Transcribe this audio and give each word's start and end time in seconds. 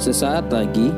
Sesaat 0.00 0.48
lagi, 0.48 0.88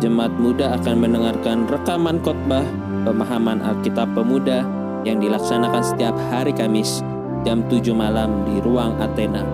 jemaat 0.00 0.32
muda 0.40 0.72
akan 0.80 1.04
mendengarkan 1.04 1.68
rekaman 1.68 2.16
khotbah 2.24 2.64
pemahaman 3.04 3.60
Alkitab 3.60 4.08
Pemuda 4.16 4.64
yang 5.04 5.20
dilaksanakan 5.20 5.84
setiap 5.84 6.16
hari 6.32 6.56
Kamis 6.56 7.04
jam 7.44 7.60
7 7.68 7.92
malam 7.92 8.48
di 8.48 8.56
Ruang 8.64 8.96
Athena. 9.04 9.44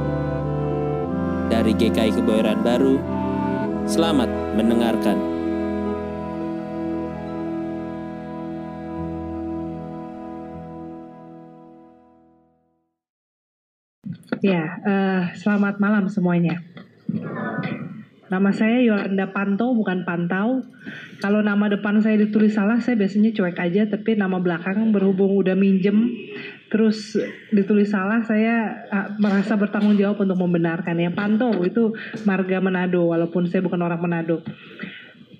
Dari 1.50 1.74
GKI 1.74 2.22
Kebayoran 2.22 2.62
Baru, 2.62 3.02
selamat 3.90 4.30
mendengarkan. 4.54 5.18
Ya, 14.38 14.78
eh, 14.86 15.22
selamat 15.34 15.82
malam 15.82 16.06
semuanya. 16.06 16.73
Nama 18.24 18.50
saya 18.56 18.80
Yolanda 18.80 19.28
Panto, 19.36 19.76
bukan 19.76 20.08
Pantau. 20.08 20.64
Kalau 21.20 21.44
nama 21.44 21.68
depan 21.68 22.00
saya 22.00 22.16
ditulis 22.16 22.56
salah, 22.56 22.80
saya 22.80 22.96
biasanya 22.96 23.36
cuek 23.36 23.60
aja. 23.60 23.84
Tapi 23.84 24.16
nama 24.16 24.40
belakang 24.40 24.96
berhubung 24.96 25.36
udah 25.36 25.52
minjem, 25.52 26.08
terus 26.72 27.20
ditulis 27.52 27.92
salah, 27.92 28.24
saya 28.24 28.84
ah, 28.88 29.12
merasa 29.20 29.60
bertanggung 29.60 30.00
jawab 30.00 30.24
untuk 30.24 30.40
membenarkan. 30.40 30.96
Ya, 30.96 31.12
Panto 31.12 31.52
itu 31.68 31.92
marga 32.24 32.64
Manado, 32.64 33.12
walaupun 33.12 33.44
saya 33.44 33.60
bukan 33.60 33.84
orang 33.84 34.00
Manado. 34.00 34.40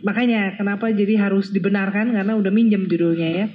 Makanya 0.05 0.53
kenapa 0.61 0.93
jadi 0.93 1.17
harus 1.17 1.49
dibenarkan 1.49 2.13
karena 2.13 2.37
udah 2.37 2.53
minjem 2.53 2.85
judulnya 2.85 3.29
ya. 3.33 3.47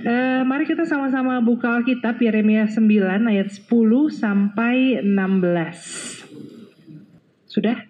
Eh, 0.00 0.42
mari 0.48 0.64
kita 0.64 0.88
sama-sama 0.88 1.38
buka 1.44 1.76
Alkitab 1.76 2.18
Yeremia 2.18 2.66
9 2.66 3.30
ayat 3.30 3.52
10 3.52 4.08
sampai 4.10 5.04
16. 5.04 6.26
Sudah? 7.44 7.89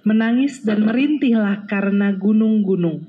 Menangis 0.00 0.64
dan 0.64 0.88
merintihlah 0.88 1.68
karena 1.68 2.16
gunung-gunung 2.16 3.04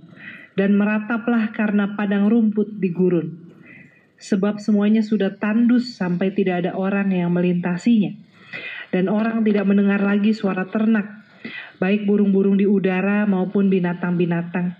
dan 0.59 0.75
merataplah 0.75 1.55
karena 1.55 1.95
padang 1.95 2.27
rumput 2.27 2.77
di 2.77 2.91
gurun. 2.91 3.31
Sebab 4.21 4.61
semuanya 4.61 5.01
sudah 5.01 5.33
tandus 5.39 5.97
sampai 5.97 6.35
tidak 6.35 6.67
ada 6.67 6.77
orang 6.77 7.09
yang 7.15 7.33
melintasinya. 7.33 8.13
Dan 8.91 9.07
orang 9.07 9.41
tidak 9.47 9.65
mendengar 9.65 10.03
lagi 10.03 10.35
suara 10.35 10.67
ternak, 10.67 11.23
baik 11.79 12.03
burung-burung 12.03 12.59
di 12.59 12.67
udara 12.67 13.23
maupun 13.23 13.71
binatang-binatang 13.71 14.75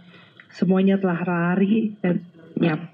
semuanya 0.52 1.00
telah 1.00 1.23
lari 1.23 1.96
dan 2.03 2.28
nyap. 2.59 2.92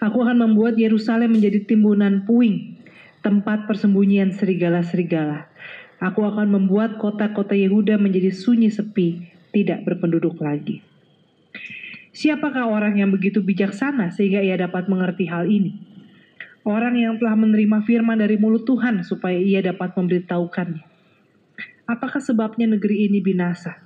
Aku 0.00 0.24
akan 0.24 0.48
membuat 0.48 0.80
Yerusalem 0.80 1.36
menjadi 1.36 1.66
timbunan 1.68 2.24
puing, 2.24 2.80
tempat 3.20 3.68
persembunyian 3.68 4.32
serigala-serigala. 4.32 5.51
Aku 6.02 6.26
akan 6.26 6.50
membuat 6.50 6.98
kota-kota 6.98 7.54
Yehuda 7.54 7.94
menjadi 7.94 8.34
sunyi 8.34 8.74
sepi, 8.74 9.22
tidak 9.54 9.86
berpenduduk 9.86 10.34
lagi. 10.42 10.82
Siapakah 12.10 12.66
orang 12.66 12.98
yang 12.98 13.14
begitu 13.14 13.38
bijaksana 13.38 14.10
sehingga 14.10 14.42
ia 14.42 14.58
dapat 14.58 14.90
mengerti 14.90 15.30
hal 15.30 15.46
ini? 15.46 15.78
Orang 16.66 16.98
yang 16.98 17.22
telah 17.22 17.38
menerima 17.38 17.86
firman 17.86 18.18
dari 18.18 18.34
mulut 18.34 18.66
Tuhan 18.66 19.06
supaya 19.06 19.38
ia 19.38 19.62
dapat 19.62 19.94
memberitahukannya. 19.94 20.82
Apakah 21.86 22.18
sebabnya 22.18 22.66
negeri 22.66 23.06
ini 23.06 23.22
binasa? 23.22 23.78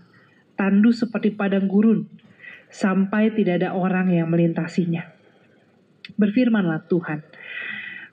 Tandus 0.56 1.05
seperti 1.05 1.37
padang 1.37 1.69
gurun, 1.69 2.09
sampai 2.72 3.33
tidak 3.37 3.61
ada 3.61 3.77
orang 3.77 4.09
yang 4.09 4.33
melintasinya. 4.33 5.05
Berfirmanlah 6.17 6.89
Tuhan, 6.89 7.20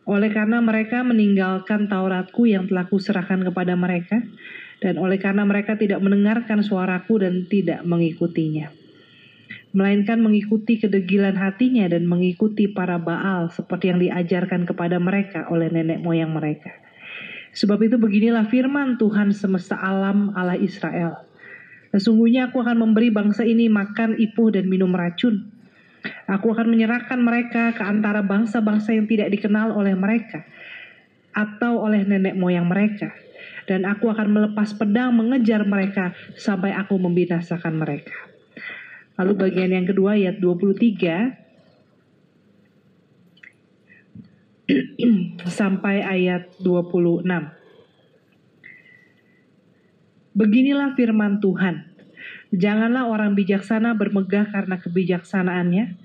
oleh 0.03 0.29
karena 0.35 0.59
mereka 0.59 0.99
meninggalkan 1.01 1.87
Tauratku 1.87 2.43
yang 2.43 2.67
telah 2.67 2.87
kuserahkan 2.91 3.43
kepada 3.47 3.73
mereka, 3.79 4.19
dan 4.83 4.99
oleh 4.99 5.15
karena 5.15 5.47
mereka 5.47 5.79
tidak 5.79 6.03
mendengarkan 6.03 6.59
suaraku 6.59 7.23
dan 7.23 7.47
tidak 7.47 7.87
mengikutinya. 7.87 8.67
Melainkan 9.73 10.21
mengikuti 10.21 10.77
kedegilan 10.77 11.33
hatinya 11.39 11.89
dan 11.89 12.05
mengikuti 12.05 12.69
para 12.69 13.01
Baal 13.01 13.49
seperti 13.49 13.89
yang 13.89 13.99
diajarkan 14.03 14.69
kepada 14.69 15.01
mereka 15.01 15.49
oleh 15.49 15.71
nenek 15.71 16.03
moyang 16.03 16.35
mereka. 16.35 16.69
Sebab 17.53 17.81
itu 17.85 17.97
beginilah 17.97 18.49
firman 18.49 19.01
Tuhan 19.01 19.33
semesta 19.33 19.79
alam 19.79 20.33
Allah 20.37 20.59
Israel. 20.59 21.25
Sesungguhnya 21.93 22.49
aku 22.49 22.65
akan 22.65 22.81
memberi 22.81 23.13
bangsa 23.13 23.45
ini 23.45 23.69
makan 23.69 24.17
ipuh 24.17 24.49
dan 24.49 24.65
minum 24.65 24.89
racun. 24.93 25.53
Aku 26.27 26.51
akan 26.51 26.67
menyerahkan 26.67 27.19
mereka 27.19 27.71
ke 27.71 27.83
antara 27.83 28.19
bangsa-bangsa 28.23 28.91
yang 28.91 29.07
tidak 29.07 29.31
dikenal 29.31 29.71
oleh 29.71 29.95
mereka 29.95 30.43
atau 31.31 31.81
oleh 31.83 32.03
nenek 32.03 32.35
moyang 32.35 32.67
mereka. 32.67 33.15
Dan 33.63 33.87
aku 33.87 34.11
akan 34.11 34.27
melepas 34.27 34.75
pedang 34.75 35.15
mengejar 35.15 35.63
mereka 35.63 36.11
sampai 36.35 36.75
aku 36.75 36.99
membinasakan 36.99 37.79
mereka. 37.79 38.11
Lalu 39.15 39.33
bagian 39.39 39.71
yang 39.71 39.87
kedua 39.87 40.19
ayat 40.19 40.43
23 40.43 41.39
sampai 45.59 46.03
ayat 46.03 46.51
26. 46.59 47.23
Beginilah 50.33 50.97
firman 50.97 51.37
Tuhan. 51.37 51.92
Janganlah 52.53 53.09
orang 53.09 53.33
bijaksana 53.33 53.97
bermegah 53.97 54.53
karena 54.53 54.77
kebijaksanaannya. 54.77 55.97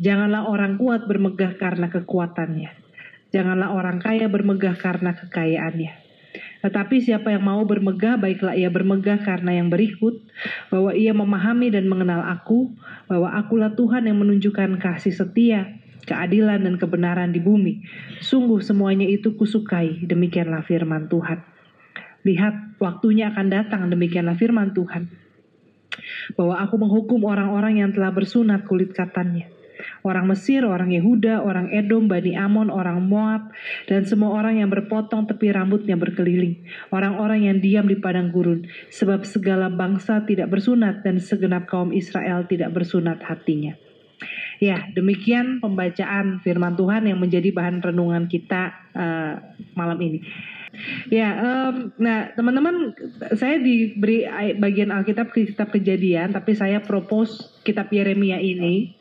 Janganlah 0.00 0.48
orang 0.48 0.80
kuat 0.80 1.04
bermegah 1.04 1.60
karena 1.60 1.92
kekuatannya. 1.92 2.72
Janganlah 3.36 3.68
orang 3.76 4.00
kaya 4.00 4.24
bermegah 4.32 4.80
karena 4.80 5.12
kekayaannya. 5.12 5.92
Tetapi 6.64 7.04
siapa 7.04 7.36
yang 7.36 7.44
mau 7.44 7.60
bermegah, 7.68 8.16
baiklah 8.16 8.56
ia 8.56 8.72
bermegah 8.72 9.20
karena 9.20 9.60
yang 9.60 9.68
berikut, 9.68 10.24
bahwa 10.72 10.96
ia 10.96 11.12
memahami 11.12 11.68
dan 11.68 11.84
mengenal 11.84 12.24
aku, 12.24 12.72
bahwa 13.04 13.32
akulah 13.36 13.72
Tuhan 13.76 14.08
yang 14.08 14.20
menunjukkan 14.20 14.80
kasih 14.80 15.12
setia, 15.12 15.80
keadilan 16.08 16.64
dan 16.64 16.80
kebenaran 16.80 17.32
di 17.32 17.40
bumi. 17.44 17.84
Sungguh 18.24 18.64
semuanya 18.64 19.04
itu 19.04 19.36
kusukai, 19.36 20.04
demikianlah 20.04 20.64
firman 20.64 21.12
Tuhan. 21.12 21.44
Lihat, 22.24 22.80
waktunya 22.80 23.32
akan 23.32 23.46
datang, 23.48 23.88
demikianlah 23.88 24.36
firman 24.36 24.72
Tuhan. 24.76 25.08
Bahwa 26.34 26.58
aku 26.60 26.76
menghukum 26.80 27.24
orang-orang 27.26 27.82
yang 27.84 27.90
telah 27.90 28.12
bersunat 28.14 28.66
kulit 28.66 28.92
katannya. 28.92 29.60
Orang 30.04 30.28
Mesir, 30.28 30.64
orang 30.64 30.92
Yehuda, 30.92 31.40
orang 31.40 31.72
Edom, 31.72 32.08
Bani 32.08 32.36
Amon, 32.36 32.68
orang 32.68 33.00
Moab, 33.04 33.52
dan 33.88 34.04
semua 34.04 34.32
orang 34.36 34.60
yang 34.60 34.68
berpotong 34.68 35.28
tepi 35.28 35.52
rambutnya 35.52 35.96
berkeliling. 35.96 36.64
Orang-orang 36.92 37.48
yang 37.48 37.56
diam 37.60 37.88
di 37.88 37.96
padang 37.96 38.32
gurun. 38.32 38.68
Sebab 38.92 39.24
segala 39.24 39.72
bangsa 39.72 40.24
tidak 40.24 40.52
bersunat 40.52 41.00
dan 41.04 41.20
segenap 41.20 41.68
kaum 41.68 41.92
Israel 41.92 42.44
tidak 42.48 42.72
bersunat 42.76 43.24
hatinya. 43.24 43.76
Ya, 44.60 44.92
demikian 44.92 45.64
pembacaan 45.64 46.44
firman 46.44 46.76
Tuhan 46.76 47.08
yang 47.08 47.16
menjadi 47.16 47.48
bahan 47.48 47.80
renungan 47.80 48.28
kita 48.28 48.76
uh, 48.92 49.40
malam 49.72 49.96
ini. 50.04 50.20
Ya, 51.08 51.34
um, 51.40 51.90
nah 51.96 52.30
teman-teman, 52.36 52.94
saya 53.34 53.58
diberi 53.58 54.28
bagian 54.60 54.92
Alkitab 54.92 55.32
kitab 55.32 55.72
Kejadian, 55.72 56.36
tapi 56.36 56.54
saya 56.54 56.78
propose 56.84 57.58
kitab 57.64 57.88
Yeremia 57.90 58.38
ini 58.38 59.00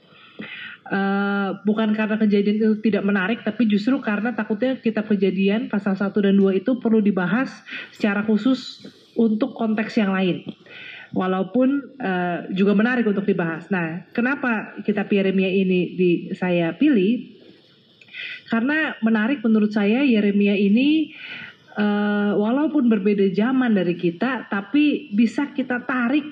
uh, 0.89 1.61
bukan 1.63 1.93
karena 1.93 2.17
kejadian 2.17 2.57
itu 2.57 2.81
tidak 2.81 3.03
menarik, 3.05 3.39
tapi 3.45 3.69
justru 3.69 4.01
karena 4.01 4.33
takutnya 4.33 4.77
kitab 4.81 5.07
Kejadian 5.07 5.69
pasal 5.69 5.95
1 5.95 6.09
dan 6.09 6.35
2 6.35 6.61
itu 6.61 6.81
perlu 6.81 6.99
dibahas 6.99 7.51
secara 7.93 8.25
khusus 8.25 8.85
untuk 9.13 9.53
konteks 9.53 9.99
yang 9.99 10.13
lain. 10.13 10.47
Walaupun 11.09 11.97
uh, 11.97 12.45
juga 12.53 12.77
menarik 12.77 13.01
untuk 13.09 13.25
dibahas. 13.25 13.65
Nah, 13.73 14.05
kenapa 14.13 14.77
kitab 14.85 15.09
Yeremia 15.09 15.49
ini 15.49 15.97
di 15.97 16.11
saya 16.37 16.77
pilih? 16.77 17.39
Karena 18.45 18.93
menarik 19.01 19.41
menurut 19.41 19.73
saya 19.73 20.05
Yeremia 20.05 20.53
ini 20.53 21.13
uh, 21.77 22.37
walaupun 22.37 22.85
berbeda 22.89 23.25
zaman 23.33 23.73
dari 23.73 23.97
kita, 23.97 24.49
tapi 24.53 25.09
bisa 25.13 25.49
kita 25.49 25.81
tarik, 25.81 26.25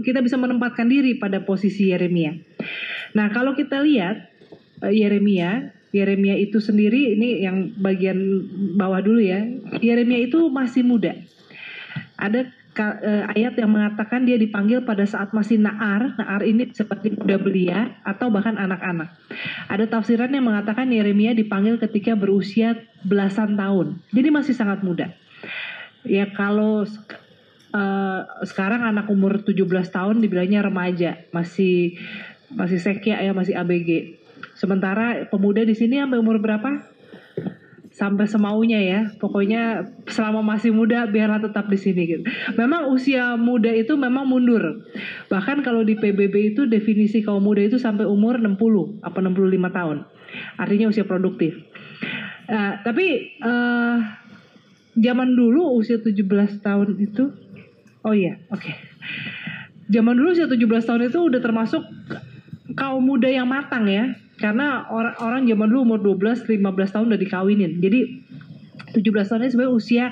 kita 0.00 0.24
bisa 0.24 0.40
menempatkan 0.40 0.88
diri 0.88 1.20
pada 1.20 1.44
posisi 1.44 1.92
Yeremia. 1.92 2.40
Nah, 3.12 3.28
kalau 3.32 3.52
kita 3.52 3.84
lihat 3.84 4.32
uh, 4.80 4.92
Yeremia, 4.92 5.76
Yeremia 5.92 6.36
itu 6.36 6.60
sendiri 6.60 7.16
ini 7.16 7.44
yang 7.44 7.72
bagian 7.80 8.16
bawah 8.76 9.00
dulu 9.00 9.20
ya. 9.24 9.44
Yeremia 9.80 10.28
itu 10.28 10.52
masih 10.52 10.84
muda. 10.84 11.16
Ada 12.20 12.52
ayat 13.34 13.54
yang 13.58 13.70
mengatakan 13.70 14.22
dia 14.22 14.38
dipanggil 14.38 14.86
pada 14.86 15.02
saat 15.04 15.34
masih 15.34 15.58
naar. 15.58 16.14
Naar 16.14 16.42
ini 16.46 16.70
seperti 16.70 17.14
muda 17.14 17.36
belia 17.40 17.98
atau 18.06 18.30
bahkan 18.30 18.54
anak-anak. 18.54 19.10
Ada 19.66 19.90
tafsiran 19.90 20.30
yang 20.30 20.46
mengatakan 20.46 20.88
Yeremia 20.88 21.34
dipanggil 21.34 21.76
ketika 21.82 22.14
berusia 22.14 22.78
belasan 23.02 23.58
tahun. 23.58 23.98
Jadi 24.14 24.28
masih 24.30 24.54
sangat 24.54 24.82
muda. 24.86 25.10
Ya 26.06 26.30
kalau 26.30 26.86
uh, 27.74 28.20
sekarang 28.46 28.84
anak 28.86 29.10
umur 29.10 29.42
17 29.42 29.64
tahun 29.90 30.22
dibilangnya 30.22 30.64
remaja, 30.64 31.24
masih 31.34 31.98
masih 32.52 32.78
sekia 32.80 33.20
ya, 33.20 33.32
masih 33.36 33.58
ABG. 33.58 34.20
Sementara 34.54 35.26
pemuda 35.30 35.62
di 35.62 35.74
sini 35.74 35.98
sampai 35.98 36.18
umur 36.18 36.38
berapa? 36.42 36.97
Sampai 37.98 38.30
semaunya 38.30 38.78
ya. 38.78 39.00
Pokoknya 39.18 39.82
selama 40.06 40.46
masih 40.46 40.70
muda 40.70 41.10
biarlah 41.10 41.42
tetap 41.42 41.66
di 41.66 41.74
sini 41.74 42.02
gitu. 42.06 42.22
Memang 42.54 42.94
usia 42.94 43.34
muda 43.34 43.74
itu 43.74 43.98
memang 43.98 44.30
mundur. 44.30 44.86
Bahkan 45.26 45.66
kalau 45.66 45.82
di 45.82 45.98
PBB 45.98 46.54
itu 46.54 46.70
definisi 46.70 47.26
kaum 47.26 47.42
muda 47.42 47.66
itu 47.66 47.82
sampai 47.82 48.06
umur 48.06 48.38
60 48.38 49.02
apa 49.02 49.18
65 49.18 49.74
tahun. 49.74 49.98
Artinya 50.54 50.86
usia 50.86 51.02
produktif. 51.02 51.58
Uh, 52.48 52.80
tapi 52.86 53.36
uh, 53.42 53.98
zaman 54.94 55.34
dulu 55.34 55.76
usia 55.82 55.98
17 56.00 56.62
tahun 56.62 56.96
itu 57.02 57.34
oh 58.06 58.14
iya, 58.14 58.38
oke. 58.54 58.62
Okay. 58.62 58.78
Zaman 59.90 60.14
dulu 60.14 60.32
usia 60.32 60.46
17 60.46 60.64
tahun 60.86 61.02
itu 61.10 61.18
udah 61.18 61.40
termasuk 61.42 61.82
kaum 62.78 63.02
muda 63.02 63.26
yang 63.26 63.50
matang 63.50 63.90
ya 63.90 64.14
karena 64.38 64.86
orang 64.88 65.14
orang 65.20 65.40
zaman 65.44 65.66
dulu 65.68 65.80
umur 65.84 66.00
12 66.16 66.46
15 66.46 66.94
tahun 66.94 67.06
udah 67.10 67.20
dikawinin 67.20 67.82
jadi 67.82 68.00
17 68.94 69.04
tahun 69.04 69.40
ini 69.44 69.50
sebenarnya 69.52 69.74
usia 69.74 70.04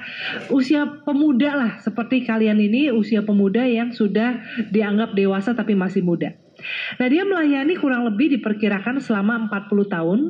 usia 0.53 0.81
pemuda 1.07 1.51
lah 1.57 1.73
seperti 1.81 2.27
kalian 2.29 2.61
ini 2.61 2.93
usia 2.93 3.25
pemuda 3.25 3.65
yang 3.65 3.95
sudah 3.95 4.43
dianggap 4.69 5.17
dewasa 5.17 5.57
tapi 5.57 5.73
masih 5.73 6.05
muda. 6.05 6.37
Nah 6.97 7.07
dia 7.13 7.21
melayani 7.29 7.77
kurang 7.77 8.09
lebih 8.09 8.33
diperkirakan 8.41 8.97
selama 8.97 9.49
40 9.53 9.93
tahun 9.93 10.21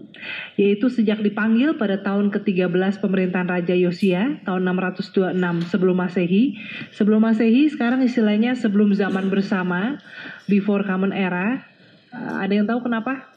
yaitu 0.58 0.90
sejak 0.90 1.22
dipanggil 1.22 1.78
pada 1.78 2.02
tahun 2.02 2.34
ke-13 2.34 2.99
pemerintahan 2.99 3.46
Raja 3.46 3.75
Yosia 3.78 4.42
tahun 4.42 4.66
626 4.66 5.70
sebelum 5.70 5.96
Masehi. 5.96 6.58
Sebelum 6.90 7.22
Masehi 7.22 7.70
sekarang 7.70 8.02
istilahnya 8.02 8.58
sebelum 8.58 8.90
zaman 8.90 9.31
bersama 9.31 10.02
before 10.50 10.82
common 10.82 11.14
era. 11.14 11.62
Ada 12.16 12.52
yang 12.58 12.66
tahu 12.66 12.90
kenapa? 12.90 13.35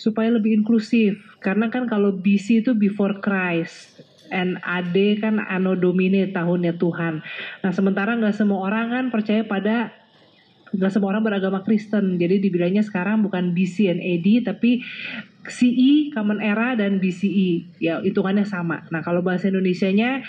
Supaya 0.00 0.32
lebih 0.32 0.64
inklusif 0.64 1.20
karena 1.44 1.68
kan 1.68 1.84
kalau 1.84 2.16
BC 2.16 2.64
itu 2.64 2.72
before 2.72 3.20
Christ 3.20 4.00
and 4.32 4.56
AD 4.64 4.96
kan 5.20 5.36
Anno 5.44 5.76
Domini 5.76 6.24
tahunnya 6.32 6.80
Tuhan. 6.80 7.20
Nah 7.60 7.70
sementara 7.76 8.16
nggak 8.16 8.32
semua 8.32 8.64
orang 8.64 8.88
kan 8.88 9.04
percaya 9.12 9.44
pada 9.44 9.92
nggak 10.70 10.92
semua 10.94 11.12
orang 11.12 11.26
beragama 11.26 11.66
Kristen 11.66 12.16
jadi 12.16 12.38
dibilangnya 12.38 12.86
sekarang 12.86 13.26
bukan 13.26 13.52
BC 13.52 13.90
and 13.90 14.00
AD 14.00 14.46
tapi 14.46 14.80
CE 15.50 16.14
Common 16.14 16.38
Era 16.38 16.78
dan 16.78 17.02
BCE 17.02 17.76
ya 17.82 18.00
hitungannya 18.00 18.48
sama. 18.48 18.88
Nah 18.88 19.04
kalau 19.04 19.20
bahasa 19.20 19.52
Indonesia-nya 19.52 20.24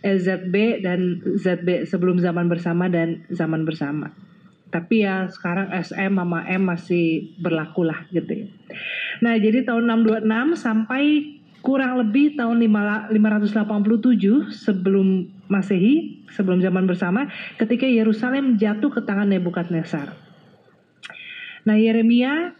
ZB 0.00 0.80
dan 0.80 1.20
ZB 1.36 1.84
sebelum 1.84 2.16
zaman 2.16 2.48
bersama 2.48 2.88
dan 2.88 3.28
zaman 3.28 3.68
bersama. 3.68 4.29
Tapi 4.70 5.02
ya 5.02 5.26
sekarang 5.26 5.74
SM 5.74 6.14
sama 6.14 6.46
M 6.46 6.62
masih 6.70 7.34
berlaku 7.42 7.82
lah 7.82 8.06
gitu 8.14 8.46
ya. 8.46 8.46
Nah 9.18 9.34
jadi 9.36 9.66
tahun 9.66 9.90
626 10.06 10.54
sampai 10.54 11.02
kurang 11.60 12.00
lebih 12.00 12.38
tahun 12.38 12.62
587 12.62 13.12
sebelum 14.54 15.28
Masehi, 15.50 16.24
sebelum 16.30 16.62
zaman 16.62 16.86
bersama, 16.86 17.26
ketika 17.58 17.84
Yerusalem 17.84 18.56
jatuh 18.56 18.88
ke 18.88 19.02
tangan 19.02 19.28
Nebukadnezar. 19.28 20.14
Nah 21.66 21.76
Yeremia 21.76 22.54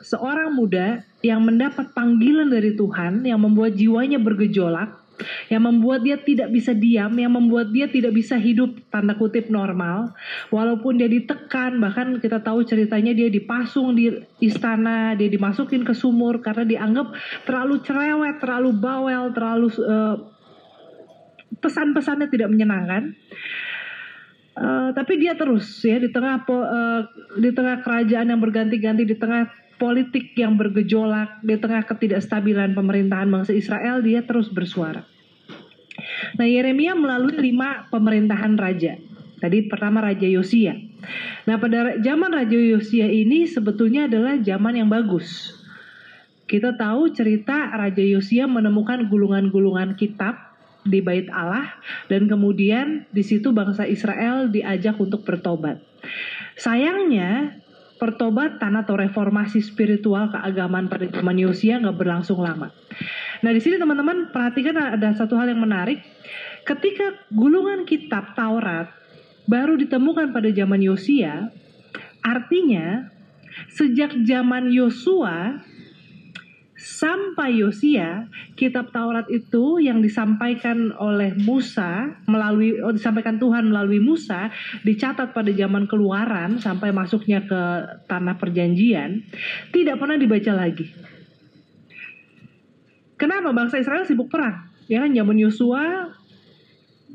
seorang 0.00 0.56
muda 0.56 1.04
yang 1.20 1.44
mendapat 1.44 1.92
panggilan 1.92 2.48
dari 2.48 2.72
Tuhan 2.72 3.28
yang 3.28 3.42
membuat 3.42 3.76
jiwanya 3.76 4.16
bergejolak 4.16 4.99
yang 5.52 5.66
membuat 5.66 6.02
dia 6.04 6.16
tidak 6.20 6.50
bisa 6.52 6.72
diam, 6.76 7.12
yang 7.16 7.32
membuat 7.32 7.70
dia 7.70 7.86
tidak 7.86 8.16
bisa 8.16 8.36
hidup 8.36 8.76
tanda 8.88 9.16
kutip 9.16 9.48
normal, 9.48 10.12
walaupun 10.48 10.98
dia 11.00 11.08
ditekan, 11.08 11.78
bahkan 11.78 12.16
kita 12.18 12.40
tahu 12.40 12.64
ceritanya 12.64 13.12
dia 13.12 13.28
dipasung 13.28 13.96
di 13.96 14.10
istana, 14.40 15.14
dia 15.14 15.28
dimasukin 15.28 15.82
ke 15.82 15.92
sumur 15.96 16.40
karena 16.44 16.64
dianggap 16.66 17.12
terlalu 17.44 17.82
cerewet, 17.84 18.36
terlalu 18.40 18.70
bawel, 18.76 19.32
terlalu 19.32 19.68
uh, 19.84 20.16
pesan-pesannya 21.60 22.28
tidak 22.30 22.48
menyenangkan. 22.48 23.14
Uh, 24.60 24.90
tapi 24.92 25.16
dia 25.16 25.38
terus 25.38 25.80
ya 25.80 25.96
di 25.96 26.10
tengah 26.10 26.42
uh, 26.42 27.00
di 27.38 27.54
tengah 27.54 27.80
kerajaan 27.80 28.28
yang 28.28 28.42
berganti-ganti 28.42 29.08
di 29.08 29.16
tengah 29.16 29.48
politik 29.80 30.36
yang 30.36 30.60
bergejolak 30.60 31.40
di 31.40 31.56
tengah 31.56 31.88
ketidakstabilan 31.88 32.76
pemerintahan 32.76 33.32
bangsa 33.32 33.56
Israel 33.56 34.04
dia 34.04 34.20
terus 34.28 34.52
bersuara. 34.52 35.08
Nah 36.36 36.44
Yeremia 36.44 36.92
melalui 36.92 37.40
lima 37.40 37.88
pemerintahan 37.88 38.60
raja. 38.60 39.00
Tadi 39.40 39.72
pertama 39.72 40.04
Raja 40.04 40.28
Yosia. 40.28 40.76
Nah 41.48 41.56
pada 41.56 41.96
zaman 41.96 42.28
Raja 42.28 42.60
Yosia 42.60 43.08
ini 43.08 43.48
sebetulnya 43.48 44.04
adalah 44.04 44.36
zaman 44.36 44.76
yang 44.76 44.92
bagus. 44.92 45.56
Kita 46.44 46.76
tahu 46.76 47.08
cerita 47.16 47.72
Raja 47.72 48.04
Yosia 48.04 48.44
menemukan 48.44 49.08
gulungan-gulungan 49.08 49.96
kitab 49.96 50.36
di 50.84 51.00
bait 51.00 51.28
Allah 51.32 51.72
dan 52.12 52.28
kemudian 52.28 53.08
di 53.12 53.24
situ 53.24 53.52
bangsa 53.52 53.88
Israel 53.88 54.52
diajak 54.52 55.00
untuk 55.00 55.24
bertobat. 55.24 55.80
Sayangnya 56.60 57.60
pertobatan 58.00 58.72
atau 58.80 58.96
reformasi 58.96 59.60
spiritual 59.60 60.32
keagamaan 60.32 60.88
pada 60.88 61.04
zaman 61.04 61.36
Yosia 61.36 61.76
nggak 61.76 62.00
berlangsung 62.00 62.40
lama. 62.40 62.72
Nah 63.44 63.50
di 63.52 63.60
sini 63.60 63.76
teman-teman 63.76 64.32
perhatikan 64.32 64.96
ada 64.96 65.12
satu 65.12 65.36
hal 65.36 65.52
yang 65.52 65.60
menarik. 65.60 66.00
Ketika 66.64 67.28
gulungan 67.28 67.84
kitab 67.84 68.32
Taurat 68.32 68.88
baru 69.44 69.76
ditemukan 69.76 70.32
pada 70.32 70.48
zaman 70.48 70.80
Yosia, 70.80 71.52
artinya 72.24 73.12
sejak 73.76 74.16
zaman 74.24 74.72
Yosua 74.72 75.60
sampai 76.80 77.60
Yosia, 77.60 78.24
kitab 78.56 78.88
Taurat 78.88 79.28
itu 79.28 79.76
yang 79.84 80.00
disampaikan 80.00 80.96
oleh 80.96 81.36
Musa 81.36 82.16
melalui 82.24 82.80
oh, 82.80 82.96
disampaikan 82.96 83.36
Tuhan 83.36 83.68
melalui 83.68 84.00
Musa 84.00 84.48
dicatat 84.80 85.36
pada 85.36 85.52
zaman 85.52 85.84
Keluaran 85.84 86.56
sampai 86.56 86.88
masuknya 86.88 87.44
ke 87.44 87.60
tanah 88.08 88.40
perjanjian 88.40 89.20
tidak 89.76 90.00
pernah 90.00 90.16
dibaca 90.16 90.52
lagi. 90.56 90.88
Kenapa 93.20 93.52
bangsa 93.52 93.76
Israel 93.76 94.08
sibuk 94.08 94.32
perang? 94.32 94.72
Ya 94.88 95.04
kan 95.04 95.12
zaman 95.12 95.36
Yosua 95.36 96.16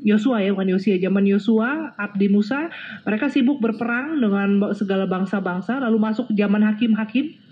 Yosua 0.06 0.44
ya 0.44 0.52
bukan 0.52 0.76
Yosia 0.76 1.00
zaman 1.00 1.24
Yosua 1.24 1.96
Abdi 1.96 2.28
Musa 2.28 2.68
mereka 3.08 3.32
sibuk 3.32 3.58
berperang 3.58 4.20
dengan 4.20 4.60
segala 4.76 5.08
bangsa-bangsa 5.08 5.80
lalu 5.80 5.96
masuk 5.96 6.28
zaman 6.36 6.60
hakim-hakim 6.62 7.45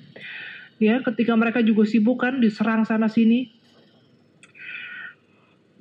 ya 0.82 1.00
ketika 1.02 1.34
mereka 1.38 1.60
juga 1.62 1.86
sibuk 1.86 2.22
kan 2.22 2.38
diserang 2.38 2.86
sana 2.86 3.06
sini. 3.10 3.50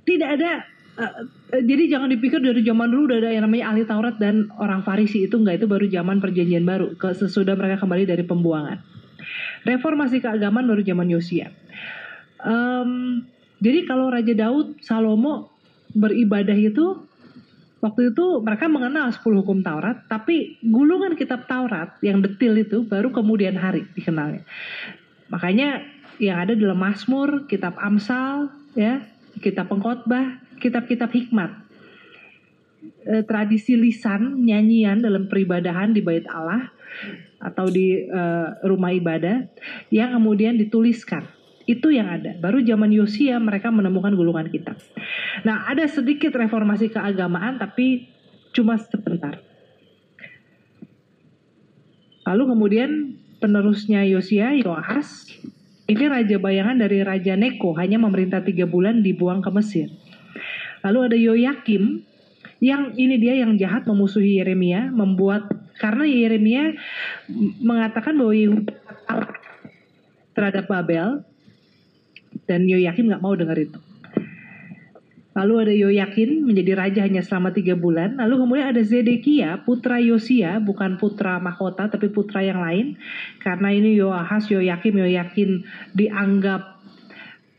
Tidak 0.04 0.30
ada 0.36 0.68
uh, 1.00 1.16
jadi 1.64 1.98
jangan 1.98 2.12
dipikir 2.12 2.44
dari 2.44 2.60
zaman 2.66 2.92
dulu 2.92 3.14
udah 3.14 3.18
ada 3.24 3.30
yang 3.32 3.48
namanya 3.48 3.72
ahli 3.72 3.88
Taurat 3.88 4.20
dan 4.20 4.52
orang 4.60 4.84
Farisi 4.84 5.26
itu 5.26 5.40
enggak 5.40 5.64
itu 5.64 5.68
baru 5.70 5.86
zaman 5.88 6.20
perjanjian 6.20 6.68
baru 6.68 7.00
ke 7.00 7.16
sesudah 7.16 7.56
mereka 7.56 7.80
kembali 7.82 8.04
dari 8.04 8.24
pembuangan. 8.28 8.84
Reformasi 9.64 10.20
keagamaan 10.20 10.68
baru 10.68 10.84
zaman 10.84 11.08
Yosia. 11.08 11.56
Um, 12.44 13.24
jadi 13.64 13.88
kalau 13.88 14.12
Raja 14.12 14.36
Daud 14.36 14.84
Salomo 14.84 15.56
beribadah 15.96 16.58
itu 16.58 17.08
Waktu 17.84 18.16
itu 18.16 18.40
mereka 18.40 18.72
mengenal 18.72 19.12
10 19.12 19.44
hukum 19.44 19.60
Taurat, 19.60 20.08
tapi 20.08 20.56
gulungan 20.64 21.20
kitab 21.20 21.52
Taurat 21.52 22.00
yang 22.00 22.24
detil 22.24 22.56
itu 22.56 22.88
baru 22.88 23.12
kemudian 23.12 23.60
hari 23.60 23.84
dikenalnya. 23.92 24.48
Makanya 25.28 25.84
yang 26.16 26.40
ada 26.40 26.56
dalam 26.56 26.80
Mazmur, 26.80 27.44
kitab 27.52 27.76
Amsal, 27.76 28.56
ya, 28.72 29.04
kitab 29.44 29.68
Pengkhotbah, 29.68 30.40
kitab-kitab 30.64 31.12
hikmat. 31.12 31.52
E, 33.04 33.20
tradisi 33.28 33.76
lisan, 33.76 34.48
nyanyian 34.48 35.04
dalam 35.04 35.28
peribadahan 35.28 35.92
di 35.92 36.00
bait 36.00 36.24
Allah 36.32 36.72
atau 37.44 37.68
di 37.68 38.08
e, 38.08 38.22
rumah 38.64 38.96
ibadah 38.96 39.44
yang 39.92 40.16
kemudian 40.16 40.56
dituliskan 40.56 41.28
itu 41.64 41.96
yang 41.96 42.12
ada. 42.12 42.36
Baru 42.40 42.60
zaman 42.60 42.92
Yosia 42.92 43.40
mereka 43.40 43.72
menemukan 43.72 44.12
gulungan 44.16 44.52
kitab. 44.52 44.76
Nah, 45.48 45.68
ada 45.68 45.88
sedikit 45.88 46.36
reformasi 46.36 46.92
keagamaan 46.92 47.60
tapi 47.60 48.12
cuma 48.52 48.76
sebentar. 48.78 49.40
Lalu 52.24 52.44
kemudian 52.56 52.92
penerusnya 53.44 54.08
Yosia, 54.08 54.56
Yoahas, 54.56 55.28
ini 55.92 56.04
raja 56.08 56.40
bayangan 56.40 56.80
dari 56.80 57.04
Raja 57.04 57.36
Neko, 57.36 57.76
hanya 57.76 58.00
memerintah 58.00 58.40
tiga 58.40 58.64
bulan 58.64 59.04
dibuang 59.04 59.44
ke 59.44 59.52
Mesir. 59.52 59.92
Lalu 60.84 61.00
ada 61.12 61.18
Yoyakim, 61.20 62.08
yang 62.64 62.96
ini 62.96 63.20
dia 63.20 63.36
yang 63.44 63.60
jahat 63.60 63.84
memusuhi 63.84 64.40
Yeremia, 64.40 64.88
membuat 64.96 65.52
karena 65.76 66.08
Yeremia 66.08 66.80
mengatakan 67.60 68.16
bahwa 68.16 68.32
terhadap 70.32 70.66
Babel 70.72 71.28
dan 72.50 72.68
Yoyakim 72.68 73.10
nggak 73.10 73.24
mau 73.24 73.34
dengar 73.36 73.56
itu. 73.60 73.80
Lalu 75.34 75.54
ada 75.66 75.74
Yoyakin 75.74 76.46
menjadi 76.46 76.78
raja 76.78 77.02
hanya 77.02 77.26
selama 77.26 77.50
tiga 77.50 77.74
bulan. 77.74 78.22
Lalu 78.22 78.46
kemudian 78.46 78.70
ada 78.70 78.82
Zedekia, 78.86 79.66
putra 79.66 79.98
Yosia, 79.98 80.62
bukan 80.62 81.02
putra 81.02 81.42
mahkota 81.42 81.90
tapi 81.90 82.14
putra 82.14 82.46
yang 82.46 82.62
lain. 82.62 83.02
Karena 83.42 83.74
ini 83.74 83.98
Yoahas, 83.98 84.46
Yoyakim, 84.54 84.94
Yoyakin 84.94 85.66
dianggap 85.98 86.78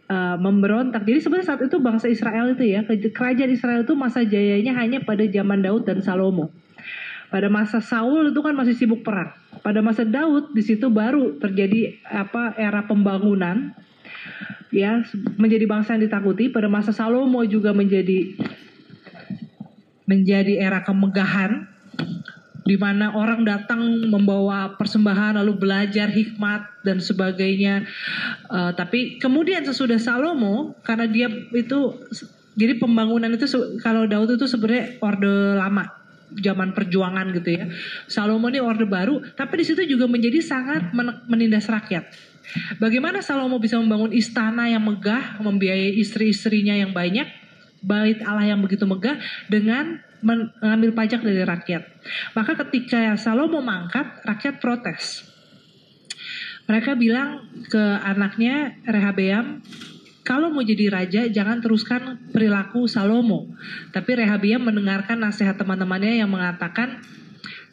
uh, 0.07 0.39
memberontak. 0.39 1.03
Jadi 1.03 1.19
sebenarnya 1.19 1.49
saat 1.51 1.63
itu 1.67 1.77
bangsa 1.83 2.07
Israel 2.07 2.55
itu 2.55 2.63
ya, 2.63 2.87
kerajaan 2.87 3.51
Israel 3.51 3.83
itu 3.83 3.95
masa 3.99 4.23
jayanya 4.23 4.79
hanya 4.79 5.03
pada 5.03 5.27
zaman 5.27 5.59
Daud 5.67 5.83
dan 5.83 5.99
Salomo. 5.99 6.55
Pada 7.35 7.51
masa 7.51 7.83
Saul 7.83 8.31
itu 8.31 8.39
kan 8.39 8.55
masih 8.55 8.79
sibuk 8.79 9.03
perang. 9.03 9.35
Pada 9.67 9.83
masa 9.83 10.07
Daud 10.07 10.55
di 10.55 10.63
situ 10.63 10.87
baru 10.95 11.43
terjadi 11.43 11.99
apa 12.07 12.55
era 12.55 12.87
pembangunan 12.87 13.75
ya 14.75 15.03
menjadi 15.39 15.65
bangsa 15.69 15.95
yang 15.95 16.07
ditakuti. 16.09 16.51
Pada 16.51 16.67
masa 16.67 16.91
Salomo 16.91 17.43
juga 17.47 17.71
menjadi 17.71 18.35
menjadi 20.05 20.61
era 20.61 20.85
kemegahan 20.85 21.69
di 22.65 22.81
mana 22.81 23.13
orang 23.13 23.45
datang 23.45 24.09
membawa 24.09 24.73
persembahan 24.81 25.37
lalu 25.37 25.53
belajar 25.61 26.09
hikmat 26.09 26.81
dan 26.81 26.97
sebagainya. 26.99 27.85
Uh, 28.49 28.73
tapi 28.73 29.21
kemudian 29.21 29.63
sesudah 29.63 30.01
Salomo 30.01 30.73
karena 30.81 31.05
dia 31.05 31.29
itu 31.53 31.81
jadi 32.57 32.81
pembangunan 32.81 33.29
itu 33.35 33.45
kalau 33.85 34.09
Daud 34.09 34.41
itu 34.41 34.47
sebenarnya 34.49 34.97
orde 35.05 35.59
lama 35.61 36.05
zaman 36.35 36.73
perjuangan 36.73 37.31
gitu 37.37 37.51
ya. 37.53 37.65
Salomo 38.09 38.49
ini 38.49 38.59
orde 38.59 38.89
baru, 38.89 39.21
tapi 39.37 39.63
di 39.63 39.65
situ 39.69 39.85
juga 39.87 40.09
menjadi 40.09 40.41
sangat 40.41 40.91
menindas 41.29 41.69
rakyat. 41.69 42.34
Bagaimana 42.79 43.25
Salomo 43.25 43.57
bisa 43.59 43.81
membangun 43.81 44.13
istana 44.13 44.69
yang 44.69 44.85
megah, 44.85 45.41
membiayai 45.41 45.97
istri-istrinya 45.99 46.77
yang 46.77 46.93
banyak, 46.93 47.27
bait 47.85 48.21
Allah 48.25 48.55
yang 48.55 48.61
begitu 48.61 48.85
megah 48.89 49.21
dengan 49.49 50.01
mengambil 50.25 50.97
pajak 50.97 51.21
dari 51.21 51.45
rakyat. 51.45 51.83
Maka 52.33 52.57
ketika 52.65 53.17
Salomo 53.21 53.61
mangkat, 53.61 54.25
rakyat 54.25 54.57
protes. 54.61 55.29
Mereka 56.65 56.97
bilang 56.97 57.45
ke 57.69 57.85
anaknya 58.01 58.81
Rehabeam, 58.89 59.61
kalau 60.25 60.49
mau 60.49 60.65
jadi 60.65 60.89
raja 60.89 61.29
jangan 61.29 61.61
teruskan 61.61 62.17
perilaku 62.33 62.89
Salomo. 62.89 63.53
Tapi 63.93 64.25
Rehabeam 64.25 64.65
mendengarkan 64.65 65.21
nasihat 65.21 65.61
teman-temannya 65.61 66.25
yang 66.25 66.33
mengatakan 66.33 67.05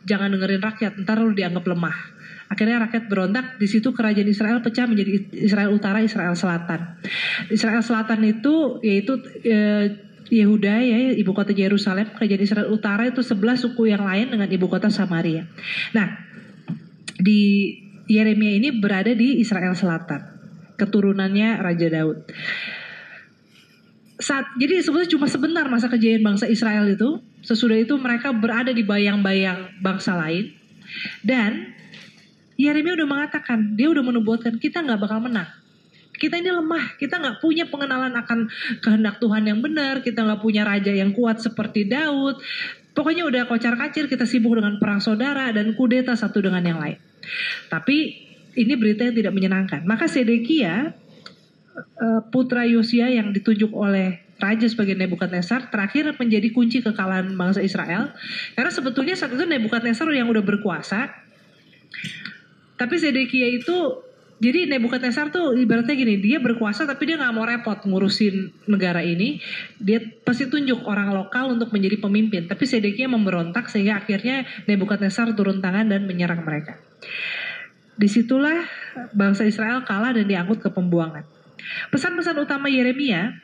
jangan 0.03 0.35
dengerin 0.35 0.59
rakyat, 0.59 0.99
ntar 0.99 1.23
lu 1.23 1.31
dianggap 1.31 1.63
lemah. 1.63 1.95
Akhirnya 2.51 2.83
rakyat 2.83 3.07
berontak, 3.07 3.55
di 3.55 3.67
situ 3.71 3.95
kerajaan 3.95 4.27
Israel 4.27 4.59
pecah 4.59 4.83
menjadi 4.83 5.23
Israel 5.31 5.71
Utara, 5.71 6.03
Israel 6.03 6.35
Selatan. 6.35 6.99
Israel 7.47 7.79
Selatan 7.79 8.19
itu 8.27 8.83
yaitu 8.83 9.23
e, 9.47 9.57
Yehuda 10.31 10.75
ya 10.83 10.97
ibu 11.15 11.31
kota 11.31 11.51
Yerusalem 11.55 12.11
kerajaan 12.15 12.43
Israel 12.43 12.67
Utara 12.71 13.07
itu 13.07 13.19
sebelah 13.19 13.55
suku 13.59 13.91
yang 13.91 14.03
lain 14.03 14.31
dengan 14.31 14.47
ibu 14.47 14.67
kota 14.67 14.87
Samaria. 14.87 15.47
Nah 15.91 16.07
di 17.19 17.75
Yeremia 18.07 18.59
ini 18.59 18.75
berada 18.75 19.11
di 19.11 19.43
Israel 19.43 19.75
Selatan 19.75 20.31
keturunannya 20.79 21.59
Raja 21.59 21.87
Daud. 21.91 22.17
Saat, 24.21 24.53
jadi 24.57 24.81
sebetulnya 24.81 25.11
cuma 25.17 25.27
sebentar 25.29 25.65
masa 25.69 25.89
kejayaan 25.89 26.25
bangsa 26.25 26.45
Israel 26.49 26.89
itu. 26.89 27.21
Sesudah 27.41 27.77
itu 27.77 27.97
mereka 27.97 28.29
berada 28.33 28.69
di 28.69 28.85
bayang-bayang 28.85 29.81
bangsa 29.81 30.13
lain. 30.13 30.53
Dan 31.25 31.73
Yeremia 32.67 32.93
udah 32.93 33.09
mengatakan, 33.09 33.73
dia 33.73 33.89
udah 33.89 34.03
menubuatkan 34.05 34.61
kita 34.61 34.85
nggak 34.85 34.99
bakal 35.01 35.23
menang. 35.23 35.49
Kita 36.13 36.37
ini 36.37 36.53
lemah, 36.53 37.01
kita 37.01 37.17
nggak 37.17 37.41
punya 37.41 37.65
pengenalan 37.65 38.13
akan 38.13 38.45
kehendak 38.77 39.17
Tuhan 39.17 39.41
yang 39.49 39.57
benar, 39.57 40.05
kita 40.05 40.21
nggak 40.21 40.41
punya 40.45 40.61
raja 40.61 40.93
yang 40.93 41.17
kuat 41.17 41.41
seperti 41.41 41.89
Daud. 41.89 42.37
Pokoknya 42.93 43.25
udah 43.25 43.49
kocar 43.49 43.73
kacir, 43.73 44.05
kita 44.05 44.29
sibuk 44.29 44.53
dengan 44.53 44.77
perang 44.77 45.01
saudara 45.01 45.49
dan 45.49 45.73
kudeta 45.73 46.13
satu 46.13 46.43
dengan 46.43 46.61
yang 46.61 46.77
lain. 46.77 47.01
Tapi 47.71 47.97
ini 48.53 48.73
berita 48.77 49.07
yang 49.07 49.15
tidak 49.15 49.33
menyenangkan. 49.33 49.81
Maka 49.87 50.05
Sedekia 50.05 50.93
eh, 51.73 52.21
putra 52.29 52.67
Yosia 52.67 53.09
yang 53.09 53.33
ditunjuk 53.33 53.71
oleh 53.73 54.21
raja 54.41 54.65
sebagai 54.65 54.97
Nebukadnezar 54.97 55.69
terakhir 55.69 56.17
menjadi 56.17 56.49
kunci 56.49 56.81
kekalahan 56.81 57.29
bangsa 57.37 57.61
Israel 57.61 58.09
karena 58.57 58.71
sebetulnya 58.73 59.13
saat 59.13 59.37
itu 59.37 59.45
Nebukadnezar 59.45 60.09
yang 60.09 60.33
udah 60.33 60.41
berkuasa 60.41 61.13
tapi 62.81 62.97
Sedekia 62.97 63.45
itu 63.45 64.01
jadi 64.41 64.65
Nebukadnezar 64.65 65.29
tuh 65.29 65.53
ibaratnya 65.53 65.93
gini, 65.93 66.17
dia 66.17 66.41
berkuasa 66.41 66.89
tapi 66.89 67.05
dia 67.05 67.21
nggak 67.21 67.33
mau 67.37 67.45
repot 67.45 67.77
ngurusin 67.85 68.65
negara 68.65 69.05
ini. 69.05 69.37
Dia 69.77 70.01
pasti 70.25 70.49
tunjuk 70.49 70.81
orang 70.89 71.13
lokal 71.13 71.53
untuk 71.53 71.69
menjadi 71.69 72.01
pemimpin. 72.01 72.49
Tapi 72.49 72.65
Sedekia 72.65 73.05
memberontak 73.05 73.69
sehingga 73.69 74.01
akhirnya 74.01 74.49
Nebukadnezar 74.65 75.37
turun 75.37 75.61
tangan 75.61 75.93
dan 75.93 76.09
menyerang 76.09 76.41
mereka. 76.41 76.81
Di 77.93 78.09
situlah 78.09 78.65
bangsa 79.13 79.45
Israel 79.45 79.85
kalah 79.85 80.17
dan 80.17 80.25
diangkut 80.25 80.57
ke 80.57 80.73
pembuangan. 80.73 81.21
Pesan-pesan 81.93 82.41
utama 82.41 82.65
Yeremia 82.65 83.37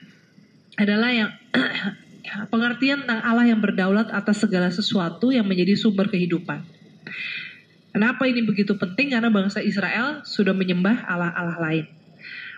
adalah 0.82 1.13
yang 1.13 1.29
pengertian 2.53 3.06
tentang 3.06 3.22
Allah 3.22 3.46
yang 3.46 3.62
berdaulat 3.62 4.10
atas 4.10 4.41
segala 4.41 4.74
sesuatu 4.74 5.29
yang 5.29 5.46
menjadi 5.46 5.77
sumber 5.77 6.10
kehidupan. 6.10 6.65
Kenapa 7.98 8.30
ini 8.30 8.46
begitu 8.46 8.77
penting? 8.77 9.10
Karena 9.10 9.34
bangsa 9.34 9.58
Israel 9.58 10.22
sudah 10.22 10.54
menyembah 10.54 11.10
Allah-Allah 11.10 11.58
lain. 11.58 11.86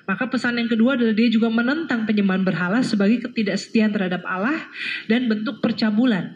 Maka 0.04 0.28
pesan 0.28 0.60
yang 0.60 0.68
kedua 0.68 1.00
adalah 1.00 1.16
dia 1.16 1.32
juga 1.32 1.48
menentang 1.48 2.04
penyembahan 2.04 2.44
berhala 2.44 2.84
sebagai 2.84 3.24
ketidaksetiaan 3.24 3.96
terhadap 3.96 4.20
Allah 4.28 4.68
dan 5.08 5.32
bentuk 5.32 5.64
percabulan. 5.64 6.36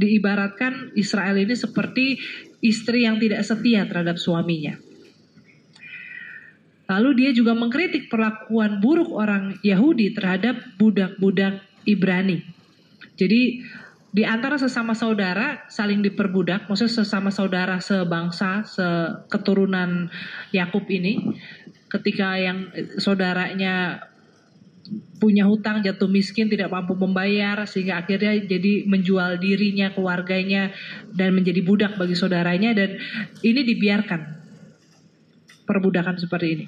Diibaratkan 0.00 0.96
Israel 0.96 1.36
ini 1.36 1.52
seperti 1.52 2.16
istri 2.64 3.04
yang 3.04 3.20
tidak 3.20 3.44
setia 3.44 3.84
terhadap 3.84 4.16
suaminya. 4.16 4.80
Lalu 6.88 7.10
dia 7.20 7.30
juga 7.36 7.52
mengkritik 7.52 8.08
perlakuan 8.08 8.80
buruk 8.80 9.12
orang 9.12 9.60
Yahudi 9.60 10.16
terhadap 10.16 10.56
budak-budak 10.80 11.60
Ibrani. 11.84 12.40
Jadi 13.20 13.60
di 14.08 14.24
antara 14.24 14.56
sesama 14.56 14.96
saudara 14.96 15.68
saling 15.68 16.00
diperbudak, 16.00 16.64
maksudnya 16.64 17.04
sesama 17.04 17.28
saudara 17.28 17.76
sebangsa, 17.76 18.64
seketurunan 18.64 20.08
Yakub 20.48 20.88
ini, 20.88 21.36
ketika 21.92 22.40
yang 22.40 22.72
saudaranya 22.96 24.08
punya 25.20 25.44
hutang 25.44 25.84
jatuh 25.84 26.08
miskin 26.08 26.48
tidak 26.48 26.72
mampu 26.72 26.96
membayar 26.96 27.60
sehingga 27.68 28.00
akhirnya 28.00 28.40
jadi 28.48 28.88
menjual 28.88 29.36
dirinya 29.36 29.92
keluarganya 29.92 30.72
dan 31.12 31.36
menjadi 31.36 31.60
budak 31.60 32.00
bagi 32.00 32.16
saudaranya 32.16 32.72
dan 32.72 32.96
ini 33.44 33.60
dibiarkan 33.68 34.20
perbudakan 35.68 36.16
seperti 36.16 36.46
ini. 36.56 36.66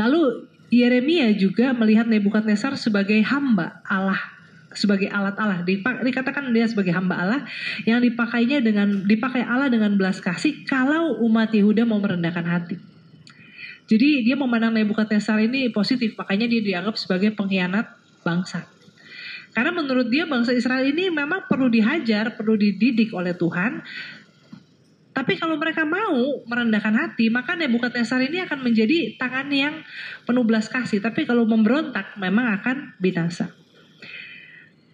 Lalu 0.00 0.48
Yeremia 0.72 1.36
juga 1.36 1.76
melihat 1.76 2.08
Nebukadnezar 2.08 2.72
sebagai 2.80 3.20
hamba 3.28 3.84
Allah 3.84 4.37
sebagai 4.72 5.08
alat 5.08 5.36
Allah. 5.40 5.64
Dikatakan 6.04 6.52
dia 6.52 6.68
sebagai 6.68 6.92
hamba 6.92 7.14
Allah 7.16 7.40
yang 7.88 8.04
dipakainya 8.04 8.60
dengan 8.60 9.04
dipakai 9.04 9.44
Allah 9.44 9.72
dengan 9.72 9.96
belas 9.96 10.20
kasih 10.20 10.64
kalau 10.68 11.20
umat 11.24 11.52
Yehuda 11.52 11.88
mau 11.88 12.00
merendahkan 12.00 12.44
hati. 12.44 12.76
Jadi 13.88 14.20
dia 14.28 14.36
memandang 14.36 14.76
Nebukadnezar 14.76 15.40
ini 15.40 15.72
positif, 15.72 16.12
makanya 16.12 16.44
dia 16.44 16.60
dianggap 16.60 17.00
sebagai 17.00 17.32
pengkhianat 17.32 17.88
bangsa. 18.20 18.68
Karena 19.56 19.72
menurut 19.72 20.12
dia 20.12 20.28
bangsa 20.28 20.52
Israel 20.52 20.84
ini 20.84 21.08
memang 21.08 21.48
perlu 21.48 21.72
dihajar, 21.72 22.36
perlu 22.36 22.60
dididik 22.60 23.16
oleh 23.16 23.32
Tuhan. 23.32 23.80
Tapi 25.16 25.34
kalau 25.34 25.58
mereka 25.58 25.82
mau 25.82 26.44
merendahkan 26.46 26.94
hati, 26.94 27.26
maka 27.32 27.58
Nebukadnezar 27.58 28.22
ini 28.22 28.44
akan 28.44 28.60
menjadi 28.62 29.18
tangan 29.18 29.48
yang 29.50 29.82
penuh 30.28 30.44
belas 30.44 30.70
kasih. 30.70 31.00
Tapi 31.02 31.26
kalau 31.26 31.48
memberontak, 31.48 32.14
memang 32.20 32.54
akan 32.60 32.94
binasa. 33.02 33.57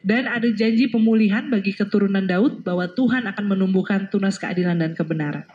Dan 0.04 0.28
ada 0.28 0.44
janji 0.52 0.92
pemulihan 0.92 1.48
bagi 1.48 1.72
keturunan 1.72 2.28
Daud 2.28 2.60
bahwa 2.60 2.84
Tuhan 2.92 3.24
akan 3.24 3.44
menumbuhkan 3.56 4.12
tunas 4.12 4.36
keadilan 4.36 4.76
dan 4.76 4.92
kebenaran. 4.92 5.48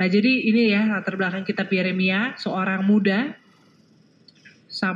Nah 0.00 0.06
jadi 0.08 0.48
ini 0.48 0.72
ya 0.72 0.88
latar 0.88 1.20
belakang 1.20 1.44
kitab 1.44 1.68
Yeremia, 1.68 2.40
seorang 2.40 2.80
muda 2.80 3.36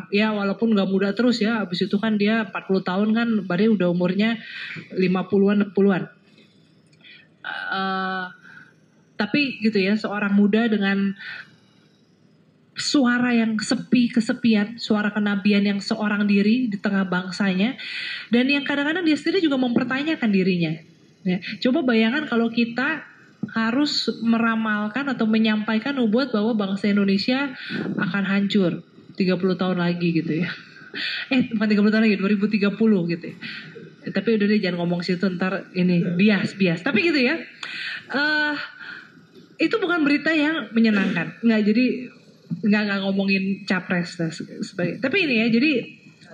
ya 0.08 0.32
walaupun 0.32 0.72
gak 0.72 0.88
muda 0.88 1.12
terus 1.12 1.42
ya 1.42 1.60
habis 1.60 1.84
itu 1.84 1.98
kan 1.98 2.16
dia 2.16 2.46
40 2.48 2.88
tahun 2.88 3.08
kan 3.12 3.28
berarti 3.44 3.68
udah 3.74 3.88
umurnya 3.90 4.40
50-an 4.94 5.74
60-an 5.74 6.02
uh, 7.44 8.26
tapi 9.14 9.58
gitu 9.62 9.78
ya 9.78 9.94
seorang 9.98 10.34
muda 10.34 10.66
dengan 10.66 11.14
suara 12.74 13.30
yang 13.30 13.54
sepi 13.58 14.10
kesepian, 14.10 14.76
suara 14.82 15.14
kenabian 15.14 15.62
yang 15.62 15.78
seorang 15.78 16.26
diri 16.26 16.66
di 16.66 16.78
tengah 16.78 17.06
bangsanya, 17.06 17.78
dan 18.34 18.50
yang 18.50 18.66
kadang-kadang 18.66 19.06
dia 19.06 19.14
sendiri 19.14 19.42
juga 19.42 19.58
mempertanyakan 19.58 20.30
dirinya. 20.30 20.72
Ya, 21.24 21.40
coba 21.64 21.86
bayangkan 21.86 22.28
kalau 22.28 22.52
kita 22.52 23.06
harus 23.54 24.08
meramalkan 24.24 25.08
atau 25.08 25.28
menyampaikan 25.28 25.96
nubuat 25.96 26.32
bahwa 26.32 26.56
bangsa 26.56 26.90
Indonesia 26.90 27.52
akan 28.00 28.24
hancur 28.24 28.84
30 29.14 29.60
tahun 29.60 29.78
lagi 29.78 30.08
gitu 30.10 30.44
ya. 30.44 30.50
Eh, 31.26 31.50
bukan 31.54 31.68
30 31.70 31.90
tahun 31.90 32.04
lagi, 32.06 32.16
2030 32.18 33.10
gitu 33.10 33.24
ya. 33.34 33.36
Tapi 34.04 34.28
udah 34.36 34.46
deh 34.46 34.60
jangan 34.60 34.84
ngomong 34.84 35.00
situ 35.00 35.24
ntar 35.40 35.72
ini 35.72 36.04
bias 36.14 36.60
bias. 36.60 36.84
Tapi 36.84 37.08
gitu 37.08 37.18
ya. 37.24 37.40
Uh, 38.12 38.54
itu 39.56 39.74
bukan 39.80 40.04
berita 40.04 40.28
yang 40.34 40.70
menyenangkan. 40.76 41.40
Nggak 41.40 41.62
jadi 41.72 41.86
nggak 42.64 42.82
nggak 42.88 43.00
ngomongin 43.04 43.44
capres 43.68 44.16
dan 44.16 44.32
sebagainya. 44.32 45.04
Tapi 45.04 45.16
ini 45.28 45.34
ya, 45.44 45.46
jadi 45.52 45.72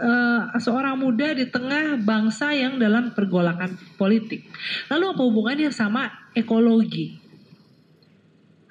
uh, 0.01 0.41
seorang 0.57 0.97
muda 0.97 1.35
di 1.35 1.51
tengah 1.51 2.01
bangsa 2.01 2.55
yang 2.55 2.79
dalam 2.79 3.13
pergolakan 3.13 3.77
politik. 3.99 4.47
Lalu 4.89 5.05
apa 5.11 5.23
hubungannya 5.27 5.71
sama 5.75 6.09
ekologi? 6.33 7.19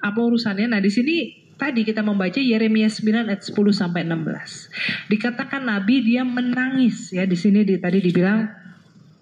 Apa 0.00 0.18
urusannya? 0.18 0.72
Nah 0.72 0.80
di 0.80 0.88
sini 0.88 1.16
tadi 1.60 1.84
kita 1.84 2.00
membaca 2.00 2.40
Yeremia 2.40 2.88
9 2.88 3.28
ayat 3.28 3.42
10 3.44 3.52
sampai 3.76 4.08
16. 4.08 5.12
Dikatakan 5.12 5.68
nabi 5.68 6.00
dia 6.00 6.24
menangis 6.24 7.12
ya 7.12 7.28
di 7.28 7.36
sini 7.36 7.62
di, 7.68 7.76
tadi 7.76 8.00
dibilang 8.00 8.48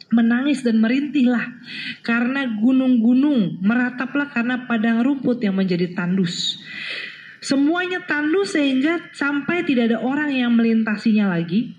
menangis 0.09 0.64
dan 0.64 0.80
merintihlah 0.80 1.45
karena 2.00 2.49
gunung-gunung 2.57 3.61
merataplah 3.61 4.33
karena 4.33 4.64
padang 4.64 5.04
rumput 5.04 5.42
yang 5.45 5.59
menjadi 5.59 5.92
tandus. 5.92 6.62
Semuanya 7.38 8.02
tandus 8.02 8.59
sehingga 8.59 9.14
sampai 9.14 9.62
tidak 9.62 9.95
ada 9.95 9.99
orang 10.02 10.35
yang 10.35 10.52
melintasinya 10.59 11.30
lagi 11.30 11.78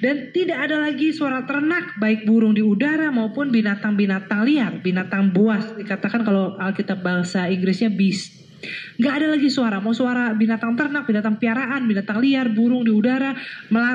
dan 0.00 0.32
tidak 0.32 0.58
ada 0.68 0.82
lagi 0.82 1.12
suara 1.12 1.44
ternak 1.44 2.00
baik 2.00 2.24
burung 2.24 2.56
di 2.56 2.64
udara 2.64 3.12
maupun 3.12 3.52
binatang-binatang 3.52 4.42
liar, 4.46 4.72
binatang 4.80 5.30
buas 5.30 5.62
dikatakan 5.76 6.24
kalau 6.24 6.56
Alkitab 6.56 7.04
bahasa 7.04 7.46
Inggrisnya 7.50 7.92
beast. 7.92 8.46
Gak 8.96 9.22
ada 9.22 9.36
lagi 9.36 9.52
suara, 9.52 9.78
mau 9.78 9.92
suara 9.92 10.32
binatang 10.32 10.74
ternak, 10.74 11.04
binatang 11.04 11.36
piaraan, 11.36 11.86
binatang 11.86 12.18
liar, 12.18 12.50
burung 12.50 12.82
di 12.82 12.90
udara, 12.90 13.36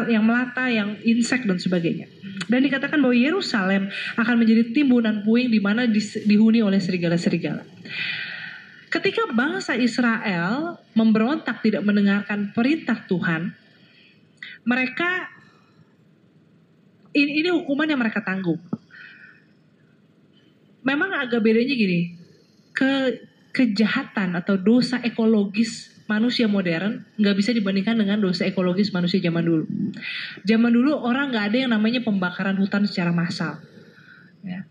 yang 0.08 0.24
melata, 0.24 0.70
yang 0.70 0.96
insek 1.02 1.44
dan 1.50 1.58
sebagainya. 1.58 2.08
Dan 2.46 2.64
dikatakan 2.64 3.02
bahwa 3.02 3.18
Yerusalem 3.18 3.90
akan 4.16 4.36
menjadi 4.38 4.70
timbunan 4.72 5.26
puing 5.26 5.50
di 5.50 5.60
mana 5.60 5.90
dihuni 6.24 6.62
oleh 6.62 6.78
serigala-serigala. 6.78 7.66
Ketika 8.92 9.32
bangsa 9.32 9.80
Israel 9.80 10.76
memberontak 10.92 11.64
tidak 11.64 11.88
mendengarkan 11.88 12.52
perintah 12.52 13.00
Tuhan, 13.08 13.56
mereka 14.68 15.32
ini, 17.16 17.44
ini 17.44 17.50
hukuman 17.56 17.88
yang 17.88 18.00
mereka 18.04 18.20
tanggung. 18.20 18.60
Memang 20.84 21.14
agak 21.16 21.40
bedanya 21.40 21.72
gini, 21.72 22.20
ke 22.76 23.24
kejahatan 23.52 24.36
atau 24.36 24.56
dosa 24.56 25.00
ekologis 25.04 25.92
manusia 26.08 26.48
modern 26.48 27.08
nggak 27.16 27.36
bisa 27.40 27.52
dibandingkan 27.56 27.96
dengan 27.96 28.20
dosa 28.20 28.44
ekologis 28.48 28.92
manusia 28.92 29.24
zaman 29.24 29.44
dulu. 29.44 29.66
Zaman 30.44 30.72
dulu 30.72 30.92
orang 31.00 31.32
nggak 31.32 31.46
ada 31.52 31.58
yang 31.68 31.72
namanya 31.72 32.04
pembakaran 32.04 32.60
hutan 32.60 32.84
secara 32.84 33.16
massal. 33.16 33.60
Ya. 34.44 34.68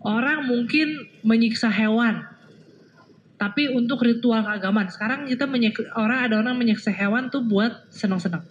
Orang 0.00 0.46
mungkin 0.46 1.10
menyiksa 1.26 1.66
hewan, 1.68 2.24
tapi 3.36 3.68
untuk 3.68 4.00
ritual 4.00 4.40
keagamaan. 4.40 4.88
Sekarang 4.88 5.28
kita 5.28 5.44
menyik, 5.44 5.76
orang 5.92 6.28
ada 6.28 6.40
orang 6.40 6.56
menyiksa 6.56 6.88
hewan 6.92 7.28
tuh 7.28 7.44
buat 7.44 7.88
senang-senang. 7.92 8.44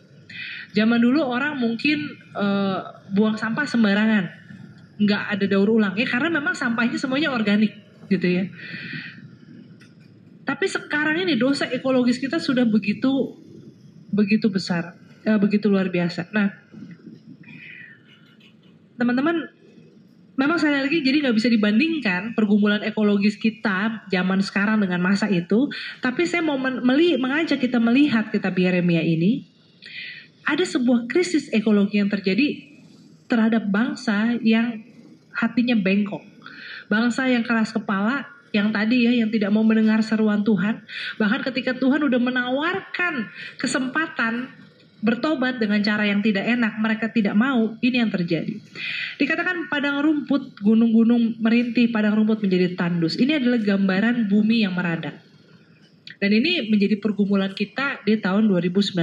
Zaman 0.78 1.00
dulu 1.02 1.26
orang 1.26 1.58
mungkin 1.58 2.14
uh, 2.38 3.02
buang 3.10 3.40
sampah 3.40 3.66
sembarangan, 3.66 4.26
nggak 5.02 5.24
ada 5.36 5.46
daur 5.50 5.72
ulang 5.72 5.96
ya 5.98 6.08
karena 6.08 6.30
memang 6.32 6.56
sampahnya 6.56 7.00
semuanya 7.00 7.32
organik 7.34 7.74
gitu 8.12 8.28
ya. 8.28 8.44
Tapi 10.46 10.66
sekarang 10.70 11.26
ini 11.26 11.34
dosa 11.40 11.66
ekologis 11.66 12.22
kita 12.22 12.38
sudah 12.38 12.68
begitu 12.68 13.40
begitu 14.14 14.52
besar, 14.52 14.94
uh, 15.26 15.40
begitu 15.42 15.72
luar 15.72 15.90
biasa. 15.90 16.30
Nah, 16.36 16.54
teman-teman 19.00 19.55
memang 20.36 20.60
saya 20.60 20.84
lagi 20.84 21.00
jadi 21.04 21.24
nggak 21.24 21.36
bisa 21.36 21.48
dibandingkan 21.52 22.36
pergumulan 22.36 22.84
ekologis 22.84 23.40
kita 23.40 24.08
zaman 24.12 24.40
sekarang 24.44 24.84
dengan 24.84 25.00
masa 25.04 25.32
itu. 25.32 25.68
Tapi 26.04 26.28
saya 26.28 26.44
mau 26.44 26.60
meli 26.60 27.16
mengajak 27.16 27.60
kita 27.60 27.80
melihat 27.80 28.30
kita 28.32 28.52
Yeremia 28.52 29.04
ini 29.04 29.48
ada 30.46 30.62
sebuah 30.62 31.10
krisis 31.10 31.50
ekologi 31.50 31.98
yang 31.98 32.08
terjadi 32.08 32.62
terhadap 33.26 33.66
bangsa 33.66 34.38
yang 34.46 34.86
hatinya 35.34 35.74
bengkok. 35.74 36.22
Bangsa 36.86 37.26
yang 37.26 37.42
keras 37.42 37.74
kepala, 37.74 38.30
yang 38.54 38.70
tadi 38.70 39.10
ya, 39.10 39.12
yang 39.12 39.34
tidak 39.34 39.50
mau 39.50 39.66
mendengar 39.66 40.06
seruan 40.06 40.46
Tuhan. 40.46 40.86
Bahkan 41.18 41.42
ketika 41.50 41.74
Tuhan 41.74 42.06
udah 42.06 42.22
menawarkan 42.22 43.28
kesempatan 43.58 44.54
bertobat 45.04 45.60
dengan 45.60 45.84
cara 45.84 46.08
yang 46.08 46.24
tidak 46.24 46.46
enak, 46.48 46.80
mereka 46.80 47.12
tidak 47.12 47.36
mau, 47.36 47.76
ini 47.84 48.02
yang 48.02 48.12
terjadi. 48.12 48.58
Dikatakan 49.20 49.68
padang 49.68 50.02
rumput, 50.02 50.58
gunung-gunung 50.64 51.40
merintih, 51.40 51.92
padang 51.92 52.16
rumput 52.18 52.42
menjadi 52.42 52.74
tandus. 52.74 53.20
Ini 53.20 53.38
adalah 53.38 53.60
gambaran 53.62 54.32
bumi 54.32 54.66
yang 54.66 54.74
meradang. 54.74 55.18
Dan 56.16 56.32
ini 56.32 56.72
menjadi 56.72 56.96
pergumulan 56.98 57.52
kita 57.52 58.02
di 58.08 58.16
tahun 58.18 58.48
2019. 58.48 58.96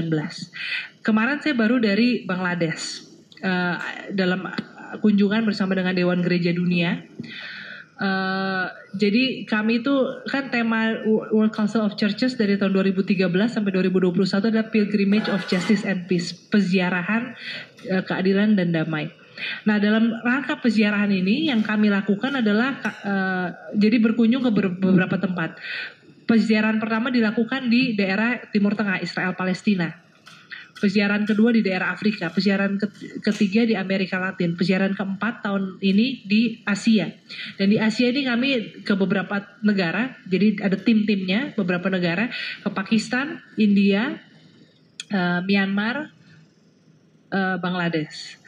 Kemarin 1.05 1.39
saya 1.45 1.55
baru 1.55 1.77
dari 1.77 2.25
Bangladesh 2.25 3.05
uh, 3.45 3.77
dalam 4.11 4.49
kunjungan 4.99 5.45
bersama 5.45 5.77
dengan 5.77 5.93
Dewan 5.93 6.25
Gereja 6.25 6.53
Dunia. 6.53 7.01
Uh, 8.03 8.67
jadi 8.99 9.47
kami 9.47 9.79
itu 9.79 9.95
kan 10.27 10.51
tema 10.51 10.99
World 11.07 11.55
Council 11.55 11.87
of 11.87 11.95
Churches 11.95 12.35
dari 12.35 12.59
tahun 12.59 12.75
2013 12.75 13.31
sampai 13.47 13.71
2021 13.71 14.11
adalah 14.43 14.67
Pilgrimage 14.75 15.31
of 15.31 15.47
Justice 15.47 15.87
and 15.87 16.11
Peace, 16.11 16.35
peziarahan 16.35 17.39
uh, 17.95 18.03
keadilan 18.03 18.59
dan 18.59 18.75
damai. 18.75 19.07
Nah 19.71 19.79
dalam 19.79 20.19
rangka 20.19 20.59
peziarahan 20.59 21.15
ini 21.15 21.47
yang 21.47 21.63
kami 21.63 21.95
lakukan 21.95 22.43
adalah 22.43 22.83
uh, 23.07 23.49
jadi 23.79 24.03
berkunjung 24.03 24.43
ke 24.43 24.51
beberapa 24.83 25.15
tempat. 25.23 25.63
Peziarahan 26.27 26.83
pertama 26.83 27.15
dilakukan 27.15 27.71
di 27.71 27.95
daerah 27.95 28.43
Timur 28.51 28.75
Tengah, 28.75 28.99
Israel 28.99 29.39
Palestina. 29.39 29.95
Peziarahan 30.83 31.23
kedua 31.23 31.55
di 31.55 31.63
daerah 31.63 31.95
Afrika, 31.95 32.27
peziarahan 32.35 32.75
ketiga 33.23 33.63
di 33.63 33.79
Amerika 33.79 34.19
Latin, 34.19 34.59
peziarahan 34.59 34.99
keempat 34.99 35.47
tahun 35.47 35.79
ini 35.79 36.27
di 36.27 36.59
Asia. 36.67 37.07
Dan 37.55 37.71
di 37.71 37.79
Asia 37.79 38.11
ini 38.11 38.27
kami 38.27 38.83
ke 38.83 38.99
beberapa 38.99 39.47
negara, 39.63 40.19
jadi 40.27 40.59
ada 40.59 40.75
tim-timnya 40.75 41.55
beberapa 41.55 41.87
negara, 41.87 42.35
ke 42.67 42.69
Pakistan, 42.75 43.39
India, 43.55 44.19
uh, 45.15 45.39
Myanmar, 45.47 46.11
uh, 47.31 47.63
Bangladesh 47.63 48.43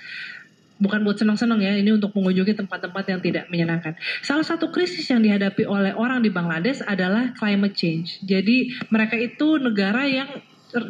bukan 0.83 1.07
buat 1.07 1.17
senang-senang 1.17 1.63
ya, 1.63 1.73
ini 1.79 1.95
untuk 1.95 2.13
mengunjungi 2.13 2.61
tempat-tempat 2.61 3.05
yang 3.09 3.21
tidak 3.23 3.45
menyenangkan. 3.49 3.95
Salah 4.21 4.45
satu 4.45 4.69
krisis 4.75 5.07
yang 5.07 5.23
dihadapi 5.23 5.65
oleh 5.65 5.95
orang 5.95 6.21
di 6.21 6.29
Bangladesh 6.29 6.83
adalah 6.85 7.31
climate 7.39 7.73
change. 7.73 8.19
Jadi 8.27 8.75
mereka 8.91 9.15
itu 9.15 9.57
negara 9.63 10.05
yang 10.05 10.29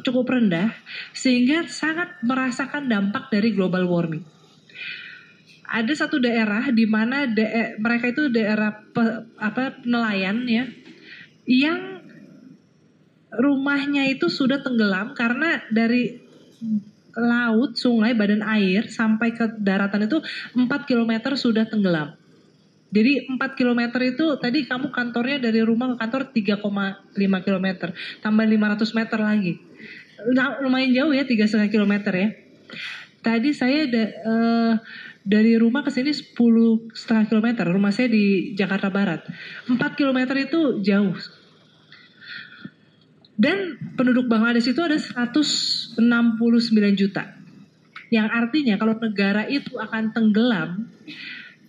cukup 0.05 0.33
rendah 0.33 0.73
sehingga 1.13 1.69
sangat 1.69 2.21
merasakan 2.25 2.89
dampak 2.89 3.29
dari 3.29 3.53
global 3.53 3.85
warming. 3.89 4.25
Ada 5.65 6.07
satu 6.07 6.21
daerah 6.21 6.71
di 6.71 6.85
mana 6.87 7.29
mereka 7.81 8.13
itu 8.13 8.29
daerah 8.31 8.73
pe 8.95 9.03
apa 9.41 9.81
nelayan 9.83 10.45
ya 10.47 10.65
yang 11.45 12.05
rumahnya 13.35 14.07
itu 14.09 14.31
sudah 14.31 14.63
tenggelam 14.63 15.13
karena 15.19 15.65
dari 15.73 16.23
laut, 17.15 17.79
sungai, 17.79 18.15
badan 18.15 18.43
air 18.43 18.91
sampai 18.91 19.35
ke 19.35 19.47
daratan 19.59 20.07
itu 20.07 20.19
4 20.55 20.67
km 20.87 21.35
sudah 21.35 21.67
tenggelam. 21.67 22.15
Jadi 22.95 23.27
4 23.27 23.59
km 23.59 23.99
itu 24.07 24.39
tadi 24.39 24.71
kamu 24.71 24.95
kantornya 24.95 25.43
dari 25.43 25.63
rumah 25.67 25.95
ke 25.95 26.07
kantor 26.07 26.31
3,5 26.31 27.47
km. 27.47 27.67
Tambah 28.23 28.45
500 28.47 28.99
meter 28.99 29.19
lagi. 29.19 29.59
Nah, 30.33 30.63
lumayan 30.63 30.95
jauh 30.95 31.13
ya 31.13 31.27
3,5 31.27 31.71
km 31.71 31.95
ya. 32.15 32.29
Tadi 33.25 33.51
saya 33.57 33.89
da, 33.89 34.05
uh, 34.05 34.73
dari 35.25 35.57
rumah 35.57 35.81
ke 35.81 35.91
sini 35.91 36.13
10 36.13 36.37
setengah 36.93 37.25
kilometer. 37.27 37.65
Rumah 37.67 37.91
saya 37.91 38.13
di 38.13 38.53
Jakarta 38.53 38.93
Barat. 38.93 39.25
4 39.67 39.77
km 39.97 40.37
itu 40.37 40.85
jauh 40.85 41.17
dan 43.35 43.79
penduduk 43.99 44.31
Bangladesh 44.31 44.71
itu 44.71 44.81
ada 44.83 44.95
169 44.95 45.99
juta. 46.95 47.35
Yang 48.11 48.29
artinya 48.31 48.75
kalau 48.79 48.95
negara 48.95 49.43
itu 49.51 49.75
akan 49.75 50.15
tenggelam, 50.15 50.87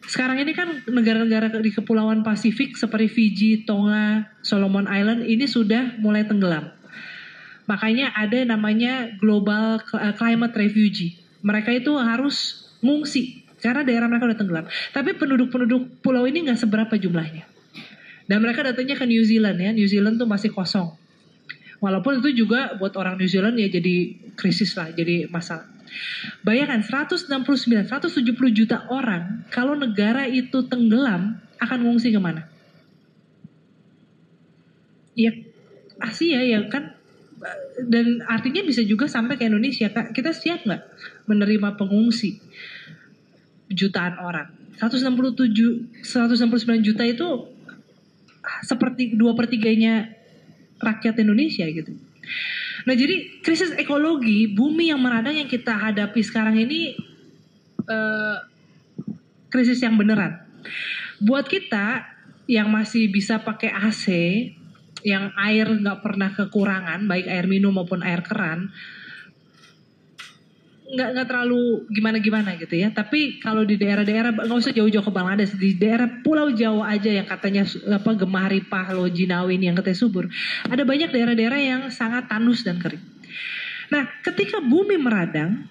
sekarang 0.05 0.45
ini 0.45 0.53
kan 0.53 0.86
negara-negara 0.86 1.49
di 1.58 1.73
kepulauan 1.73 2.21
Pasifik 2.21 2.77
seperti 2.77 3.10
Fiji, 3.10 3.51
Tonga, 3.65 4.29
Solomon 4.45 4.86
Island 4.86 5.25
ini 5.25 5.49
sudah 5.49 5.97
mulai 5.97 6.29
tenggelam. 6.29 6.69
Makanya 7.65 8.13
ada 8.13 8.45
namanya 8.45 9.10
Global 9.17 9.82
eh, 9.82 10.13
Climate 10.13 10.56
Refugee. 10.56 11.17
Mereka 11.45 11.73
itu 11.73 11.93
harus 11.97 12.67
ngungsi 12.82 13.45
karena 13.62 13.82
daerah 13.82 14.06
mereka 14.06 14.30
udah 14.30 14.38
tenggelam. 14.38 14.65
Tapi 14.93 15.17
penduduk-penduduk 15.17 16.06
pulau 16.06 16.30
ini 16.30 16.45
nggak 16.45 16.60
seberapa 16.62 16.93
jumlahnya. 16.97 17.45
Dan 18.25 18.41
mereka 18.41 18.65
datangnya 18.65 18.97
ke 18.97 19.06
New 19.06 19.21
Zealand 19.21 19.58
ya. 19.58 19.69
New 19.73 19.86
Zealand 19.86 20.17
tuh 20.17 20.25
masih 20.25 20.49
kosong 20.49 20.93
Walaupun 21.84 22.23
itu 22.23 22.45
juga 22.45 22.73
buat 22.80 22.95
orang 22.95 23.19
New 23.19 23.30
Zealand 23.30 23.60
ya 23.60 23.67
jadi 23.67 24.15
krisis 24.34 24.73
lah, 24.73 24.89
jadi 24.95 25.28
masalah. 25.28 25.67
Bayangkan 26.41 26.82
169, 26.82 27.86
170 27.88 28.25
juta 28.49 28.89
orang 28.89 29.45
kalau 29.54 29.78
negara 29.78 30.25
itu 30.28 30.65
tenggelam 30.65 31.39
akan 31.62 31.78
mengungsi 31.86 32.10
ke 32.10 32.19
mana? 32.19 32.47
Ya 35.15 35.32
Asia 36.01 36.43
ya 36.43 36.65
kan 36.67 36.97
dan 37.86 38.23
artinya 38.25 38.62
bisa 38.65 38.81
juga 38.81 39.05
sampai 39.05 39.38
ke 39.38 39.45
Indonesia. 39.45 39.89
Kita 39.89 40.31
siap 40.31 40.65
nggak 40.65 40.81
menerima 41.29 41.75
pengungsi 41.77 42.39
jutaan 43.69 44.17
orang? 44.21 44.49
167, 44.75 46.03
169 46.03 46.84
juta 46.84 47.03
itu 47.08 47.27
seperti 48.62 49.15
dua 49.15 49.34
pertiganya 49.34 50.12
rakyat 50.84 51.15
Indonesia 51.23 51.65
gitu. 51.65 51.95
Nah 52.86 52.93
jadi 52.93 53.41
krisis 53.41 53.73
ekologi 53.79 54.51
bumi 54.51 54.91
yang 54.91 55.01
meradang 55.01 55.39
yang 55.39 55.49
kita 55.49 55.73
hadapi 55.73 56.21
sekarang 56.21 56.60
ini 56.60 56.93
uh, 57.88 58.38
krisis 59.49 59.81
yang 59.81 59.95
beneran. 59.95 60.43
Buat 61.23 61.47
kita 61.47 62.03
yang 62.45 62.69
masih 62.69 63.10
bisa 63.10 63.41
pakai 63.41 63.73
AC, 63.73 64.05
yang 65.05 65.29
air 65.37 65.69
nggak 65.69 66.01
pernah 66.01 66.33
kekurangan, 66.33 67.05
baik 67.05 67.29
air 67.29 67.45
minum 67.45 67.77
maupun 67.77 68.01
air 68.01 68.25
keran, 68.25 68.73
nggak 70.85 71.09
nggak 71.13 71.27
terlalu 71.29 71.85
gimana 71.93 72.17
gimana 72.17 72.57
gitu 72.57 72.73
ya. 72.73 72.89
Tapi 72.89 73.37
kalau 73.37 73.61
di 73.61 73.77
daerah-daerah 73.77 74.33
nggak 74.33 74.59
usah 74.65 74.73
jauh-jauh 74.73 75.05
ke 75.05 75.13
Bangladesh 75.13 75.53
di 75.61 75.77
daerah 75.77 76.09
Pulau 76.25 76.49
Jawa 76.49 76.89
aja 76.93 77.13
yang 77.13 77.29
katanya 77.29 77.69
apa 77.69 78.11
Gemah 78.17 78.47
Ripah 78.49 78.87
Lo 78.97 79.05
Jinawin 79.05 79.61
yang 79.61 79.77
katanya 79.77 79.97
subur 80.01 80.25
ada 80.65 80.81
banyak 80.81 81.13
daerah-daerah 81.13 81.59
yang 81.61 81.81
sangat 81.93 82.25
tandus 82.25 82.65
dan 82.65 82.81
kering. 82.81 83.01
Nah 83.93 84.09
ketika 84.25 84.57
bumi 84.57 84.97
meradang 84.97 85.69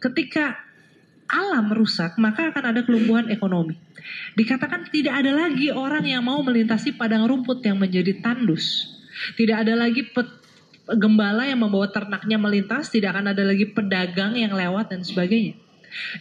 ketika 0.00 0.65
alam 1.26 1.70
rusak 1.74 2.14
maka 2.18 2.50
akan 2.54 2.64
ada 2.74 2.80
kelumpuhan 2.86 3.30
ekonomi 3.30 3.74
dikatakan 4.38 4.86
tidak 4.90 5.22
ada 5.24 5.34
lagi 5.34 5.74
orang 5.74 6.06
yang 6.06 6.22
mau 6.22 6.38
melintasi 6.42 6.94
padang 6.94 7.26
rumput 7.26 7.62
yang 7.66 7.78
menjadi 7.78 8.18
tandus 8.22 8.94
tidak 9.34 9.66
ada 9.66 9.74
lagi 9.74 10.04
gembala 10.94 11.50
yang 11.50 11.58
membawa 11.58 11.90
ternaknya 11.90 12.38
melintas, 12.38 12.94
tidak 12.94 13.18
akan 13.18 13.34
ada 13.34 13.42
lagi 13.42 13.66
pedagang 13.66 14.38
yang 14.38 14.54
lewat 14.54 14.94
dan 14.94 15.02
sebagainya. 15.02 15.58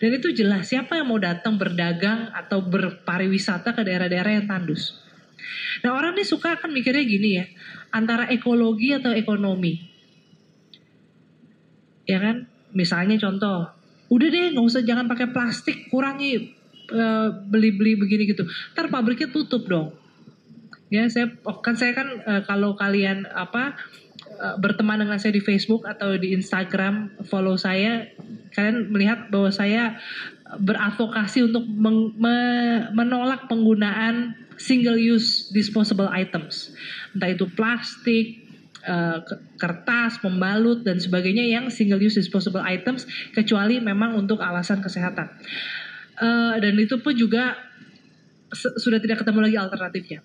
Dan 0.02 0.10
itu 0.18 0.34
jelas 0.34 0.72
siapa 0.72 0.98
yang 0.98 1.12
mau 1.12 1.20
datang 1.22 1.60
berdagang 1.60 2.32
atau 2.34 2.64
berpariwisata 2.64 3.76
ke 3.76 3.82
daerah-daerah 3.86 4.42
yang 4.42 4.48
tandus. 4.50 4.98
Nah 5.84 5.94
orang 5.94 6.18
ini 6.18 6.26
suka 6.26 6.58
akan 6.58 6.72
mikirnya 6.74 7.04
gini 7.06 7.30
ya, 7.38 7.46
antara 7.94 8.26
ekologi 8.32 8.96
atau 8.96 9.14
ekonomi. 9.14 9.94
Ya 12.08 12.22
kan, 12.22 12.50
misalnya 12.72 13.20
contoh, 13.20 13.75
udah 14.12 14.28
deh 14.28 14.54
nggak 14.54 14.66
usah 14.66 14.82
jangan 14.86 15.10
pakai 15.10 15.34
plastik, 15.34 15.90
kurangi 15.90 16.54
uh, 16.94 17.30
beli-beli 17.46 17.98
begini 17.98 18.30
gitu. 18.30 18.46
Ntar 18.78 18.90
pabriknya 18.94 19.30
tutup 19.34 19.66
dong. 19.66 19.96
Ya 20.94 21.10
saya, 21.10 21.34
oh, 21.44 21.60
kan 21.66 21.74
saya 21.74 21.98
kan 21.98 22.08
uh, 22.24 22.42
kalau 22.46 22.78
kalian 22.78 23.26
apa 23.34 23.74
Eh, 24.36 24.56
berteman 24.60 25.00
dengan 25.00 25.16
saya 25.16 25.32
di 25.32 25.44
Facebook 25.44 25.88
atau 25.88 26.20
di 26.20 26.36
Instagram, 26.36 27.24
follow 27.30 27.56
saya, 27.56 28.12
kalian 28.52 28.92
melihat 28.92 29.32
bahwa 29.32 29.48
saya 29.48 29.96
beradvokasi 30.60 31.48
untuk 31.48 31.64
meng, 31.64 32.12
me, 32.20 32.36
menolak 32.92 33.48
penggunaan 33.48 34.36
single 34.60 35.00
use 35.00 35.48
disposable 35.56 36.12
items. 36.12 36.76
Entah 37.16 37.32
itu 37.32 37.48
plastik, 37.54 38.45
uh, 38.88 39.20
kertas, 39.58 40.22
pembalut 40.22 40.86
dan 40.86 41.02
sebagainya 41.02 41.46
yang 41.46 41.68
single 41.74 42.00
use 42.00 42.16
disposable 42.16 42.64
items 42.64 43.10
kecuali 43.34 43.82
memang 43.82 44.16
untuk 44.16 44.40
alasan 44.40 44.80
kesehatan. 44.80 45.30
Uh, 46.16 46.56
dan 46.64 46.74
itu 46.80 46.96
pun 47.02 47.12
juga 47.12 47.60
sudah 48.56 49.04
tidak 49.04 49.26
ketemu 49.26 49.40
lagi 49.52 49.58
alternatifnya. 49.60 50.20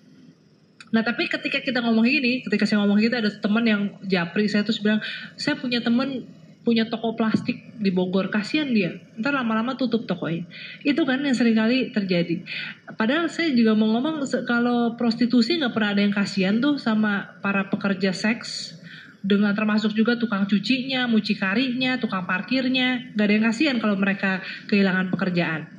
Nah 0.91 1.01
tapi 1.03 1.27
ketika 1.27 1.63
kita 1.63 1.79
ngomong 1.83 2.03
gini, 2.03 2.43
ketika 2.43 2.67
saya 2.67 2.83
ngomong 2.83 2.99
gitu 2.99 3.15
ada 3.15 3.31
teman 3.31 3.63
yang 3.63 3.81
japri 4.07 4.47
saya 4.51 4.63
terus 4.67 4.83
bilang, 4.83 4.99
saya 5.39 5.55
punya 5.55 5.79
teman 5.79 6.27
punya 6.61 6.85
toko 6.85 7.17
plastik 7.17 7.73
di 7.81 7.89
Bogor, 7.89 8.29
kasihan 8.29 8.69
dia. 8.69 8.93
Ntar 9.17 9.33
lama-lama 9.33 9.73
tutup 9.73 10.05
tokonya. 10.05 10.45
Itu 10.85 11.05
kan 11.09 11.25
yang 11.25 11.33
sering 11.33 11.57
kali 11.57 11.89
terjadi. 11.89 12.45
Padahal 12.93 13.29
saya 13.33 13.49
juga 13.53 13.73
mau 13.73 13.89
ngomong 13.97 14.21
kalau 14.45 14.93
prostitusi 14.93 15.57
nggak 15.57 15.73
pernah 15.73 15.91
ada 15.97 16.01
yang 16.05 16.13
kasihan 16.13 16.61
tuh 16.61 16.77
sama 16.77 17.41
para 17.41 17.65
pekerja 17.65 18.13
seks 18.13 18.77
dengan 19.21 19.53
termasuk 19.53 19.93
juga 19.93 20.17
tukang 20.17 20.49
cucinya, 20.49 21.05
mucikarinya, 21.05 22.01
tukang 22.01 22.25
parkirnya, 22.25 23.13
nggak 23.13 23.25
ada 23.25 23.33
yang 23.33 23.45
kasihan 23.45 23.77
kalau 23.77 23.97
mereka 23.97 24.41
kehilangan 24.69 25.13
pekerjaan. 25.13 25.69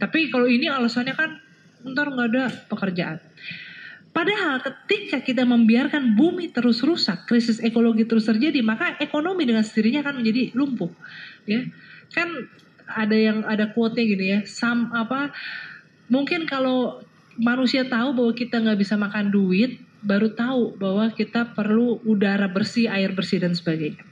Tapi 0.00 0.28
kalau 0.32 0.48
ini 0.48 0.68
alasannya 0.68 1.16
kan 1.16 1.30
ntar 1.84 2.12
nggak 2.12 2.28
ada 2.32 2.44
pekerjaan. 2.68 3.18
Padahal 4.08 4.58
ketika 4.64 5.22
kita 5.22 5.44
membiarkan 5.46 6.16
bumi 6.16 6.50
terus 6.50 6.82
rusak, 6.82 7.28
krisis 7.28 7.62
ekologi 7.62 8.08
terus 8.08 8.26
terjadi, 8.26 8.64
maka 8.64 8.96
ekonomi 8.98 9.46
dengan 9.46 9.62
sendirinya 9.62 10.02
akan 10.02 10.24
menjadi 10.24 10.50
lumpuh. 10.56 10.90
Ya, 11.46 11.68
kan 12.16 12.28
ada 12.88 13.14
yang 13.14 13.44
ada 13.44 13.70
quote-nya 13.70 14.04
gini 14.08 14.26
ya, 14.32 14.40
sam 14.48 14.90
apa? 14.96 15.30
Mungkin 16.08 16.48
kalau 16.48 17.04
manusia 17.36 17.84
tahu 17.84 18.16
bahwa 18.16 18.32
kita 18.32 18.58
nggak 18.64 18.80
bisa 18.80 18.96
makan 18.96 19.28
duit, 19.28 19.76
baru 20.00 20.32
tahu 20.32 20.80
bahwa 20.80 21.12
kita 21.12 21.52
perlu 21.52 22.00
udara 22.08 22.48
bersih, 22.48 22.88
air 22.88 23.12
bersih 23.12 23.44
dan 23.44 23.52
sebagainya. 23.52 24.07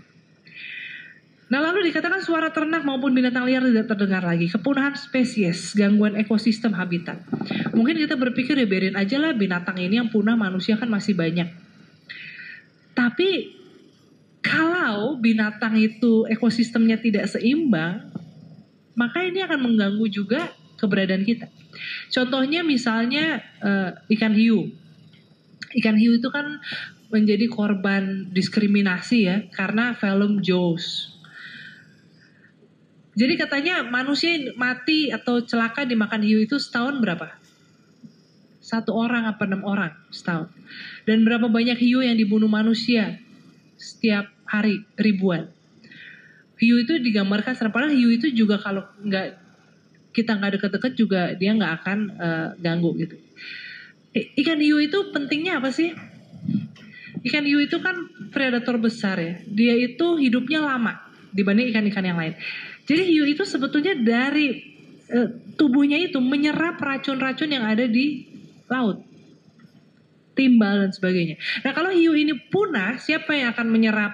Nah 1.47 1.63
lalu 1.63 1.95
dikatakan 1.95 2.19
suara 2.27 2.51
ternak 2.51 2.83
maupun 2.83 3.15
binatang 3.15 3.47
liar 3.47 3.63
tidak 3.63 3.87
terdengar 3.87 4.27
lagi. 4.27 4.51
Kepunahan 4.51 4.99
spesies, 4.99 5.79
gangguan 5.79 6.19
ekosistem 6.19 6.75
habitat. 6.75 7.23
Mungkin 7.71 8.03
kita 8.03 8.19
berpikir 8.19 8.59
ya 8.59 8.67
biarin 8.67 8.99
aja 8.99 9.15
lah 9.23 9.31
binatang 9.31 9.79
ini 9.79 10.03
yang 10.03 10.11
punah 10.11 10.35
manusia 10.35 10.75
kan 10.75 10.91
masih 10.91 11.15
banyak. 11.15 11.47
Tapi 12.99 13.55
kalau 14.43 15.23
binatang 15.23 15.79
itu 15.79 16.27
ekosistemnya 16.27 16.99
tidak 16.99 17.31
seimbang, 17.31 18.11
maka 18.99 19.23
ini 19.23 19.47
akan 19.47 19.71
mengganggu 19.71 20.07
juga 20.11 20.51
keberadaan 20.83 21.23
kita. 21.23 21.47
Contohnya 22.11 22.67
misalnya 22.67 23.47
uh, 23.63 23.95
ikan 24.11 24.35
hiu. 24.35 24.67
Ikan 25.79 25.95
hiu 25.95 26.19
itu 26.19 26.27
kan 26.35 26.59
menjadi 27.07 27.47
korban 27.47 28.35
diskriminasi 28.35 29.19
ya 29.31 29.47
karena 29.55 29.95
film 29.95 30.43
Jaws 30.43 31.16
jadi 33.17 33.35
katanya 33.41 33.81
manusia 33.81 34.53
mati 34.61 35.09
atau 35.09 35.41
celaka 35.41 35.89
dimakan 35.89 36.21
hiu 36.21 36.37
itu 36.45 36.61
setahun 36.61 37.01
berapa? 37.01 37.33
Satu 38.61 38.93
orang 38.93 39.25
apa 39.25 39.49
enam 39.49 39.65
orang 39.65 39.97
setahun. 40.13 40.53
Dan 41.09 41.25
berapa 41.25 41.49
banyak 41.49 41.81
hiu 41.81 42.05
yang 42.05 42.21
dibunuh 42.21 42.45
manusia 42.45 43.17
setiap 43.81 44.29
hari 44.45 44.85
ribuan. 45.01 45.49
Hiu 46.61 46.77
itu 46.77 47.01
digambarkan 47.01 47.57
padahal 47.73 47.97
hiu 47.97 48.13
itu 48.13 48.29
juga 48.37 48.61
kalau 48.61 48.85
nggak 49.01 49.41
kita 50.13 50.37
nggak 50.37 50.53
deket-deket 50.61 50.93
juga 50.97 51.21
dia 51.37 51.57
nggak 51.57 51.73
akan 51.81 51.99
uh, 52.21 52.49
ganggu 52.61 53.01
gitu. 53.01 53.17
Ikan 54.13 54.61
hiu 54.61 54.77
itu 54.77 55.09
pentingnya 55.17 55.57
apa 55.57 55.73
sih? 55.73 55.97
Ikan 57.25 57.49
hiu 57.49 57.65
itu 57.65 57.81
kan 57.81 57.97
predator 58.29 58.77
besar 58.77 59.17
ya. 59.17 59.41
Dia 59.49 59.73
itu 59.73 60.21
hidupnya 60.21 60.61
lama 60.61 61.01
dibanding 61.33 61.73
ikan-ikan 61.73 62.05
yang 62.05 62.21
lain. 62.21 62.37
Jadi 62.87 63.03
hiu 63.11 63.27
itu 63.27 63.43
sebetulnya 63.43 63.99
dari 63.99 64.63
e, 65.11 65.19
tubuhnya 65.59 65.99
itu 65.99 66.23
menyerap 66.23 66.79
racun-racun 66.79 67.51
yang 67.51 67.67
ada 67.67 67.85
di 67.91 68.23
laut. 68.71 69.03
Timbal 70.39 70.87
dan 70.87 70.91
sebagainya. 70.95 71.37
Nah 71.67 71.73
kalau 71.75 71.91
hiu 71.91 72.15
ini 72.15 72.37
punah, 72.53 73.01
siapa 73.03 73.35
yang 73.35 73.51
akan 73.57 73.67
menyerap 73.73 74.13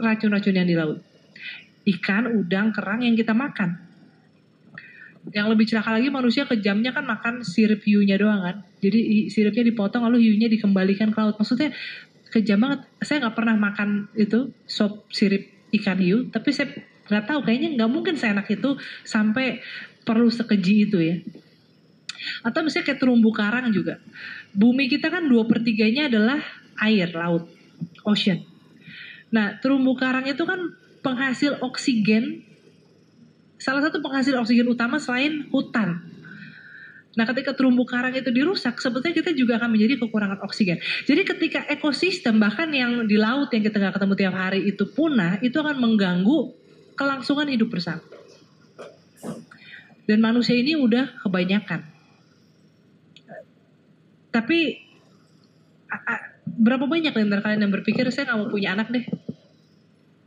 racun-racun 0.00 0.56
yang 0.56 0.64
di 0.64 0.76
laut? 0.78 1.04
Ikan, 1.84 2.32
udang, 2.32 2.72
kerang 2.72 3.04
yang 3.04 3.12
kita 3.12 3.36
makan. 3.36 3.76
Yang 5.34 5.46
lebih 5.56 5.64
celaka 5.68 6.00
lagi 6.00 6.08
manusia 6.08 6.48
kejamnya 6.48 6.96
kan 6.96 7.04
makan 7.04 7.44
sirip 7.44 7.84
hiunya 7.84 8.16
doang 8.16 8.40
kan. 8.40 8.56
Jadi 8.80 9.28
siripnya 9.28 9.64
dipotong 9.68 10.04
lalu 10.04 10.30
hiunya 10.30 10.48
dikembalikan 10.48 11.12
ke 11.12 11.18
laut. 11.20 11.36
Maksudnya 11.36 11.76
kejam 12.32 12.60
banget. 12.60 12.88
Saya 13.04 13.28
nggak 13.28 13.36
pernah 13.36 13.56
makan 13.56 14.08
itu 14.16 14.52
sop 14.64 15.08
sirip 15.12 15.48
ikan 15.74 15.98
hiu, 15.98 16.30
tapi 16.30 16.54
saya 16.54 16.70
nggak 17.08 17.24
tahu 17.28 17.40
kayaknya 17.44 17.76
nggak 17.76 17.90
mungkin 17.90 18.14
seenak 18.16 18.48
itu 18.48 18.76
sampai 19.04 19.60
perlu 20.04 20.28
sekeji 20.28 20.88
itu 20.88 20.98
ya. 21.00 21.16
Atau 22.40 22.64
misalnya 22.64 22.92
kayak 22.92 23.00
terumbu 23.00 23.30
karang 23.32 23.68
juga. 23.72 24.00
Bumi 24.56 24.88
kita 24.88 25.12
kan 25.12 25.28
dua 25.28 25.44
pertiganya 25.44 26.08
adalah 26.08 26.40
air 26.80 27.12
laut 27.12 27.48
ocean. 28.04 28.44
Nah 29.32 29.60
terumbu 29.60 29.92
karang 29.96 30.24
itu 30.24 30.44
kan 30.48 30.60
penghasil 31.04 31.60
oksigen 31.60 32.44
salah 33.60 33.84
satu 33.84 34.00
penghasil 34.04 34.36
oksigen 34.40 34.68
utama 34.68 35.00
selain 35.00 35.48
hutan. 35.48 36.00
Nah, 37.14 37.24
ketika 37.30 37.54
terumbu 37.54 37.86
karang 37.86 38.10
itu 38.10 38.26
dirusak, 38.34 38.82
sebetulnya 38.82 39.14
kita 39.14 39.30
juga 39.38 39.62
akan 39.62 39.70
menjadi 39.70 40.02
kekurangan 40.02 40.42
oksigen. 40.42 40.82
Jadi 41.06 41.22
ketika 41.22 41.62
ekosistem 41.70 42.42
bahkan 42.42 42.66
yang 42.74 43.06
di 43.06 43.14
laut 43.14 43.54
yang 43.54 43.62
kita 43.62 43.78
nggak 43.78 43.94
ketemu 44.02 44.14
tiap 44.18 44.34
hari 44.34 44.60
itu 44.66 44.82
punah, 44.90 45.38
itu 45.38 45.54
akan 45.54 45.78
mengganggu 45.78 46.63
kelangsungan 46.94 47.50
hidup 47.50 47.70
bersama. 47.70 48.02
Dan 50.04 50.20
manusia 50.20 50.54
ini 50.54 50.76
udah 50.76 51.20
kebanyakan. 51.24 51.80
Tapi 54.34 54.58
berapa 56.44 56.84
banyak 56.84 57.14
antara 57.14 57.40
kalian 57.40 57.66
yang 57.66 57.74
berpikir 57.74 58.04
saya 58.10 58.30
nggak 58.30 58.38
mau 58.44 58.50
punya 58.50 58.74
anak 58.74 58.90
deh? 58.92 59.04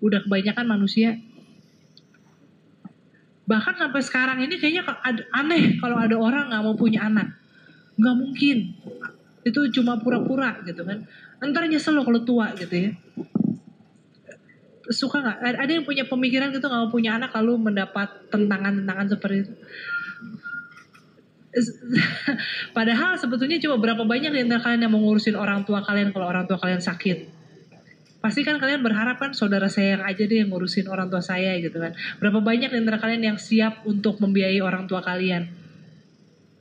Udah 0.02 0.24
kebanyakan 0.26 0.66
manusia. 0.66 1.20
Bahkan 3.48 3.76
sampai 3.80 4.02
sekarang 4.04 4.44
ini 4.44 4.60
kayaknya 4.60 4.84
aneh 5.32 5.80
kalau 5.80 5.96
ada 6.00 6.16
orang 6.20 6.52
nggak 6.52 6.64
mau 6.64 6.76
punya 6.76 7.06
anak. 7.06 7.38
Nggak 7.96 8.16
mungkin. 8.18 8.58
Itu 9.46 9.72
cuma 9.72 10.02
pura-pura 10.02 10.60
gitu 10.66 10.84
kan. 10.84 11.06
Ntar 11.40 11.70
nyesel 11.70 11.96
lo 11.96 12.02
kalau 12.02 12.26
tua 12.26 12.52
gitu 12.58 12.76
ya. 12.76 12.92
Suka 14.90 15.20
nggak? 15.20 15.38
Ada 15.60 15.72
yang 15.72 15.86
punya 15.86 16.04
pemikiran 16.08 16.52
gitu 16.56 16.68
nggak 16.68 16.82
mau 16.88 16.92
punya 16.92 17.20
anak 17.20 17.32
lalu 17.36 17.72
mendapat 17.72 18.08
tentangan-tentangan 18.32 19.08
seperti 19.12 19.36
itu. 19.48 19.54
Padahal 22.78 23.18
sebetulnya 23.18 23.58
coba 23.58 23.76
berapa 23.82 24.04
banyak 24.06 24.30
di 24.30 24.40
antara 24.46 24.62
kalian 24.62 24.86
yang 24.86 24.94
mengurusin 24.94 25.34
orang 25.34 25.66
tua 25.66 25.82
kalian 25.82 26.14
kalau 26.14 26.30
orang 26.30 26.46
tua 26.46 26.62
kalian 26.62 26.84
sakit 26.84 27.38
pasti 28.18 28.42
kan 28.44 28.58
kalian 28.58 28.82
berharap 28.82 29.22
kan 29.22 29.32
saudara 29.32 29.70
saya 29.70 29.96
yang 29.96 30.04
aja 30.04 30.24
deh 30.26 30.44
yang 30.44 30.50
ngurusin 30.52 30.90
orang 30.90 31.08
tua 31.08 31.24
saya 31.24 31.56
gitu 31.64 31.78
kan. 31.78 31.94
Berapa 32.18 32.42
banyak 32.42 32.74
di 32.74 32.78
antara 32.82 33.00
kalian 33.00 33.24
yang 33.24 33.38
siap 33.40 33.86
untuk 33.86 34.20
membiayai 34.20 34.60
orang 34.60 34.90
tua 34.90 35.00
kalian? 35.00 35.48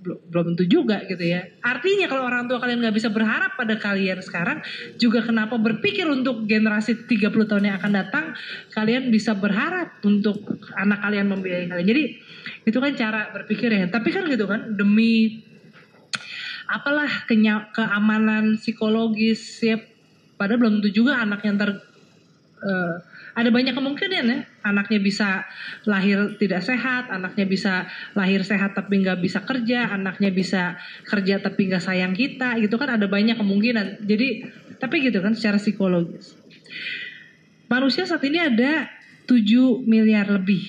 Belum, 0.06 0.54
tentu 0.54 0.64
juga 0.70 1.02
gitu 1.02 1.20
ya. 1.26 1.42
Artinya 1.58 2.06
kalau 2.06 2.30
orang 2.30 2.46
tua 2.46 2.62
kalian 2.62 2.78
nggak 2.78 2.94
bisa 2.94 3.10
berharap 3.10 3.58
pada 3.58 3.74
kalian 3.74 4.22
sekarang, 4.22 4.62
juga 5.02 5.26
kenapa 5.26 5.58
berpikir 5.58 6.06
untuk 6.06 6.46
generasi 6.46 7.10
30 7.10 7.50
tahun 7.50 7.64
yang 7.66 7.76
akan 7.82 7.92
datang, 7.92 8.24
kalian 8.70 9.10
bisa 9.10 9.34
berharap 9.34 9.98
untuk 10.06 10.38
anak 10.78 11.02
kalian 11.02 11.26
membiayai 11.26 11.66
kalian. 11.66 11.86
Jadi 11.90 12.02
itu 12.62 12.78
kan 12.78 12.92
cara 12.94 13.34
berpikir 13.34 13.74
ya. 13.74 13.90
Tapi 13.90 14.08
kan 14.14 14.30
gitu 14.30 14.46
kan 14.46 14.78
demi 14.78 15.42
apalah 16.70 17.26
kenya 17.26 17.66
keamanan 17.74 18.58
psikologis 18.58 19.42
ya 19.62 19.78
Padahal 20.36 20.60
belum 20.60 20.72
tentu 20.80 20.90
juga 20.92 21.16
anak 21.16 21.40
yang 21.48 21.56
ter 21.56 21.80
uh, 22.60 22.96
ada 23.36 23.52
banyak 23.52 23.76
kemungkinan 23.76 24.24
ya 24.32 24.38
anaknya 24.64 24.96
bisa 24.96 25.44
lahir 25.84 26.40
tidak 26.40 26.64
sehat, 26.64 27.12
anaknya 27.12 27.44
bisa 27.44 27.84
lahir 28.16 28.40
sehat 28.40 28.72
tapi 28.72 29.04
nggak 29.04 29.20
bisa 29.20 29.44
kerja, 29.44 29.92
anaknya 29.92 30.32
bisa 30.32 30.80
kerja 31.04 31.44
tapi 31.44 31.68
nggak 31.68 31.84
sayang 31.84 32.16
kita, 32.16 32.56
gitu 32.64 32.80
kan 32.80 32.96
ada 32.96 33.04
banyak 33.04 33.36
kemungkinan. 33.36 34.08
Jadi 34.08 34.48
tapi 34.80 35.04
gitu 35.04 35.20
kan 35.20 35.36
secara 35.36 35.60
psikologis. 35.60 36.32
Manusia 37.68 38.08
saat 38.08 38.24
ini 38.24 38.40
ada 38.40 38.88
7 39.28 39.84
miliar 39.84 40.32
lebih. 40.32 40.64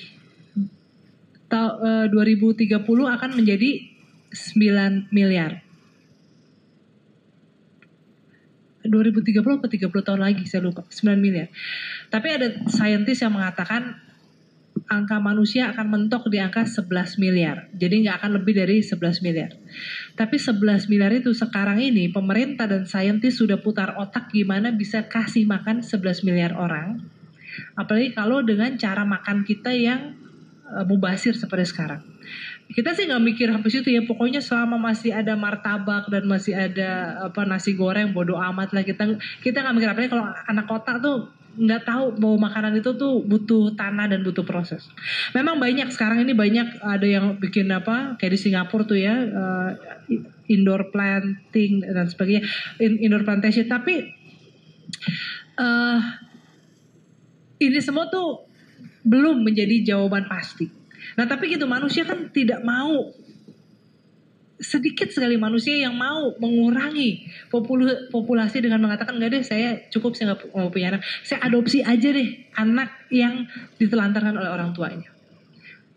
Ta, 1.47 1.79
uh, 1.79 2.05
2030 2.11 2.83
akan 3.07 3.31
menjadi 3.31 3.87
9 4.35 5.07
miliar. 5.15 5.63
2030 8.87 9.43
atau 9.43 9.69
30 9.69 10.07
tahun 10.07 10.21
lagi 10.23 10.43
saya 10.47 10.63
lupa 10.63 10.87
9 10.87 11.19
miliar. 11.19 11.51
Tapi 12.07 12.27
ada 12.31 12.47
saintis 12.71 13.19
yang 13.19 13.35
mengatakan 13.35 13.99
angka 14.87 15.19
manusia 15.19 15.73
akan 15.73 15.87
mentok 15.89 16.31
di 16.31 16.39
angka 16.39 16.63
11 16.63 17.19
miliar. 17.19 17.67
Jadi 17.75 18.07
nggak 18.07 18.23
akan 18.23 18.31
lebih 18.39 18.53
dari 18.55 18.79
11 18.79 19.25
miliar. 19.25 19.51
Tapi 20.15 20.37
11 20.39 20.87
miliar 20.87 21.11
itu 21.11 21.35
sekarang 21.35 21.83
ini 21.83 22.07
pemerintah 22.07 22.69
dan 22.69 22.87
saintis 22.87 23.41
sudah 23.41 23.59
putar 23.59 23.99
otak 23.99 24.31
gimana 24.31 24.71
bisa 24.71 25.03
kasih 25.09 25.43
makan 25.43 25.83
11 25.83 26.23
miliar 26.23 26.55
orang. 26.55 27.03
Apalagi 27.75 28.13
kalau 28.15 28.45
dengan 28.45 28.77
cara 28.79 29.03
makan 29.03 29.43
kita 29.43 29.73
yang 29.73 30.15
uh, 30.71 30.85
mubasir 30.85 31.33
seperti 31.33 31.67
sekarang 31.67 32.01
kita 32.67 32.91
sih 32.91 33.07
nggak 33.07 33.23
mikir 33.23 33.47
sampai 33.47 33.71
situ 33.71 33.89
ya 33.95 34.03
pokoknya 34.03 34.43
selama 34.43 34.75
masih 34.75 35.15
ada 35.15 35.39
martabak 35.39 36.11
dan 36.11 36.27
masih 36.27 36.51
ada 36.51 37.23
apa 37.31 37.47
nasi 37.47 37.71
goreng 37.79 38.11
bodoh 38.11 38.35
amat 38.51 38.75
lah 38.75 38.83
kita 38.83 39.15
kita 39.39 39.63
nggak 39.63 39.75
mikir 39.79 39.89
apa 39.95 39.99
kalau 40.11 40.25
anak 40.27 40.65
kota 40.67 40.99
tuh 40.99 41.31
nggak 41.57 41.89
tahu 41.89 42.05
bahwa 42.21 42.47
makanan 42.47 42.77
itu 42.77 42.93
tuh 42.93 43.25
butuh 43.25 43.73
tanah 43.73 44.05
dan 44.13 44.21
butuh 44.21 44.45
proses. 44.45 44.85
Memang 45.33 45.57
banyak 45.57 45.89
sekarang 45.89 46.21
ini 46.21 46.37
banyak 46.37 46.79
ada 46.85 47.07
yang 47.07 47.41
bikin 47.41 47.67
apa 47.73 48.15
kayak 48.21 48.37
di 48.37 48.39
Singapura 48.39 48.85
tuh 48.85 48.97
ya 49.01 49.15
uh, 49.25 49.71
indoor 50.47 50.93
planting 50.93 51.83
dan 51.83 52.07
sebagainya 52.07 52.47
indoor 52.79 53.27
plantation 53.27 53.67
tapi 53.67 54.07
uh, 55.59 55.99
ini 57.57 57.79
semua 57.83 58.07
tuh 58.07 58.47
belum 59.03 59.43
menjadi 59.43 59.95
jawaban 59.95 60.29
pasti 60.29 60.77
Nah 61.17 61.25
tapi 61.25 61.49
gitu 61.49 61.65
manusia 61.65 62.03
kan 62.03 62.29
tidak 62.29 62.61
mau 62.61 63.09
sedikit 64.57 65.13
sekali 65.13 65.37
manusia 65.37 65.77
yang 65.77 65.93
mau 65.93 66.33
mengurangi 66.41 67.29
populasi 68.09 68.57
dengan 68.57 68.81
mengatakan 68.81 69.13
enggak 69.17 69.31
deh 69.37 69.43
saya 69.45 69.69
cukup 69.93 70.17
saya 70.17 70.33
nggak 70.33 70.49
mau 70.53 70.73
punya 70.73 70.97
anak. 70.97 71.05
Saya 71.21 71.45
adopsi 71.45 71.85
aja 71.85 72.09
deh 72.09 72.49
anak 72.57 72.89
yang 73.13 73.45
ditelantarkan 73.77 74.33
oleh 74.33 74.49
orang 74.49 74.73
tuanya. 74.73 75.13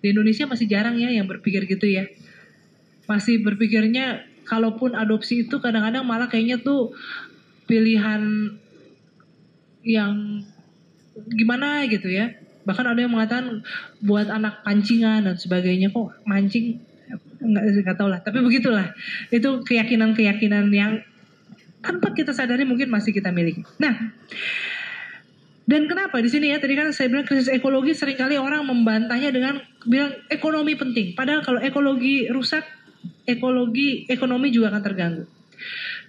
Di 0.01 0.13
Indonesia 0.13 0.45
masih 0.45 0.69
jarang 0.69 0.97
ya 1.01 1.09
yang 1.09 1.25
berpikir 1.25 1.65
gitu 1.65 1.89
ya. 1.89 2.05
Masih 3.09 3.41
berpikirnya 3.41 4.29
kalaupun 4.45 4.93
adopsi 4.93 5.49
itu 5.49 5.57
kadang-kadang 5.61 6.05
malah 6.05 6.29
kayaknya 6.29 6.61
tuh 6.61 6.93
pilihan 7.65 8.53
yang 9.81 10.45
gimana 11.33 11.89
gitu 11.89 12.13
ya. 12.13 12.37
Bahkan 12.69 12.85
ada 12.85 13.01
yang 13.01 13.13
mengatakan 13.13 13.65
buat 14.05 14.29
anak 14.29 14.61
pancingan 14.69 15.25
dan 15.25 15.37
sebagainya 15.41 15.89
kok 15.89 16.13
mancing 16.29 16.90
nggak 17.41 17.65
nggak 17.85 17.97
tahu 17.97 18.09
lah 18.13 18.21
tapi 18.21 18.45
begitulah. 18.45 18.93
Itu 19.33 19.65
keyakinan 19.65 20.13
keyakinan 20.13 20.69
yang 20.71 21.01
tanpa 21.81 22.13
kita 22.13 22.37
sadari 22.37 22.69
mungkin 22.69 22.93
masih 22.93 23.17
kita 23.17 23.33
miliki. 23.33 23.65
Nah 23.81 24.13
dan 25.71 25.87
kenapa 25.87 26.19
di 26.19 26.27
sini 26.27 26.51
ya? 26.51 26.59
Tadi 26.59 26.75
kan 26.75 26.91
saya 26.91 27.07
bilang 27.07 27.23
krisis 27.23 27.47
ekologi 27.47 27.95
sering 27.95 28.19
kali 28.19 28.35
orang 28.35 28.67
membantahnya 28.67 29.31
dengan 29.31 29.63
bilang 29.87 30.11
ekonomi 30.27 30.75
penting. 30.75 31.15
Padahal 31.15 31.47
kalau 31.47 31.63
ekologi 31.63 32.27
rusak 32.27 32.67
ekologi 33.23 34.03
ekonomi 34.11 34.51
juga 34.51 34.75
akan 34.75 34.83
terganggu. 34.83 35.25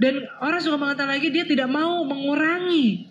Dan 0.01 0.25
orang 0.41 0.65
suka 0.65 0.81
mengatakan 0.81 1.13
lagi 1.13 1.29
dia 1.29 1.45
tidak 1.45 1.69
mau 1.69 2.01
mengurangi 2.09 3.05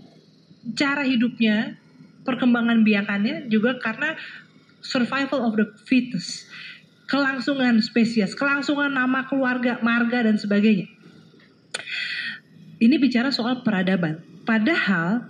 cara 0.74 1.06
hidupnya 1.06 1.78
perkembangan 2.26 2.83
biakannya 2.83 3.46
juga 3.46 3.78
karena 3.78 4.18
survival 4.83 5.46
of 5.46 5.54
the 5.54 5.66
fetus, 5.87 6.49
kelangsungan 7.10 7.82
spesies, 7.82 8.38
kelangsungan 8.38 8.94
nama 8.94 9.26
keluarga, 9.26 9.82
marga 9.82 10.30
dan 10.30 10.38
sebagainya. 10.38 10.86
Ini 12.80 12.96
bicara 12.96 13.34
soal 13.34 13.66
peradaban. 13.66 14.22
Padahal 14.46 15.26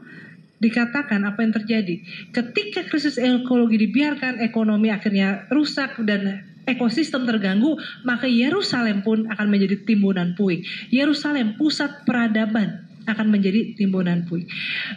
dikatakan 0.60 1.24
apa 1.24 1.40
yang 1.40 1.56
terjadi 1.56 2.04
ketika 2.36 2.84
krisis 2.84 3.16
ekologi 3.16 3.80
dibiarkan, 3.80 4.44
ekonomi 4.44 4.92
akhirnya 4.92 5.48
rusak 5.48 5.96
dan 6.04 6.44
ekosistem 6.68 7.24
terganggu, 7.24 7.80
maka 8.04 8.28
Yerusalem 8.28 9.00
pun 9.00 9.24
akan 9.26 9.46
menjadi 9.48 9.80
timbunan 9.82 10.36
puing. 10.36 10.62
Yerusalem 10.92 11.56
pusat 11.56 12.04
peradaban 12.04 12.86
akan 13.08 13.26
menjadi 13.32 13.74
timbunan 13.74 14.28
puing. 14.28 14.44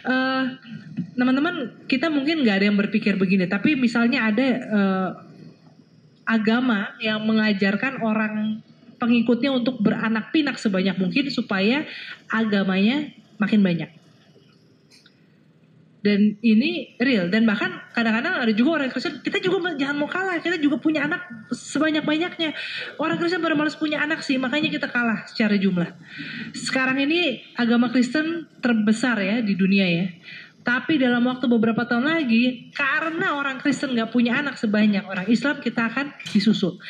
Uh, 0.04 0.54
teman-teman 1.16 1.72
kita 1.88 2.12
mungkin 2.12 2.44
nggak 2.44 2.62
ada 2.62 2.66
yang 2.68 2.78
berpikir 2.78 3.16
begini, 3.16 3.48
tapi 3.48 3.74
misalnya 3.74 4.28
ada 4.28 4.46
uh, 4.68 5.08
agama 6.24 6.96
yang 7.00 7.22
mengajarkan 7.24 8.00
orang 8.00 8.64
pengikutnya 8.96 9.52
untuk 9.52 9.80
beranak 9.80 10.32
pinak 10.32 10.56
sebanyak 10.56 10.96
mungkin 10.96 11.28
supaya 11.28 11.84
agamanya 12.32 13.12
makin 13.36 13.60
banyak. 13.60 13.90
Dan 16.04 16.36
ini 16.44 17.00
real. 17.00 17.32
Dan 17.32 17.48
bahkan 17.48 17.80
kadang-kadang 17.96 18.36
ada 18.44 18.52
juga 18.52 18.76
orang 18.76 18.92
Kristen 18.92 19.24
kita 19.24 19.40
juga 19.40 19.72
jangan 19.72 19.96
mau 19.96 20.04
kalah 20.04 20.36
kita 20.36 20.60
juga 20.60 20.76
punya 20.76 21.08
anak 21.08 21.24
sebanyak 21.48 22.04
banyaknya 22.04 22.52
orang 23.00 23.16
Kristen 23.16 23.40
baru 23.40 23.56
malas 23.56 23.72
punya 23.72 24.04
anak 24.04 24.20
sih 24.20 24.36
makanya 24.36 24.68
kita 24.68 24.92
kalah 24.92 25.24
secara 25.24 25.56
jumlah. 25.56 25.96
Sekarang 26.52 27.00
ini 27.00 27.40
agama 27.56 27.88
Kristen 27.88 28.44
terbesar 28.60 29.16
ya 29.24 29.40
di 29.40 29.56
dunia 29.56 29.88
ya 29.88 30.06
tapi 30.64 30.96
dalam 30.96 31.22
waktu 31.28 31.44
beberapa 31.46 31.84
tahun 31.84 32.08
lagi 32.08 32.72
karena 32.72 33.36
orang 33.36 33.60
Kristen 33.60 33.92
nggak 33.92 34.10
punya 34.10 34.40
anak 34.40 34.56
sebanyak 34.56 35.04
orang 35.04 35.28
Islam 35.28 35.60
kita 35.60 35.92
akan 35.92 36.16
disusul 36.32 36.80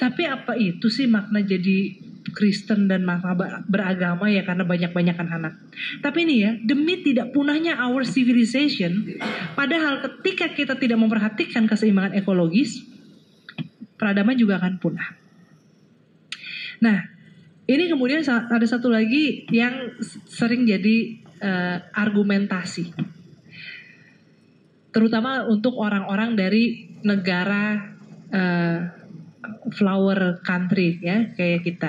tapi 0.00 0.24
apa 0.24 0.56
itu 0.56 0.88
sih 0.88 1.04
makna 1.04 1.44
jadi 1.44 1.92
Kristen 2.32 2.88
dan 2.88 3.04
makna 3.04 3.36
beragama 3.68 4.32
ya 4.32 4.40
karena 4.48 4.64
banyak-banyakan 4.64 5.28
anak. 5.28 5.60
Tapi 6.00 6.24
ini 6.24 6.34
ya, 6.40 6.56
demi 6.56 7.04
tidak 7.04 7.36
punahnya 7.36 7.76
our 7.76 8.08
civilization, 8.08 9.20
padahal 9.52 10.00
ketika 10.00 10.56
kita 10.56 10.80
tidak 10.80 10.96
memperhatikan 10.96 11.68
keseimbangan 11.68 12.16
ekologis, 12.16 12.80
peradaban 14.00 14.40
juga 14.40 14.56
akan 14.56 14.80
punah. 14.80 15.08
Nah, 16.80 17.04
ini 17.68 17.84
kemudian 17.92 18.24
ada 18.24 18.64
satu 18.64 18.88
lagi 18.88 19.44
yang 19.52 20.00
sering 20.24 20.64
jadi 20.64 21.20
uh, 21.40 21.76
argumentasi. 21.92 22.92
Terutama 24.90 25.46
untuk 25.46 25.78
orang-orang 25.78 26.34
dari 26.34 26.88
negara 27.00 27.96
uh, 28.30 28.80
flower 29.70 30.42
country 30.42 30.98
ya 30.98 31.30
kayak 31.36 31.60
kita 31.62 31.88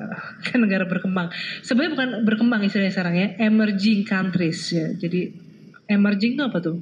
kan 0.46 0.58
negara 0.58 0.86
berkembang. 0.86 1.30
Sebenarnya 1.62 1.92
bukan 1.94 2.08
berkembang 2.26 2.60
istilahnya 2.66 2.92
sekarang 2.94 3.14
ya, 3.18 3.28
emerging 3.42 4.06
countries 4.06 4.60
ya. 4.72 4.86
Jadi 4.94 5.32
emerging 5.88 6.38
itu 6.38 6.44
apa 6.44 6.58
tuh? 6.60 6.78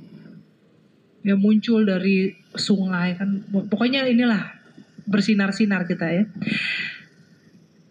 Ya 1.20 1.36
muncul 1.36 1.84
dari 1.84 2.32
sungai 2.56 3.16
kan. 3.16 3.44
Pokoknya 3.68 4.08
inilah 4.08 4.56
bersinar-sinar 5.04 5.84
kita 5.84 6.06
ya. 6.08 6.24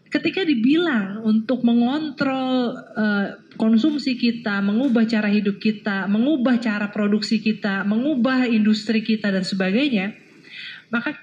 Ketika 0.10 0.41
dibilang 0.41 1.22
untuk 1.22 1.62
mengontrol 1.62 2.74
uh, 2.98 3.28
konsumsi 3.62 4.17
kita, 4.17 4.58
mengubah 4.65 5.06
cara 5.06 5.30
hidup 5.30 5.62
kita, 5.62 6.10
mengubah 6.10 6.58
cara 6.58 6.89
produksi 6.89 7.38
kita, 7.38 7.86
mengubah 7.86 8.50
industri 8.50 9.06
kita 9.06 9.30
dan 9.30 9.45
sebagainya, 9.45 10.17
maka 10.89 11.13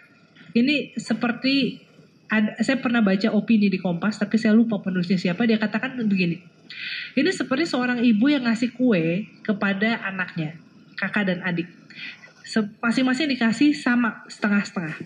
ini 0.55 0.94
seperti 0.94 1.83
ada, 2.31 2.59
saya 2.62 2.79
pernah 2.79 3.03
baca 3.03 3.35
opini 3.35 3.66
di 3.66 3.79
Kompas, 3.83 4.22
tapi 4.22 4.38
saya 4.38 4.55
lupa 4.55 4.79
penulisnya 4.79 5.18
siapa. 5.18 5.46
Dia 5.51 5.59
katakan 5.59 5.99
begini, 6.07 6.38
ini 7.18 7.31
seperti 7.35 7.66
seorang 7.66 8.03
ibu 8.03 8.31
yang 8.31 8.46
ngasih 8.46 8.75
kue 8.75 9.27
kepada 9.42 10.03
anaknya, 10.07 10.59
kakak 10.94 11.27
dan 11.27 11.42
adik. 11.42 11.66
Masing-masing 12.79 13.27
dikasih 13.35 13.75
sama 13.75 14.22
setengah-setengah. 14.31 14.96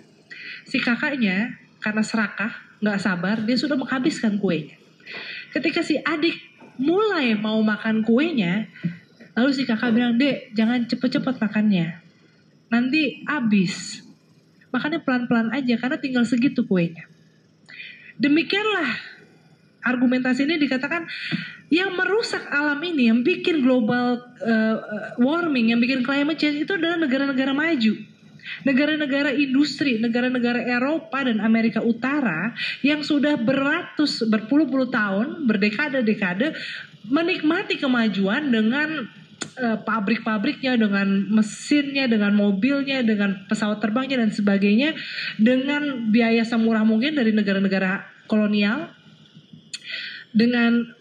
Si 0.69 0.77
kakaknya 0.79 1.57
karena 1.81 2.05
serakah, 2.05 2.69
nggak 2.81 2.99
sabar, 3.01 3.37
dia 3.45 3.57
sudah 3.57 3.77
menghabiskan 3.77 4.40
kuenya. 4.40 4.77
Ketika 5.53 5.85
si 5.85 6.01
adik 6.01 6.37
mulai 6.81 7.37
mau 7.37 7.61
makan 7.61 8.01
kuenya, 8.01 8.66
lalu 9.37 9.51
si 9.53 9.69
kakak 9.69 9.93
bilang, 9.93 10.16
dek 10.16 10.57
jangan 10.57 10.88
cepet-cepet 10.88 11.37
makannya, 11.37 12.01
nanti 12.73 13.25
habis. 13.29 14.05
Makannya 14.71 15.03
pelan-pelan 15.03 15.51
aja 15.51 15.75
karena 15.77 15.99
tinggal 15.99 16.25
segitu 16.25 16.64
kuenya. 16.64 17.05
Demikianlah 18.21 19.01
argumentasi 19.81 20.45
ini 20.45 20.61
dikatakan 20.61 21.09
yang 21.71 21.95
merusak 21.95 22.51
alam 22.51 22.79
ini, 22.83 23.09
yang 23.11 23.23
bikin 23.23 23.62
global 23.62 24.21
uh, 24.43 24.77
warming, 25.19 25.71
yang 25.71 25.81
bikin 25.81 26.03
climate 26.03 26.38
change 26.38 26.66
itu 26.66 26.73
adalah 26.75 26.99
negara-negara 26.99 27.55
maju. 27.55 27.95
Negara-negara 28.66 29.32
industri, 29.34 29.98
negara-negara 29.98 30.64
Eropa 30.64 31.24
dan 31.24 31.40
Amerika 31.40 31.80
Utara 31.80 32.52
yang 32.84 33.00
sudah 33.00 33.38
beratus, 33.40 34.24
berpuluh-puluh 34.26 34.88
tahun, 34.92 35.48
berdekade-dekade 35.48 36.54
menikmati 37.08 37.80
kemajuan 37.80 38.52
dengan 38.52 39.08
uh, 39.56 39.78
pabrik-pabriknya, 39.80 40.76
dengan 40.76 41.08
mesinnya, 41.32 42.04
dengan 42.06 42.36
mobilnya, 42.36 43.00
dengan 43.00 43.48
pesawat 43.48 43.80
terbangnya 43.80 44.20
dan 44.20 44.30
sebagainya 44.30 44.92
dengan 45.40 46.12
biaya 46.12 46.44
semurah 46.44 46.84
mungkin 46.84 47.16
dari 47.16 47.32
negara-negara 47.32 48.04
kolonial 48.28 48.92
dengan 50.30 50.99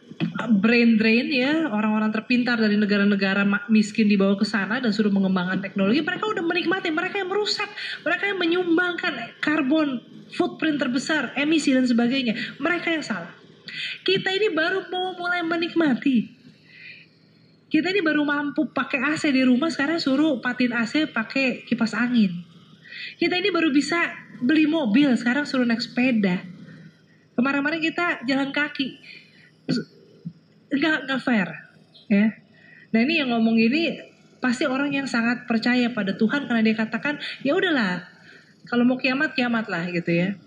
brain 0.60 1.00
drain 1.00 1.32
ya 1.32 1.72
orang-orang 1.72 2.12
terpintar 2.12 2.60
dari 2.60 2.76
negara-negara 2.76 3.48
miskin 3.72 4.12
dibawa 4.12 4.36
ke 4.36 4.44
sana 4.44 4.84
dan 4.84 4.92
suruh 4.92 5.12
mengembangkan 5.12 5.64
teknologi 5.64 6.04
mereka 6.04 6.28
udah 6.28 6.44
menikmati 6.44 6.92
mereka 6.92 7.24
yang 7.24 7.32
merusak 7.32 7.70
mereka 8.04 8.24
yang 8.28 8.40
menyumbangkan 8.40 9.40
karbon 9.40 10.04
footprint 10.34 10.78
terbesar 10.78 11.34
emisi 11.34 11.74
dan 11.74 11.86
sebagainya. 11.86 12.38
Mereka 12.62 12.88
yang 12.94 13.06
salah. 13.06 13.34
Kita 14.06 14.30
ini 14.34 14.54
baru 14.54 14.86
mau 14.90 15.14
mulai 15.18 15.46
menikmati. 15.46 16.38
Kita 17.70 17.94
ini 17.94 18.02
baru 18.02 18.26
mampu 18.26 18.74
pakai 18.74 19.14
AC 19.14 19.30
di 19.30 19.46
rumah 19.46 19.70
sekarang 19.70 20.02
suruh 20.02 20.42
patin 20.42 20.74
AC 20.74 21.06
pakai 21.14 21.66
kipas 21.70 21.94
angin. 21.94 22.34
Kita 23.22 23.38
ini 23.38 23.54
baru 23.54 23.70
bisa 23.70 24.10
beli 24.42 24.66
mobil 24.66 25.14
sekarang 25.14 25.46
suruh 25.46 25.70
naik 25.70 25.82
sepeda. 25.82 26.42
Kemarin-kemarin 27.38 27.82
kita 27.82 28.26
jalan 28.26 28.50
kaki 28.50 28.98
nggak 30.70 30.98
nggak 31.10 31.22
fair 31.22 31.50
ya. 32.10 32.34
Nah 32.90 33.00
ini 33.06 33.22
yang 33.22 33.30
ngomong 33.34 33.58
ini 33.58 34.02
pasti 34.40 34.66
orang 34.66 34.94
yang 34.94 35.06
sangat 35.06 35.46
percaya 35.46 35.92
pada 35.92 36.16
Tuhan 36.16 36.48
karena 36.48 36.64
dia 36.64 36.76
katakan 36.78 37.20
ya 37.44 37.54
udahlah 37.54 38.08
kalau 38.66 38.86
mau 38.86 38.98
kiamat 38.98 39.34
kiamat 39.34 39.68
lah 39.68 39.90
gitu 39.90 40.10
ya. 40.10 40.38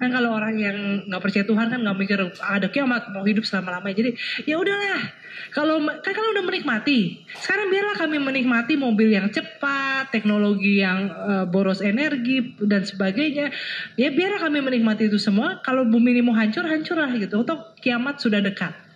Kan 0.00 0.08
kalau 0.08 0.32
orang 0.32 0.56
yang 0.56 0.76
nggak 1.04 1.20
percaya 1.20 1.44
Tuhan 1.44 1.68
kan 1.68 1.80
nggak 1.84 1.96
mikir 2.00 2.18
ada 2.40 2.72
kiamat 2.72 3.12
mau 3.12 3.20
hidup 3.20 3.44
selama 3.44 3.76
lamanya 3.76 4.00
jadi 4.00 4.10
ya 4.48 4.56
udahlah 4.56 5.12
kalau 5.52 5.84
kan 5.84 6.12
kalian 6.16 6.40
udah 6.40 6.44
menikmati 6.48 7.20
sekarang 7.36 7.68
biarlah 7.68 7.96
kami 8.00 8.16
menikmati 8.16 8.80
mobil 8.80 9.12
yang 9.12 9.28
cepat 9.28 10.08
teknologi 10.08 10.80
yang 10.80 11.12
uh, 11.12 11.44
boros 11.44 11.84
energi 11.84 12.56
dan 12.64 12.82
sebagainya. 12.84 13.52
Ya 14.00 14.08
biarlah 14.08 14.48
kami 14.48 14.64
menikmati 14.64 15.12
itu 15.12 15.20
semua 15.20 15.60
kalau 15.60 15.84
bumi 15.84 16.16
ini 16.16 16.22
mau 16.24 16.32
hancur 16.32 16.64
hancurlah 16.64 17.12
gitu. 17.20 17.44
Atau 17.44 17.76
kiamat 17.84 18.20
sudah 18.20 18.40
dekat 18.40 18.87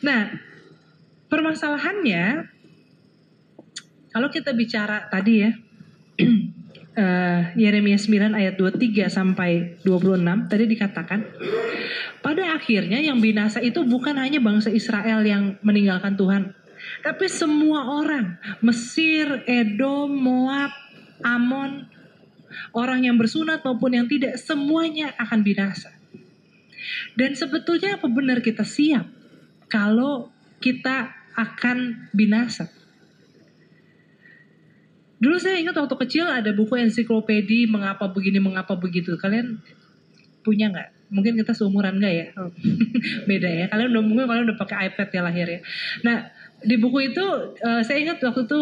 Nah, 0.00 0.32
permasalahannya 1.28 2.48
kalau 4.10 4.28
kita 4.28 4.50
bicara 4.50 5.06
tadi 5.06 5.46
ya 5.46 5.50
uh, 6.98 7.42
Yeremia 7.60 7.96
9 7.96 8.34
ayat 8.34 8.54
23 8.58 9.06
sampai 9.06 9.78
26 9.86 10.50
tadi 10.50 10.64
dikatakan 10.66 11.20
pada 12.20 12.58
akhirnya 12.58 12.98
yang 12.98 13.22
binasa 13.22 13.62
itu 13.62 13.86
bukan 13.86 14.18
hanya 14.18 14.42
bangsa 14.42 14.68
Israel 14.74 15.22
yang 15.22 15.54
meninggalkan 15.62 16.18
Tuhan 16.18 16.50
tapi 17.04 17.30
semua 17.30 17.86
orang 18.02 18.40
Mesir, 18.64 19.44
Edom, 19.46 20.10
Moab, 20.10 20.74
Amon 21.22 21.86
orang 22.74 23.06
yang 23.06 23.16
bersunat 23.16 23.62
maupun 23.62 23.94
yang 23.94 24.06
tidak 24.10 24.34
semuanya 24.40 25.14
akan 25.18 25.40
binasa. 25.46 25.94
Dan 27.14 27.36
sebetulnya 27.36 28.00
apa 28.00 28.08
benar 28.10 28.42
kita 28.42 28.64
siap 28.64 29.19
kalau 29.70 30.28
kita 30.60 31.14
akan 31.38 32.10
binasa. 32.12 32.68
Dulu 35.20 35.36
saya 35.36 35.60
ingat 35.60 35.76
waktu 35.76 35.96
kecil 36.04 36.26
ada 36.26 36.50
buku 36.52 36.80
ensiklopedi 36.80 37.68
mengapa 37.68 38.08
begini 38.08 38.40
mengapa 38.40 38.76
begitu. 38.76 39.16
Kalian 39.20 39.60
punya 40.40 40.72
nggak? 40.72 41.12
Mungkin 41.12 41.36
kita 41.36 41.52
seumuran 41.52 42.00
nggak 42.00 42.14
ya? 42.14 42.26
Oh. 42.40 42.50
Beda 43.28 43.48
ya. 43.48 43.64
Kalian 43.68 43.88
udah 43.92 44.02
mungkin 44.04 44.24
kalian 44.26 44.44
udah 44.52 44.58
pakai 44.58 44.90
iPad 44.92 45.08
ya 45.12 45.20
lahir 45.22 45.46
ya. 45.46 45.60
Nah 46.02 46.16
di 46.60 46.76
buku 46.76 47.12
itu 47.12 47.24
uh, 47.60 47.80
saya 47.84 48.00
ingat 48.00 48.20
waktu 48.20 48.48
itu 48.48 48.60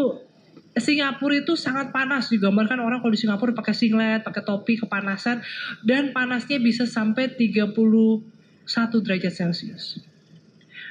Singapura 0.79 1.35
itu 1.43 1.59
sangat 1.59 1.91
panas 1.91 2.31
digambarkan 2.31 2.79
orang 2.79 3.03
kalau 3.03 3.11
di 3.11 3.19
Singapura 3.19 3.51
pakai 3.51 3.75
singlet, 3.75 4.23
pakai 4.23 4.47
topi, 4.47 4.79
kepanasan 4.79 5.43
dan 5.83 6.15
panasnya 6.15 6.63
bisa 6.63 6.87
sampai 6.87 7.35
31 7.35 7.75
derajat 9.03 9.33
Celcius. 9.35 10.08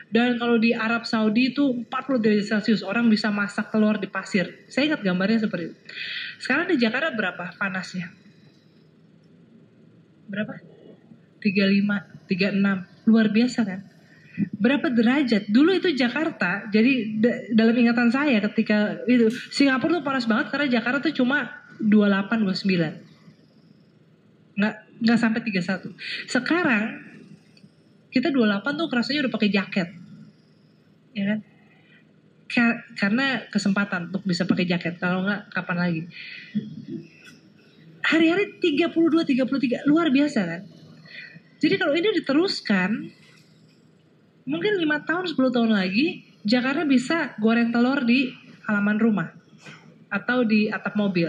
Dan 0.08 0.40
kalau 0.40 0.56
di 0.56 0.72
Arab 0.72 1.04
Saudi 1.04 1.52
itu 1.52 1.84
40 1.84 2.24
derajat 2.24 2.46
Celcius 2.48 2.80
orang 2.80 3.12
bisa 3.12 3.28
masak 3.28 3.76
telur 3.76 4.00
di 4.00 4.08
pasir. 4.08 4.64
Saya 4.72 4.96
ingat 4.96 5.04
gambarnya 5.04 5.44
seperti 5.44 5.68
itu. 5.68 5.76
Sekarang 6.40 6.72
di 6.72 6.80
Jakarta 6.80 7.12
berapa 7.12 7.52
panasnya? 7.60 8.08
Berapa? 10.32 10.64
35, 11.44 12.32
36. 12.32 12.88
Luar 13.08 13.28
biasa 13.32 13.64
kan? 13.68 13.84
Berapa 14.56 14.88
derajat? 14.94 15.50
Dulu 15.50 15.74
itu 15.76 15.90
Jakarta, 15.98 16.70
jadi 16.70 17.10
dalam 17.52 17.74
ingatan 17.74 18.14
saya 18.14 18.38
ketika 18.52 19.02
itu 19.10 19.34
Singapura 19.50 19.98
tuh 19.98 20.06
panas 20.06 20.30
banget 20.30 20.54
karena 20.54 20.68
Jakarta 20.70 21.10
tuh 21.10 21.16
cuma 21.16 21.50
28, 21.82 22.46
29. 22.46 23.02
Nggak, 24.58 24.74
nggak 25.04 25.20
sampai 25.20 25.42
31. 25.42 25.94
Sekarang 26.30 26.84
kita 28.08 28.32
28 28.32 28.80
tuh 28.80 28.88
kerasanya 28.88 29.20
udah 29.28 29.34
pakai 29.34 29.50
jaket. 29.52 29.88
Ya 31.18 31.24
kan? 31.34 31.40
Karena 32.96 33.44
kesempatan 33.52 34.08
untuk 34.08 34.24
bisa 34.24 34.48
pakai 34.48 34.64
jaket 34.64 34.96
kalau 34.98 35.28
nggak 35.28 35.52
kapan 35.52 35.78
lagi? 35.78 36.02
Hari-hari 38.08 38.64
32 38.64 39.28
33 39.28 39.84
luar 39.90 40.08
biasa 40.08 40.40
kan? 40.48 40.62
Jadi 41.60 41.76
kalau 41.76 41.92
ini 41.98 42.08
diteruskan 42.24 42.90
mungkin 44.48 44.80
lima 44.80 45.04
tahun 45.04 45.28
10 45.28 45.36
tahun 45.36 45.72
lagi 45.76 46.24
Jakarta 46.48 46.88
bisa 46.88 47.36
goreng 47.44 47.76
telur 47.76 48.08
di 48.08 48.32
halaman 48.64 48.96
rumah 48.96 49.28
atau 50.08 50.48
di 50.48 50.72
atap 50.72 50.96
mobil. 50.96 51.28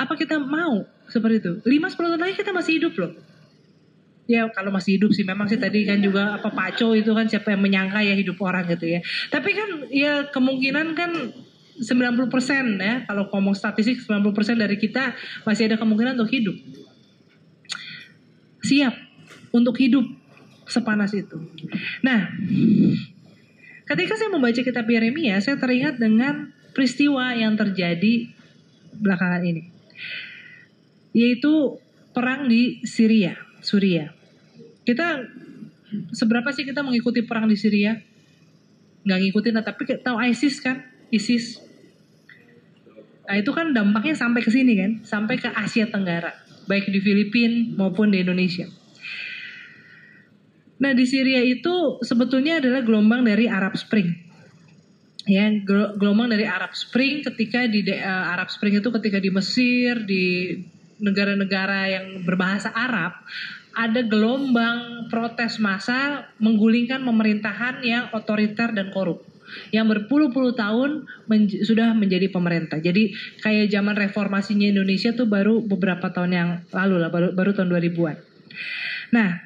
Apa 0.00 0.16
kita 0.16 0.40
mau 0.40 0.88
seperti 1.12 1.36
itu? 1.44 1.52
5 1.60 1.92
10 1.92 2.12
tahun 2.16 2.22
lagi 2.24 2.34
kita 2.40 2.56
masih 2.56 2.80
hidup 2.80 2.96
loh 2.96 3.25
ya 4.26 4.50
kalau 4.50 4.74
masih 4.74 4.98
hidup 4.98 5.14
sih 5.14 5.22
memang 5.22 5.46
sih 5.46 5.58
tadi 5.58 5.86
kan 5.86 6.02
juga 6.02 6.38
apa 6.38 6.50
paco 6.50 6.94
itu 6.98 7.10
kan 7.14 7.30
siapa 7.30 7.54
yang 7.54 7.62
menyangka 7.62 8.02
ya 8.02 8.14
hidup 8.14 8.38
orang 8.42 8.66
gitu 8.70 8.98
ya. 8.98 9.00
Tapi 9.30 9.50
kan 9.54 9.68
ya 9.90 10.26
kemungkinan 10.30 10.98
kan 10.98 11.10
90% 11.76 12.32
ya 12.80 13.04
kalau 13.04 13.28
ngomong 13.30 13.54
statistik 13.54 14.00
90% 14.02 14.32
dari 14.56 14.76
kita 14.80 15.12
masih 15.44 15.70
ada 15.70 15.76
kemungkinan 15.78 16.18
untuk 16.18 16.32
hidup. 16.32 16.56
Siap 18.66 18.94
untuk 19.54 19.78
hidup 19.78 20.04
sepanas 20.66 21.14
itu. 21.14 21.38
Nah, 22.02 22.26
ketika 23.86 24.18
saya 24.18 24.32
membaca 24.34 24.58
kitab 24.58 24.88
Yeremia, 24.90 25.38
saya 25.38 25.54
teringat 25.54 26.02
dengan 26.02 26.50
peristiwa 26.74 27.32
yang 27.32 27.54
terjadi 27.54 28.28
belakangan 28.96 29.42
ini. 29.46 29.62
yaitu 31.16 31.80
perang 32.12 32.44
di 32.44 32.84
Syria, 32.84 33.40
Suria. 33.64 34.15
Kita 34.86 35.26
seberapa 36.14 36.46
sih 36.54 36.62
kita 36.62 36.86
mengikuti 36.86 37.26
perang 37.26 37.50
di 37.50 37.58
Syria? 37.58 37.98
Nggak 39.02 39.18
ngikutin, 39.18 39.52
nah, 39.58 39.64
tapi 39.66 39.82
tahu 39.98 40.16
ISIS 40.22 40.62
kan? 40.62 40.86
ISIS. 41.10 41.66
Nah 43.26 43.36
itu 43.38 43.50
kan 43.50 43.74
dampaknya 43.74 44.14
sampai 44.14 44.40
ke 44.42 44.50
sini 44.54 44.78
kan, 44.78 44.90
sampai 45.02 45.34
ke 45.42 45.50
Asia 45.50 45.90
Tenggara, 45.90 46.30
baik 46.70 46.86
di 46.90 47.02
Filipina 47.02 47.74
maupun 47.74 48.14
di 48.14 48.22
Indonesia. 48.22 48.70
Nah 50.78 50.94
di 50.94 51.04
Syria 51.08 51.42
itu 51.42 51.98
sebetulnya 52.06 52.62
adalah 52.62 52.86
gelombang 52.86 53.26
dari 53.26 53.50
Arab 53.50 53.74
Spring. 53.74 54.26
Ya, 55.26 55.50
gelombang 55.98 56.30
dari 56.30 56.46
Arab 56.46 56.70
Spring 56.78 57.26
ketika 57.26 57.66
di 57.66 57.82
uh, 57.82 58.30
Arab 58.30 58.46
Spring 58.46 58.78
itu 58.78 58.94
ketika 58.94 59.18
di 59.18 59.34
Mesir, 59.34 60.06
di 60.06 60.54
negara-negara 61.02 61.90
yang 61.90 62.06
berbahasa 62.22 62.70
Arab, 62.70 63.26
ada 63.76 64.00
gelombang 64.00 65.06
protes 65.12 65.60
massa 65.60 66.32
menggulingkan 66.40 67.04
pemerintahan 67.04 67.84
yang 67.84 68.08
otoriter 68.16 68.72
dan 68.72 68.88
korup 68.88 69.22
yang 69.70 69.86
berpuluh-puluh 69.86 70.58
tahun 70.58 71.06
men 71.30 71.46
sudah 71.46 71.94
menjadi 71.94 72.32
pemerintah. 72.32 72.82
Jadi 72.82 73.14
kayak 73.44 73.70
zaman 73.70 73.94
reformasinya 73.94 74.66
Indonesia 74.66 75.14
tuh 75.14 75.30
baru 75.30 75.62
beberapa 75.62 76.10
tahun 76.10 76.30
yang 76.34 76.50
lalu 76.74 76.96
lah, 76.98 77.10
baru, 77.14 77.28
baru 77.30 77.50
tahun 77.54 77.70
2000-an. 77.70 78.16
Nah, 79.14 79.38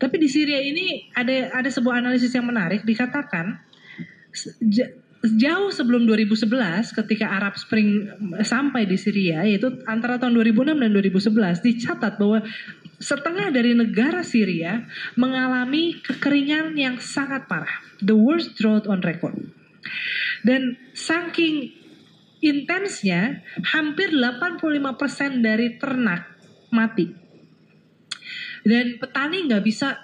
tapi 0.00 0.16
di 0.16 0.28
Syria 0.32 0.64
ini 0.64 1.12
ada 1.12 1.52
ada 1.52 1.68
sebuah 1.68 2.00
analisis 2.00 2.32
yang 2.32 2.48
menarik 2.48 2.82
dikatakan 2.88 3.60
jauh 5.22 5.70
sebelum 5.70 6.02
2011 6.10 6.50
ketika 6.98 7.30
Arab 7.30 7.54
Spring 7.54 8.10
sampai 8.42 8.90
di 8.90 8.98
Syria 8.98 9.46
yaitu 9.46 9.70
antara 9.86 10.18
tahun 10.18 10.34
2006 10.34 10.82
dan 10.82 10.90
2011 10.90 11.62
dicatat 11.62 12.12
bahwa 12.18 12.42
setengah 13.02 13.50
dari 13.50 13.74
negara 13.74 14.22
Syria 14.22 14.86
mengalami 15.18 15.98
kekeringan 15.98 16.78
yang 16.78 17.02
sangat 17.02 17.50
parah. 17.50 17.82
The 17.98 18.14
worst 18.14 18.54
drought 18.54 18.86
on 18.86 19.02
record. 19.02 19.34
Dan 20.46 20.78
saking 20.94 21.74
intensnya 22.42 23.42
hampir 23.74 24.14
85% 24.14 25.42
dari 25.42 25.74
ternak 25.78 26.30
mati. 26.70 27.10
Dan 28.62 29.02
petani 29.02 29.50
nggak 29.50 29.64
bisa 29.66 29.98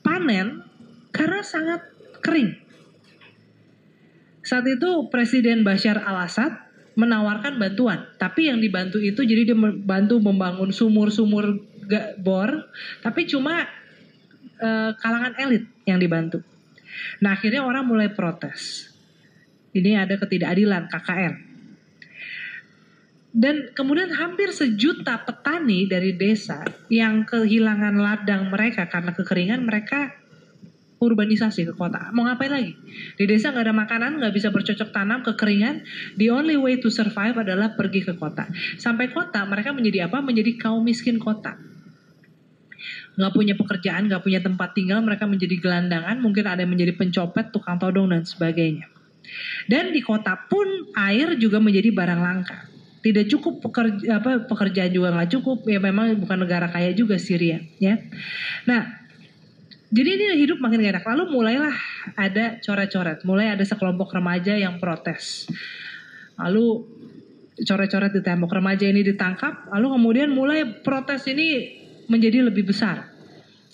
panen 0.00 0.64
karena 1.12 1.44
sangat 1.44 1.84
kering. 2.24 2.56
Saat 4.42 4.64
itu 4.66 5.06
Presiden 5.12 5.62
Bashar 5.62 6.00
al-Assad 6.00 6.72
menawarkan 6.92 7.56
bantuan, 7.56 8.04
tapi 8.20 8.52
yang 8.52 8.60
dibantu 8.60 9.00
itu 9.00 9.24
jadi 9.24 9.48
dia 9.48 9.56
membantu 9.56 10.20
membangun 10.20 10.68
sumur-sumur 10.74 11.71
bor, 12.20 12.70
tapi 13.02 13.26
cuma 13.26 13.66
uh, 14.62 14.90
kalangan 14.96 15.34
elit 15.38 15.66
yang 15.86 15.98
dibantu. 15.98 16.40
Nah 17.24 17.34
akhirnya 17.34 17.64
orang 17.64 17.88
mulai 17.88 18.12
protes. 18.12 18.90
Ini 19.72 20.04
ada 20.04 20.20
ketidakadilan 20.20 20.92
KKN 20.92 21.52
dan 23.32 23.72
kemudian 23.72 24.12
hampir 24.12 24.52
sejuta 24.52 25.24
petani 25.24 25.88
dari 25.88 26.12
desa 26.12 26.68
yang 26.92 27.24
kehilangan 27.24 27.96
ladang 27.96 28.52
mereka 28.52 28.92
karena 28.92 29.16
kekeringan 29.16 29.64
mereka 29.64 30.12
urbanisasi 31.00 31.66
ke 31.66 31.74
kota. 31.74 32.12
Mau 32.12 32.28
ngapain 32.28 32.52
lagi? 32.52 32.76
Di 33.16 33.24
desa 33.24 33.50
nggak 33.50 33.64
ada 33.66 33.74
makanan, 33.74 34.20
nggak 34.22 34.34
bisa 34.36 34.52
bercocok 34.52 34.94
tanam, 34.94 35.24
kekeringan. 35.24 35.82
The 36.20 36.30
only 36.30 36.60
way 36.60 36.78
to 36.78 36.92
survive 36.92 37.40
adalah 37.40 37.74
pergi 37.74 38.04
ke 38.06 38.14
kota. 38.14 38.46
Sampai 38.78 39.10
kota 39.10 39.42
mereka 39.48 39.74
menjadi 39.74 40.06
apa? 40.06 40.22
Menjadi 40.22 40.54
kaum 40.60 40.84
miskin 40.84 41.18
kota. 41.18 41.56
Nggak 43.12 43.32
punya 43.36 43.54
pekerjaan, 43.58 44.08
nggak 44.08 44.22
punya 44.24 44.40
tempat 44.40 44.72
tinggal, 44.72 45.04
mereka 45.04 45.28
menjadi 45.28 45.56
gelandangan. 45.60 46.16
Mungkin 46.20 46.44
ada 46.48 46.64
yang 46.64 46.72
menjadi 46.72 46.96
pencopet, 46.96 47.52
tukang 47.52 47.76
todong 47.76 48.08
dan 48.08 48.24
sebagainya. 48.24 48.88
Dan 49.68 49.94
di 49.94 50.00
kota 50.02 50.34
pun 50.50 50.92
air 50.98 51.38
juga 51.38 51.62
menjadi 51.62 51.92
barang 51.94 52.20
langka. 52.20 52.58
Tidak 53.02 53.26
cukup 53.34 53.58
pekerja 53.66 54.22
apa 54.22 54.46
pekerjaan 54.46 54.94
juga 54.94 55.10
nggak 55.10 55.30
cukup 55.34 55.66
ya 55.66 55.82
memang 55.82 56.14
bukan 56.22 56.38
negara 56.46 56.70
kaya 56.70 56.94
juga 56.94 57.18
Syria 57.18 57.58
ya. 57.82 57.98
Nah 58.62 59.02
jadi 59.92 60.08
ini 60.16 60.24
hidup 60.40 60.56
makin 60.62 60.80
gak 60.80 61.02
enak. 61.02 61.04
Lalu 61.04 61.24
mulailah 61.36 61.76
ada 62.16 62.56
coret-coret. 62.64 63.28
Mulai 63.28 63.52
ada 63.52 63.64
sekelompok 63.66 64.08
remaja 64.16 64.56
yang 64.56 64.80
protes. 64.80 65.50
Lalu 66.40 66.88
coret-coret 67.60 68.08
di 68.16 68.24
tembok. 68.24 68.56
Remaja 68.56 68.88
ini 68.88 69.04
ditangkap. 69.04 69.68
Lalu 69.68 69.86
kemudian 69.92 70.28
mulai 70.32 70.64
protes 70.80 71.28
ini 71.28 71.81
menjadi 72.12 72.44
lebih 72.44 72.68
besar 72.68 73.08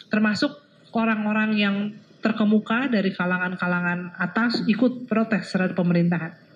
termasuk 0.07 0.55
orang-orang 0.95 1.51
yang 1.59 1.77
terkemuka 2.23 2.87
dari 2.87 3.11
kalangan-kalangan 3.11 4.15
atas 4.15 4.63
ikut 4.71 5.11
protes 5.11 5.51
terhadap 5.51 5.75
pemerintahan 5.75 6.49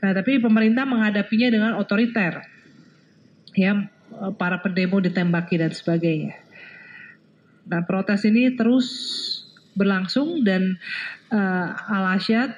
Nah, 0.00 0.12
tapi 0.12 0.36
pemerintah 0.40 0.84
menghadapinya 0.84 1.48
dengan 1.48 1.72
otoriter. 1.80 2.44
Ya, 3.56 3.88
para 4.36 4.60
pendemo 4.60 5.00
ditembaki 5.00 5.56
dan 5.56 5.72
sebagainya. 5.72 6.36
Nah, 7.66 7.82
protes 7.88 8.28
ini 8.28 8.52
terus 8.52 8.86
berlangsung 9.76 10.44
dan 10.44 10.76
uh, 11.32 11.68
Al 11.74 12.20
Asyad 12.20 12.52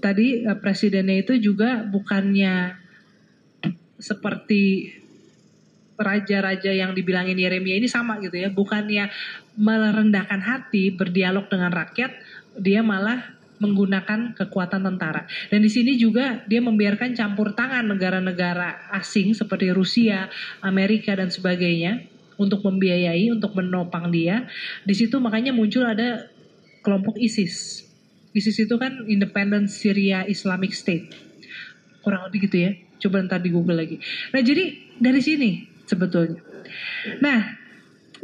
tadi 0.00 0.46
uh, 0.46 0.56
presidennya 0.58 1.22
itu 1.22 1.38
juga 1.38 1.82
bukannya 1.82 2.74
seperti 3.98 4.94
raja-raja 5.96 6.70
yang 6.72 6.92
dibilangin 6.92 7.36
Yeremia 7.36 7.80
ini 7.80 7.88
sama 7.88 8.20
gitu 8.20 8.36
ya, 8.36 8.48
bukannya 8.52 9.08
merendahkan 9.56 10.40
hati 10.44 10.92
berdialog 10.92 11.48
dengan 11.48 11.72
rakyat, 11.72 12.12
dia 12.60 12.84
malah 12.84 13.36
menggunakan 13.56 14.36
kekuatan 14.36 14.84
tentara. 14.84 15.24
Dan 15.48 15.64
di 15.64 15.70
sini 15.72 15.96
juga 15.96 16.44
dia 16.44 16.60
membiarkan 16.60 17.16
campur 17.16 17.56
tangan 17.56 17.88
negara-negara 17.88 18.92
asing 18.92 19.32
seperti 19.32 19.72
Rusia, 19.72 20.28
Amerika 20.60 21.16
dan 21.16 21.32
sebagainya 21.32 22.04
untuk 22.36 22.60
membiayai, 22.64 23.32
untuk 23.32 23.56
menopang 23.56 24.12
dia. 24.12 24.44
Di 24.84 24.92
situ 24.92 25.16
makanya 25.16 25.56
muncul 25.56 25.88
ada 25.88 26.28
kelompok 26.84 27.16
ISIS. 27.16 27.88
ISIS 28.36 28.68
itu 28.68 28.76
kan 28.76 29.08
Independent 29.08 29.72
Syria 29.72 30.28
Islamic 30.28 30.76
State. 30.76 31.16
Kurang 32.04 32.28
lebih 32.28 32.46
gitu 32.46 32.56
ya. 32.60 32.70
Coba 33.00 33.24
ntar 33.24 33.40
di 33.40 33.48
Google 33.48 33.80
lagi. 33.80 33.96
Nah 34.36 34.40
jadi 34.44 34.76
dari 35.00 35.20
sini 35.24 35.75
sebetulnya. 35.86 36.42
Nah 37.22 37.66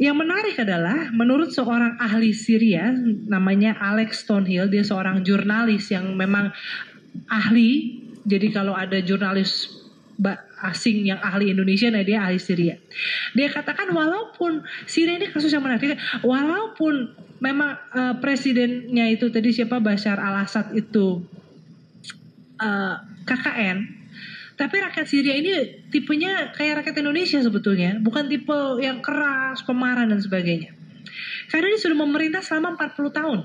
yang 0.01 0.17
menarik 0.17 0.57
adalah 0.57 1.13
menurut 1.13 1.53
seorang 1.53 2.01
ahli 2.01 2.33
Syria 2.33 2.89
namanya 3.29 3.77
Alex 3.77 4.25
Stonehill, 4.25 4.69
dia 4.69 4.81
seorang 4.81 5.21
jurnalis 5.21 5.89
yang 5.93 6.13
memang 6.17 6.49
ahli. 7.29 8.01
Jadi 8.23 8.55
kalau 8.55 8.71
ada 8.71 9.03
jurnalis 9.03 9.67
asing 10.63 11.03
yang 11.11 11.19
ahli 11.19 11.51
Indonesia, 11.51 11.91
nah 11.91 12.01
dia 12.01 12.23
ahli 12.23 12.39
Syria. 12.39 12.79
Dia 13.35 13.51
katakan 13.51 13.91
walaupun 13.91 14.63
Syria 14.87 15.19
ini 15.19 15.27
kasus 15.27 15.51
yang 15.51 15.61
menarik, 15.61 15.99
walaupun 16.23 17.11
memang 17.43 17.75
uh, 17.91 18.15
presidennya 18.23 19.11
itu 19.11 19.27
tadi 19.27 19.51
siapa 19.51 19.83
Bashar 19.83 20.15
al-Assad 20.15 20.71
itu 20.71 21.27
uh, 22.63 22.63
eh, 22.63 22.95
KKN, 23.27 23.77
tapi 24.53 24.75
rakyat 24.77 25.07
Syria 25.09 25.33
ini 25.33 25.51
tipenya 25.89 26.53
kayak 26.53 26.85
rakyat 26.85 27.01
Indonesia 27.01 27.41
sebetulnya, 27.41 27.97
bukan 27.97 28.29
tipe 28.29 28.53
yang 28.81 29.01
keras, 29.01 29.65
pemarah 29.65 30.05
dan 30.05 30.21
sebagainya. 30.21 30.77
Karena 31.49 31.73
dia 31.73 31.81
sudah 31.81 31.97
memerintah 31.97 32.41
selama 32.45 32.77
40 32.77 33.17
tahun. 33.17 33.39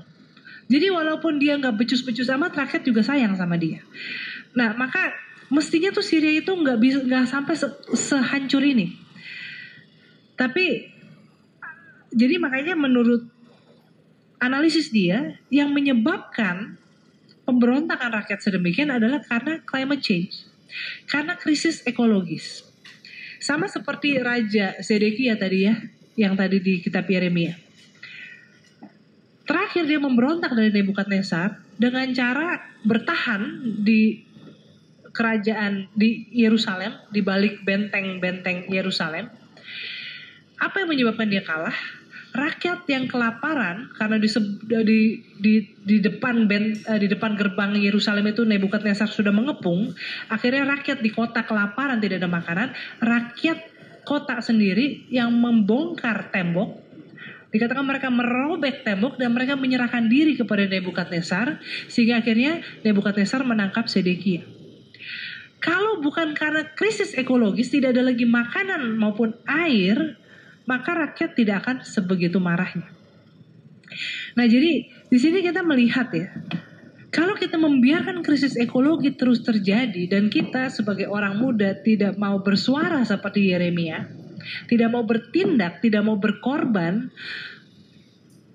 Jadi 0.69 0.87
walaupun 0.93 1.41
dia 1.41 1.57
nggak 1.57 1.81
becus-becus 1.81 2.29
amat, 2.29 2.53
rakyat 2.53 2.85
juga 2.85 3.01
sayang 3.01 3.33
sama 3.33 3.57
dia. 3.57 3.81
Nah 4.53 4.77
maka 4.77 5.09
mestinya 5.49 5.89
tuh 5.89 6.05
Syria 6.05 6.29
itu 6.45 6.53
nggak 6.53 6.77
bisa 6.77 7.01
nggak 7.01 7.25
sampai 7.25 7.57
se 7.57 7.67
sehancur 7.97 8.61
ini. 8.61 8.93
Tapi 10.37 10.93
jadi 12.13 12.37
makanya 12.37 12.77
menurut 12.77 13.25
analisis 14.37 14.93
dia 14.93 15.41
yang 15.49 15.73
menyebabkan 15.73 16.77
pemberontakan 17.49 18.13
rakyat 18.13 18.39
sedemikian 18.45 18.93
adalah 18.93 19.25
karena 19.25 19.57
climate 19.65 20.05
change. 20.05 20.48
Karena 21.09 21.35
krisis 21.35 21.81
ekologis. 21.85 22.65
Sama 23.39 23.71
seperti 23.71 24.19
Raja 24.19 24.75
Zedekia 24.83 25.39
tadi 25.39 25.65
ya, 25.65 25.75
yang 26.19 26.35
tadi 26.35 26.59
di 26.59 26.83
kitab 26.83 27.07
Yeremia. 27.07 27.55
Terakhir 29.47 29.89
dia 29.89 29.97
memberontak 29.97 30.53
dari 30.53 30.69
Nebukadnezar 30.69 31.57
dengan 31.79 32.05
cara 32.13 32.61
bertahan 32.85 33.41
di 33.81 34.21
kerajaan 35.09 35.89
di 35.97 36.29
Yerusalem, 36.29 36.93
di 37.09 37.25
balik 37.25 37.65
benteng-benteng 37.65 38.69
Yerusalem. 38.69 39.25
Apa 40.59 40.85
yang 40.85 40.89
menyebabkan 40.93 41.31
dia 41.31 41.41
kalah? 41.41 41.73
Rakyat 42.29 42.85
yang 42.85 43.09
kelaparan 43.09 43.89
karena 43.97 44.21
di 44.21 44.29
di 44.65 44.99
di, 45.39 45.53
di 45.81 45.97
depan 45.97 46.45
ben, 46.45 46.77
uh, 46.85 46.99
di 46.99 47.09
depan 47.09 47.33
gerbang 47.33 47.73
Yerusalem 47.77 48.29
itu 48.29 48.45
Nebukadnezar 48.45 49.09
sudah 49.09 49.33
mengepung, 49.33 49.93
akhirnya 50.29 50.65
rakyat 50.65 51.01
di 51.01 51.09
kota 51.09 51.43
kelaparan 51.43 51.97
tidak 51.97 52.21
ada 52.21 52.29
makanan, 52.29 52.67
rakyat 53.01 53.59
kota 54.05 54.41
sendiri 54.41 55.09
yang 55.09 55.29
membongkar 55.33 56.33
tembok 56.33 56.89
Dikatakan 57.49 57.81
mereka 57.81 58.13
merobek 58.13 58.85
tembok 58.85 59.17
dan 59.17 59.33
mereka 59.33 59.57
menyerahkan 59.57 60.05
diri 60.05 60.37
kepada 60.37 60.69
Nebukadnezar 60.69 61.57
sehingga 61.89 62.21
akhirnya 62.21 62.61
Nebukadnezar 62.85 63.41
menangkap 63.41 63.89
Sedekia. 63.89 64.45
Kalau 65.59 65.99
bukan 65.99 66.37
karena 66.37 66.71
krisis 66.77 67.17
ekologis 67.17 67.73
tidak 67.73 67.97
ada 67.97 68.13
lagi 68.13 68.23
makanan 68.23 68.95
maupun 68.95 69.33
air, 69.49 70.15
maka 70.69 70.93
rakyat 70.93 71.33
tidak 71.33 71.65
akan 71.65 71.81
sebegitu 71.81 72.37
marahnya. 72.37 72.85
Nah, 74.37 74.45
jadi 74.45 74.85
di 74.85 75.17
sini 75.17 75.41
kita 75.41 75.65
melihat 75.65 76.13
ya, 76.13 76.29
kalau 77.09 77.33
kita 77.33 77.57
membiarkan 77.57 78.21
krisis 78.21 78.53
ekologi 78.53 79.17
terus 79.17 79.41
terjadi 79.41 80.05
dan 80.05 80.29
kita 80.29 80.69
sebagai 80.69 81.09
orang 81.09 81.41
muda 81.41 81.73
tidak 81.81 82.13
mau 82.21 82.37
bersuara 82.45 83.01
seperti 83.01 83.49
Yeremia, 83.49 84.05
tidak 84.69 84.93
mau 84.93 85.01
bertindak, 85.01 85.81
tidak 85.81 86.05
mau 86.05 86.21
berkorban, 86.21 87.09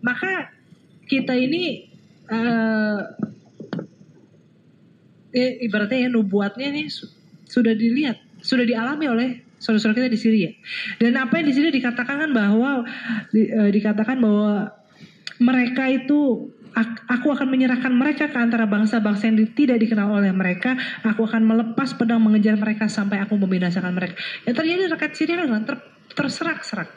maka 0.07 0.55
kita 1.11 1.35
ini 1.35 1.91
uh, 2.31 3.03
eh, 5.35 5.67
ibaratnya 5.67 6.07
ya 6.07 6.11
nubuatnya 6.15 6.71
nih 6.71 6.87
sudah 7.43 7.75
dilihat, 7.75 8.23
sudah 8.39 8.63
dialami 8.63 9.07
oleh 9.11 9.31
saudara-saudara 9.65 10.05
kita 10.05 10.11
di 10.13 10.21
Syria. 10.21 10.51
Dan 11.01 11.17
apa 11.17 11.41
yang 11.41 11.49
di 11.49 11.55
sini 11.57 11.73
dikatakan 11.73 12.29
kan 12.29 12.31
bahwa 12.37 12.85
di, 13.33 13.49
uh, 13.49 13.73
dikatakan 13.73 14.21
bahwa 14.21 14.69
mereka 15.41 15.89
itu 15.89 16.53
aku 17.09 17.31
akan 17.31 17.49
menyerahkan 17.49 17.91
mereka 17.95 18.29
ke 18.29 18.39
antara 18.39 18.67
bangsa-bangsa 18.67 19.31
yang 19.31 19.39
tidak 19.55 19.81
dikenal 19.81 20.21
oleh 20.21 20.35
mereka. 20.35 20.77
Aku 21.07 21.25
akan 21.25 21.47
melepas 21.47 21.97
pedang 21.97 22.21
mengejar 22.21 22.59
mereka 22.59 22.91
sampai 22.91 23.23
aku 23.23 23.39
membinasakan 23.39 23.95
mereka. 23.95 24.19
Yang 24.45 24.55
terjadi 24.61 24.83
rakyat 24.93 25.13
Syria 25.17 25.35
adalah 25.47 25.63
ter, 25.65 25.77
terserak-serak. 26.13 26.91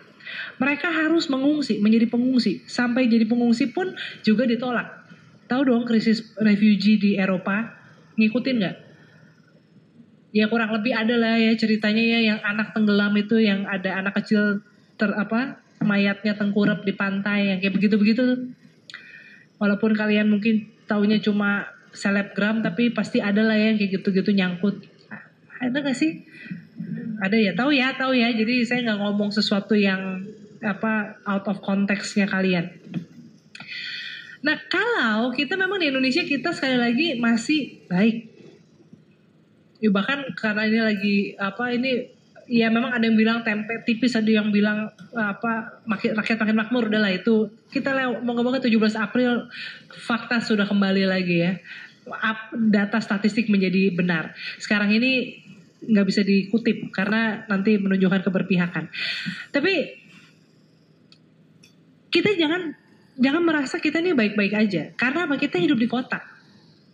Mereka 0.59 0.91
harus 0.91 1.31
mengungsi, 1.31 1.79
menjadi 1.79 2.09
pengungsi. 2.11 2.65
Sampai 2.67 3.07
jadi 3.07 3.23
pengungsi 3.23 3.71
pun 3.71 3.95
juga 4.25 4.43
ditolak. 4.43 5.07
Tahu 5.47 5.61
dong 5.63 5.87
krisis 5.87 6.35
refugee 6.43 6.99
di 6.99 7.11
Eropa? 7.15 7.71
Ngikutin 8.19 8.55
nggak? 8.59 8.75
Ya 10.37 10.45
kurang 10.45 10.69
lebih 10.69 10.93
ada 10.93 11.17
lah 11.17 11.33
ya 11.33 11.57
ceritanya 11.57 12.03
ya 12.05 12.19
yang 12.21 12.39
anak 12.45 12.69
tenggelam 12.77 13.09
itu 13.17 13.41
yang 13.41 13.65
ada 13.65 13.97
anak 13.97 14.21
kecil 14.21 14.61
ter 14.93 15.09
apa 15.17 15.57
mayatnya 15.81 16.37
tengkurap 16.37 16.85
di 16.85 16.93
pantai 16.93 17.49
yang 17.49 17.57
kayak 17.57 17.73
begitu-begitu. 17.73 18.53
Walaupun 19.57 19.97
kalian 19.97 20.29
mungkin 20.29 20.69
taunya 20.85 21.17
cuma 21.17 21.65
selebgram 21.89 22.61
tapi 22.61 22.93
pasti 22.93 23.17
ada 23.17 23.41
lah 23.41 23.57
ya 23.57 23.73
kayak 23.73 23.97
gitu-gitu 23.97 24.29
nyangkut. 24.29 24.85
Ada 25.57 25.81
gak 25.81 25.97
sih? 25.97 26.21
Ada 27.17 27.33
ya? 27.33 27.51
Tahu 27.57 27.73
ya 27.73 27.97
tahu 27.97 28.13
ya. 28.13 28.29
Jadi 28.29 28.61
saya 28.61 28.85
nggak 28.85 29.01
ngomong 29.01 29.33
sesuatu 29.33 29.73
yang 29.73 30.21
apa 30.61 31.17
out 31.25 31.49
of 31.49 31.65
konteksnya 31.65 32.29
kalian. 32.29 32.77
Nah 34.45 34.57
kalau 34.69 35.33
kita 35.33 35.57
memang 35.57 35.81
di 35.81 35.89
Indonesia 35.89 36.21
kita 36.21 36.53
sekali 36.53 36.77
lagi 36.77 37.07
masih 37.17 37.89
baik 37.89 38.36
ya 39.77 39.89
bahkan 39.93 40.25
karena 40.33 40.63
ini 40.65 40.79
lagi 40.81 41.17
apa 41.37 41.73
ini 41.73 42.17
ya 42.47 42.71
memang 42.71 42.95
ada 42.95 43.03
yang 43.03 43.19
bilang 43.19 43.43
tempe 43.43 43.83
tipis 43.83 44.15
ada 44.15 44.31
yang 44.31 44.49
bilang 44.49 44.87
apa 45.13 45.83
makin 45.83 46.15
rakyat 46.15 46.37
makin 46.39 46.57
makmur 46.57 46.87
udahlah 46.87 47.11
itu. 47.11 47.51
Kita 47.69 47.91
moga-moga 48.23 48.63
17 48.63 48.95
April 48.95 49.51
fakta 49.91 50.39
sudah 50.39 50.65
kembali 50.65 51.03
lagi 51.05 51.37
ya. 51.43 51.53
Up, 52.07 52.55
data 52.55 53.03
statistik 53.03 53.51
menjadi 53.51 53.91
benar. 53.91 54.31
Sekarang 54.63 54.87
ini 54.95 55.43
nggak 55.77 56.07
bisa 56.07 56.23
dikutip 56.23 56.89
karena 56.95 57.43
nanti 57.51 57.75
menunjukkan 57.75 58.23
keberpihakan. 58.23 58.87
Tapi 59.51 59.73
kita 62.07 62.31
jangan 62.39 62.73
jangan 63.19 63.43
merasa 63.43 63.83
kita 63.83 63.99
ini 63.99 64.15
baik-baik 64.15 64.53
aja. 64.55 64.95
Karena 64.95 65.27
apa? 65.27 65.35
Kita 65.35 65.59
hidup 65.59 65.75
di 65.75 65.91
kota 65.91 66.36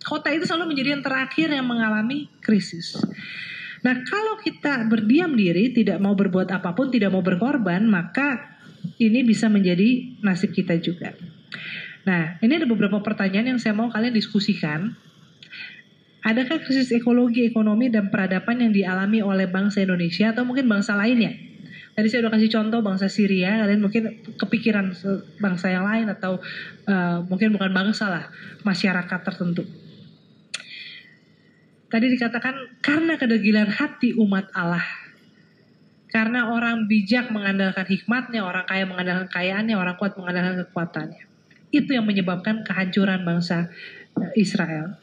kota 0.04 0.30
itu 0.30 0.43
selalu 0.45 0.76
menjadi 0.76 0.99
yang 0.99 1.04
terakhir 1.04 1.47
yang 1.49 1.66
mengalami 1.66 2.28
krisis 2.43 2.99
Nah, 3.84 3.99
kalau 4.08 4.39
kita 4.39 4.88
berdiam 4.88 5.36
diri, 5.36 5.76
tidak 5.76 5.99
mau 5.99 6.16
berbuat 6.16 6.47
apa 6.56 6.72
pun, 6.72 6.88
tidak 6.88 7.12
mau 7.12 7.20
berkorban, 7.20 7.84
maka 7.84 8.56
ini 8.95 9.28
bisa 9.28 9.51
menjadi 9.51 10.20
nasib 10.24 10.56
kita 10.56 10.80
juga. 10.80 11.12
Nah, 12.08 12.39
ini 12.39 12.64
ada 12.64 12.68
beberapa 12.68 13.04
pertanyaan 13.04 13.56
yang 13.56 13.60
saya 13.60 13.76
mau 13.76 13.91
kalian 13.91 14.16
diskusikan. 14.16 14.95
Adakah 16.24 16.64
krisis 16.64 16.95
ekologi, 16.95 17.43
ekonomi, 17.43 17.91
dan 17.91 18.08
peradaban 18.08 18.64
yang 18.64 18.72
dialami 18.72 19.20
oleh 19.20 19.51
bangsa 19.51 19.84
Indonesia 19.84 20.32
atau 20.32 20.47
mungkin 20.47 20.72
bangsa 20.72 20.95
lainnya? 20.95 21.36
Tadi 21.93 22.08
saya 22.08 22.24
udah 22.24 22.39
kasih 22.39 22.49
contoh 22.56 22.80
bangsa 22.80 23.12
Syria, 23.12 23.68
kalian 23.68 23.84
mungkin 23.84 24.24
kepikiran 24.39 24.95
bangsa 25.43 25.76
yang 25.76 25.84
lain 25.84 26.08
atau 26.08 26.39
uh, 26.88 27.20
mungkin 27.28 27.51
bukan 27.51 27.76
bangsa 27.76 28.08
lah, 28.08 28.24
masyarakat 28.64 29.20
tertentu. 29.28 29.68
Tadi 31.94 32.10
dikatakan 32.10 32.82
karena 32.82 33.22
kedegilan 33.22 33.70
hati 33.70 34.18
umat 34.18 34.50
Allah. 34.58 34.82
Karena 36.10 36.50
orang 36.50 36.89
bijak 36.89 37.30
mengandalkan 37.30 37.86
hikmatnya, 37.86 38.41
orang 38.41 38.66
kaya 38.66 38.89
mengandalkan 38.89 39.30
kekayaannya, 39.30 39.78
orang 39.78 39.94
kuat 40.02 40.18
mengandalkan 40.18 40.66
kekuatannya. 40.66 41.22
Itu 41.70 41.94
yang 41.94 42.10
menyebabkan 42.10 42.66
kehancuran 42.66 43.22
bangsa 43.22 43.70
eh, 44.18 44.34
Israel. 44.41 44.98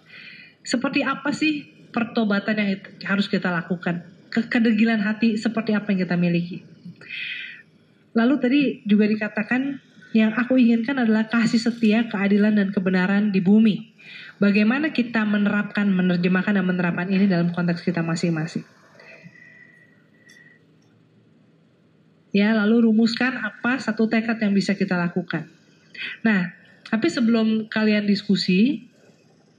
Seperti 0.67 1.07
apa 1.07 1.31
sih 1.31 1.71
pertobatan 1.95 2.59
yang 2.59 2.83
harus 3.07 3.31
kita 3.31 3.55
lakukan? 3.55 4.03
Kedegilan 4.31 4.99
hati 4.99 5.39
seperti 5.39 5.79
apa 5.79 5.95
yang 5.95 6.07
kita 6.07 6.19
miliki? 6.19 6.67
Lalu 8.19 8.35
tadi 8.43 8.61
juga 8.83 9.07
dikatakan 9.07 9.79
yang 10.11 10.35
aku 10.35 10.59
inginkan 10.59 10.99
adalah 10.99 11.31
kasih 11.31 11.71
setia, 11.71 12.11
keadilan 12.11 12.59
dan 12.59 12.75
kebenaran 12.75 13.31
di 13.31 13.39
bumi. 13.39 13.90
Bagaimana 14.41 14.97
kita 14.97 15.21
menerapkan, 15.29 15.85
menerjemahkan 15.93 16.57
dan 16.57 16.65
menerapkan 16.65 17.13
ini 17.13 17.29
dalam 17.29 17.53
konteks 17.53 17.85
kita 17.85 18.01
masing-masing. 18.01 18.65
Ya, 22.33 22.57
lalu 22.57 22.89
rumuskan 22.89 23.37
apa 23.37 23.77
satu 23.77 24.09
tekad 24.09 24.41
yang 24.41 24.57
bisa 24.57 24.73
kita 24.73 24.97
lakukan. 24.97 25.45
Nah, 26.25 26.57
tapi 26.89 27.13
sebelum 27.13 27.69
kalian 27.69 28.09
diskusi, 28.09 28.89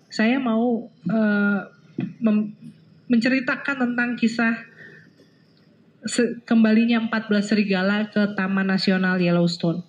saya 0.10 0.42
mau 0.42 0.90
uh, 0.90 1.62
menceritakan 3.06 3.76
tentang 3.86 4.18
kisah 4.18 4.66
kembalinya 6.50 6.98
14 7.06 7.46
serigala 7.46 8.10
ke 8.10 8.34
Taman 8.34 8.66
Nasional 8.66 9.22
Yellowstone. 9.22 9.86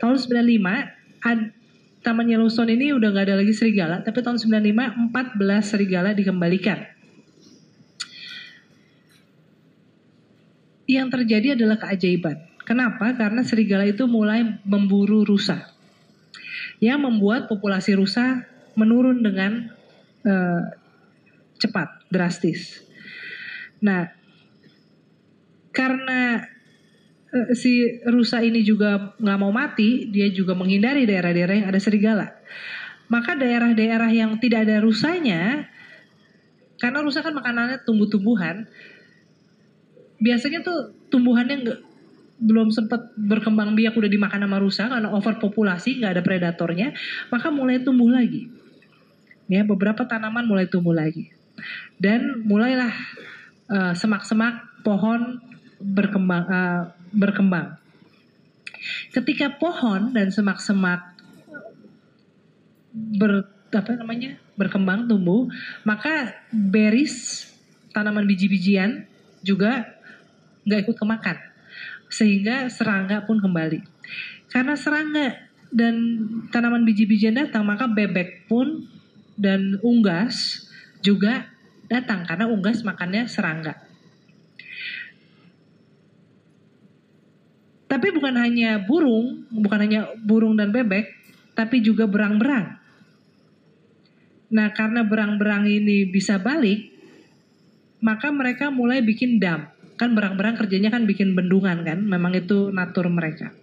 Tahun 0.00 0.16
95 0.16 1.20
ad, 1.20 1.40
Taman 2.06 2.30
Yellowstone 2.30 2.78
ini 2.78 2.94
udah 2.94 3.10
gak 3.10 3.26
ada 3.26 3.42
lagi 3.42 3.50
serigala, 3.50 3.98
tapi 3.98 4.22
tahun 4.22 4.38
95 4.38 5.10
14 5.10 5.42
serigala 5.66 6.14
dikembalikan. 6.14 6.86
Yang 10.86 11.08
terjadi 11.18 11.58
adalah 11.58 11.82
keajaiban. 11.82 12.46
Kenapa? 12.62 13.10
Karena 13.18 13.42
serigala 13.42 13.82
itu 13.90 14.06
mulai 14.06 14.62
memburu 14.62 15.26
rusa. 15.26 15.66
Yang 16.78 17.10
membuat 17.10 17.50
populasi 17.50 17.98
rusa 17.98 18.46
menurun 18.78 19.26
dengan 19.26 19.74
uh, 20.22 20.62
cepat, 21.58 22.06
drastis. 22.06 22.86
Nah, 23.82 24.14
karena 25.74 26.46
Eh, 26.46 26.55
si 27.58 28.00
rusa 28.06 28.40
ini 28.40 28.62
juga 28.62 29.16
nggak 29.18 29.38
mau 29.38 29.50
mati, 29.50 30.08
dia 30.08 30.30
juga 30.30 30.54
menghindari 30.54 31.04
daerah-daerah 31.04 31.54
yang 31.64 31.68
ada 31.68 31.80
serigala. 31.82 32.26
Maka 33.06 33.38
daerah-daerah 33.38 34.10
yang 34.10 34.38
tidak 34.42 34.66
ada 34.66 34.82
rusanya, 34.82 35.70
karena 36.78 36.98
rusa 37.02 37.22
kan 37.22 37.34
makanannya 37.34 37.82
tumbuh-tumbuhan, 37.86 38.66
biasanya 40.18 40.64
tuh 40.64 40.96
tumbuhannya 41.12 41.56
nggak 41.62 41.80
belum 42.36 42.68
sempat 42.68 43.16
berkembang 43.16 43.72
biak 43.72 43.96
udah 43.96 44.10
dimakan 44.12 44.44
sama 44.44 44.58
rusa 44.60 44.92
karena 44.92 45.08
overpopulasi 45.08 46.04
nggak 46.04 46.20
ada 46.20 46.22
predatornya 46.24 46.92
maka 47.32 47.48
mulai 47.48 47.80
tumbuh 47.80 48.12
lagi 48.12 48.52
ya 49.48 49.64
beberapa 49.64 50.04
tanaman 50.04 50.44
mulai 50.44 50.68
tumbuh 50.68 50.92
lagi 50.92 51.32
dan 51.96 52.44
mulailah 52.44 52.92
uh, 53.72 53.96
semak-semak 53.96 54.84
pohon 54.84 55.40
berkembang 55.80 56.44
uh, 56.48 56.82
berkembang. 57.12 57.76
Ketika 59.10 59.56
pohon 59.56 60.14
dan 60.14 60.30
semak-semak 60.30 61.16
ber 62.92 63.48
apa 63.74 63.92
namanya 63.98 64.40
berkembang 64.56 65.04
tumbuh, 65.04 65.50
maka 65.84 66.32
beris 66.48 67.44
tanaman 67.92 68.24
biji-bijian 68.24 69.04
juga 69.44 69.84
nggak 70.64 70.88
ikut 70.88 70.96
kemakan, 70.96 71.36
sehingga 72.08 72.72
serangga 72.72 73.24
pun 73.28 73.38
kembali. 73.38 73.84
Karena 74.48 74.74
serangga 74.78 75.36
dan 75.68 75.94
tanaman 76.54 76.86
biji-bijian 76.88 77.36
datang, 77.36 77.66
maka 77.68 77.84
bebek 77.90 78.48
pun 78.48 78.88
dan 79.36 79.76
unggas 79.84 80.66
juga 81.04 81.46
datang 81.86 82.24
karena 82.24 82.48
unggas 82.48 82.82
makannya 82.82 83.28
serangga. 83.28 83.85
Tapi 87.96 88.12
bukan 88.12 88.36
hanya 88.36 88.76
burung, 88.84 89.48
bukan 89.48 89.88
hanya 89.88 90.12
burung 90.20 90.52
dan 90.60 90.68
bebek, 90.68 91.16
tapi 91.56 91.80
juga 91.80 92.04
berang-berang. 92.04 92.76
Nah, 94.52 94.68
karena 94.76 95.00
berang-berang 95.00 95.64
ini 95.64 96.04
bisa 96.04 96.36
balik, 96.36 96.92
maka 98.04 98.28
mereka 98.28 98.68
mulai 98.68 99.00
bikin 99.00 99.40
dam. 99.40 99.72
Kan 99.96 100.12
berang-berang 100.12 100.60
kerjanya 100.60 100.92
kan 100.92 101.08
bikin 101.08 101.32
bendungan 101.32 101.88
kan, 101.88 102.04
memang 102.04 102.36
itu 102.36 102.68
natur 102.68 103.08
mereka. 103.08 103.56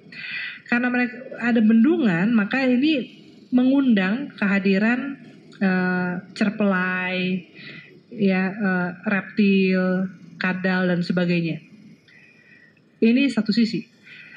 Karena 0.65 0.89
mereka 0.89 1.13
ada 1.37 1.61
bendungan, 1.61 2.33
maka 2.33 2.65
ini 2.65 3.21
mengundang 3.53 4.33
kehadiran 4.33 5.13
uh, 5.61 6.25
cerpelai, 6.33 7.45
ya 8.09 8.49
uh, 8.49 8.89
reptil, 9.05 10.09
kadal 10.41 10.89
dan 10.89 11.05
sebagainya. 11.05 11.61
Ini 12.97 13.29
satu 13.29 13.53
sisi. 13.53 13.92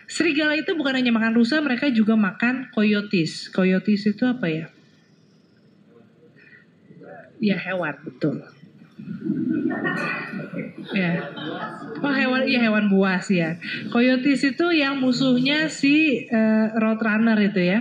Serigala 0.07 0.55
itu 0.55 0.71
bukan 0.79 0.95
hanya 0.95 1.11
makan 1.11 1.35
rusa, 1.35 1.59
mereka 1.59 1.91
juga 1.91 2.15
makan 2.15 2.71
coyotes. 2.71 3.51
Coyotes 3.51 4.07
itu 4.07 4.23
apa 4.23 4.47
ya? 4.47 4.67
Ya 7.43 7.59
hewan, 7.59 7.95
betul. 8.07 8.41
Ya. 10.95 11.27
Oh 12.01 12.15
hewan, 12.15 12.47
iya 12.47 12.63
hewan 12.65 12.87
buas 12.87 13.27
ya. 13.29 13.59
Coyotes 13.91 14.47
itu 14.47 14.67
yang 14.73 15.03
musuhnya 15.03 15.67
si 15.67 16.25
uh, 16.31 16.71
roadrunner 16.79 17.37
itu 17.43 17.61
ya. 17.61 17.79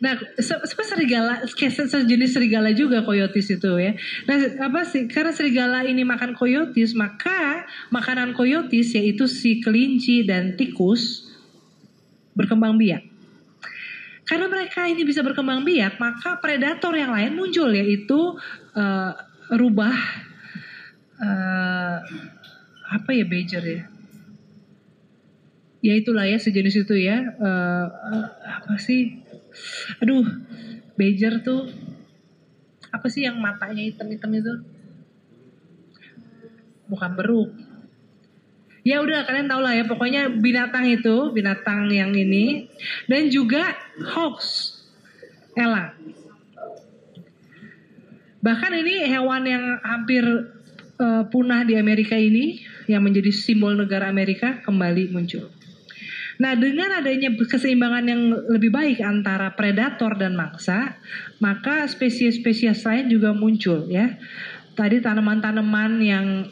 Nah, 0.00 0.16
seperti 0.40 0.96
serigala, 0.96 1.44
sejenis 1.44 2.32
serigala 2.32 2.72
juga 2.72 3.04
koyotis 3.04 3.52
itu 3.52 3.68
ya. 3.76 3.92
Nah, 4.24 4.36
apa 4.64 4.80
sih? 4.88 5.04
Karena 5.04 5.28
serigala 5.28 5.84
ini 5.84 6.08
makan 6.08 6.32
koyotis, 6.32 6.96
maka 6.96 7.68
makanan 7.92 8.32
koyotis 8.32 8.96
yaitu 8.96 9.28
si 9.28 9.60
kelinci 9.60 10.24
dan 10.24 10.56
tikus 10.56 11.28
berkembang 12.32 12.80
biak. 12.80 13.04
Karena 14.24 14.48
mereka 14.48 14.88
ini 14.88 15.04
bisa 15.04 15.20
berkembang 15.20 15.68
biak, 15.68 16.00
maka 16.00 16.40
predator 16.40 16.96
yang 16.96 17.12
lain 17.12 17.36
muncul 17.36 17.68
yaitu 17.68 18.40
uh, 18.72 19.12
rubah 19.52 19.96
uh, 21.20 21.98
apa 22.88 23.10
ya 23.12 23.28
badger 23.28 23.64
ya? 23.68 23.82
Ya 25.80 25.92
itulah 25.96 26.24
ya 26.24 26.40
sejenis 26.40 26.88
itu 26.88 26.94
ya. 26.96 27.36
Uh, 27.36 27.86
uh, 27.90 28.28
apa 28.64 28.80
sih? 28.80 29.28
Aduh 30.02 30.26
bejer 30.94 31.42
tuh 31.42 31.66
apa 32.90 33.06
sih 33.06 33.22
yang 33.22 33.38
matanya 33.38 33.86
hitam-hitam 33.86 34.30
itu? 34.34 34.54
Bukan 36.90 37.10
beruk. 37.14 37.54
Ya 38.82 38.98
udah 39.04 39.28
kalian 39.28 39.46
tau 39.46 39.60
lah 39.62 39.76
ya 39.76 39.84
pokoknya 39.86 40.40
binatang 40.40 40.88
itu 40.88 41.30
binatang 41.30 41.92
yang 41.92 42.10
ini 42.16 42.66
dan 43.06 43.30
juga 43.30 43.76
hoax. 44.00 44.74
Elang 45.54 45.94
bahkan 48.40 48.72
ini 48.72 49.04
hewan 49.04 49.44
yang 49.44 49.64
hampir 49.84 50.24
uh, 50.96 51.22
punah 51.28 51.62
di 51.64 51.76
Amerika 51.76 52.16
ini 52.16 52.64
yang 52.88 53.04
menjadi 53.04 53.28
simbol 53.30 53.76
negara 53.76 54.08
Amerika 54.08 54.64
kembali 54.64 55.12
muncul 55.12 55.52
Nah, 56.40 56.56
dengan 56.56 56.88
adanya 56.96 57.36
keseimbangan 57.36 58.04
yang 58.08 58.22
lebih 58.48 58.72
baik 58.72 59.04
antara 59.04 59.52
predator 59.52 60.16
dan 60.16 60.32
mangsa, 60.32 60.96
maka 61.36 61.84
spesies-spesies 61.84 62.80
lain 62.80 63.12
juga 63.12 63.36
muncul 63.36 63.84
ya. 63.92 64.16
Tadi 64.72 65.04
tanaman-tanaman 65.04 66.00
yang 66.00 66.48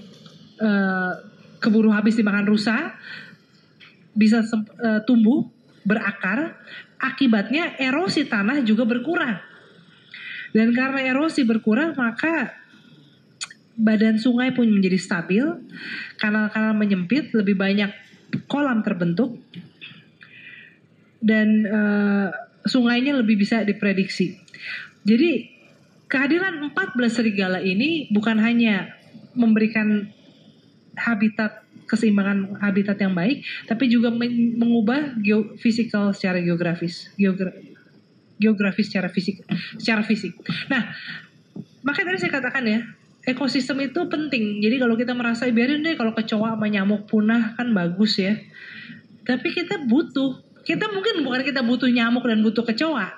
uh, 0.61 1.13
keburu 1.57 1.89
habis 1.89 2.21
dimakan 2.21 2.53
rusa 2.53 3.01
bisa 4.13 4.45
uh, 4.45 5.01
tumbuh 5.09 5.49
berakar, 5.89 6.61
akibatnya 7.01 7.81
erosi 7.81 8.29
tanah 8.29 8.61
juga 8.69 8.85
berkurang. 8.85 9.41
Dan 10.53 10.77
karena 10.77 11.01
erosi 11.01 11.49
berkurang, 11.49 11.97
maka 11.97 12.53
badan 13.73 14.21
sungai 14.21 14.53
pun 14.53 14.69
menjadi 14.69 15.01
stabil, 15.01 15.45
kanal-kanal 16.21 16.77
menyempit, 16.77 17.33
lebih 17.33 17.57
banyak 17.57 17.89
kolam 18.51 18.85
terbentuk, 18.85 19.41
dan 21.19 21.67
uh, 21.67 22.29
sungainya 22.67 23.17
lebih 23.17 23.41
bisa 23.41 23.63
diprediksi. 23.67 24.39
Jadi 25.03 25.51
kehadiran 26.09 26.73
14 26.73 26.99
serigala 27.09 27.59
ini 27.63 28.09
bukan 28.11 28.39
hanya 28.41 28.95
memberikan 29.37 30.11
habitat 30.99 31.63
keseimbangan 31.89 32.61
habitat 32.61 33.01
yang 33.01 33.17
baik, 33.17 33.41
tapi 33.65 33.89
juga 33.89 34.13
mengubah 34.13 35.17
geofisikal 35.25 36.13
secara 36.13 36.45
geografis, 36.45 37.09
Geogra 37.17 37.55
geografis 38.39 38.87
secara 38.93 39.11
fisik, 39.11 39.43
secara 39.81 40.05
fisik. 40.07 40.37
Nah, 40.71 40.95
makanya 41.83 42.15
tadi 42.15 42.19
saya 42.23 42.33
katakan 42.39 42.65
ya, 42.71 42.81
ekosistem 43.27 43.83
itu 43.83 44.01
penting. 44.07 44.63
Jadi 44.63 44.77
kalau 44.79 44.95
kita 44.95 45.13
merasa 45.17 45.51
biarin 45.51 45.83
deh 45.83 45.99
kalau 45.99 46.15
kecoa 46.15 46.55
sama 46.55 46.67
nyamuk 46.71 47.11
punah 47.11 47.59
kan 47.59 47.73
bagus 47.75 48.21
ya. 48.21 48.39
Tapi 49.27 49.49
kita 49.53 49.85
butuh 49.85 50.41
kita 50.69 50.93
mungkin 50.93 51.25
bukan 51.25 51.41
kita 51.49 51.65
butuh 51.65 51.89
nyamuk 51.89 52.29
dan 52.29 52.45
butuh 52.45 52.61
kecoa, 52.61 53.09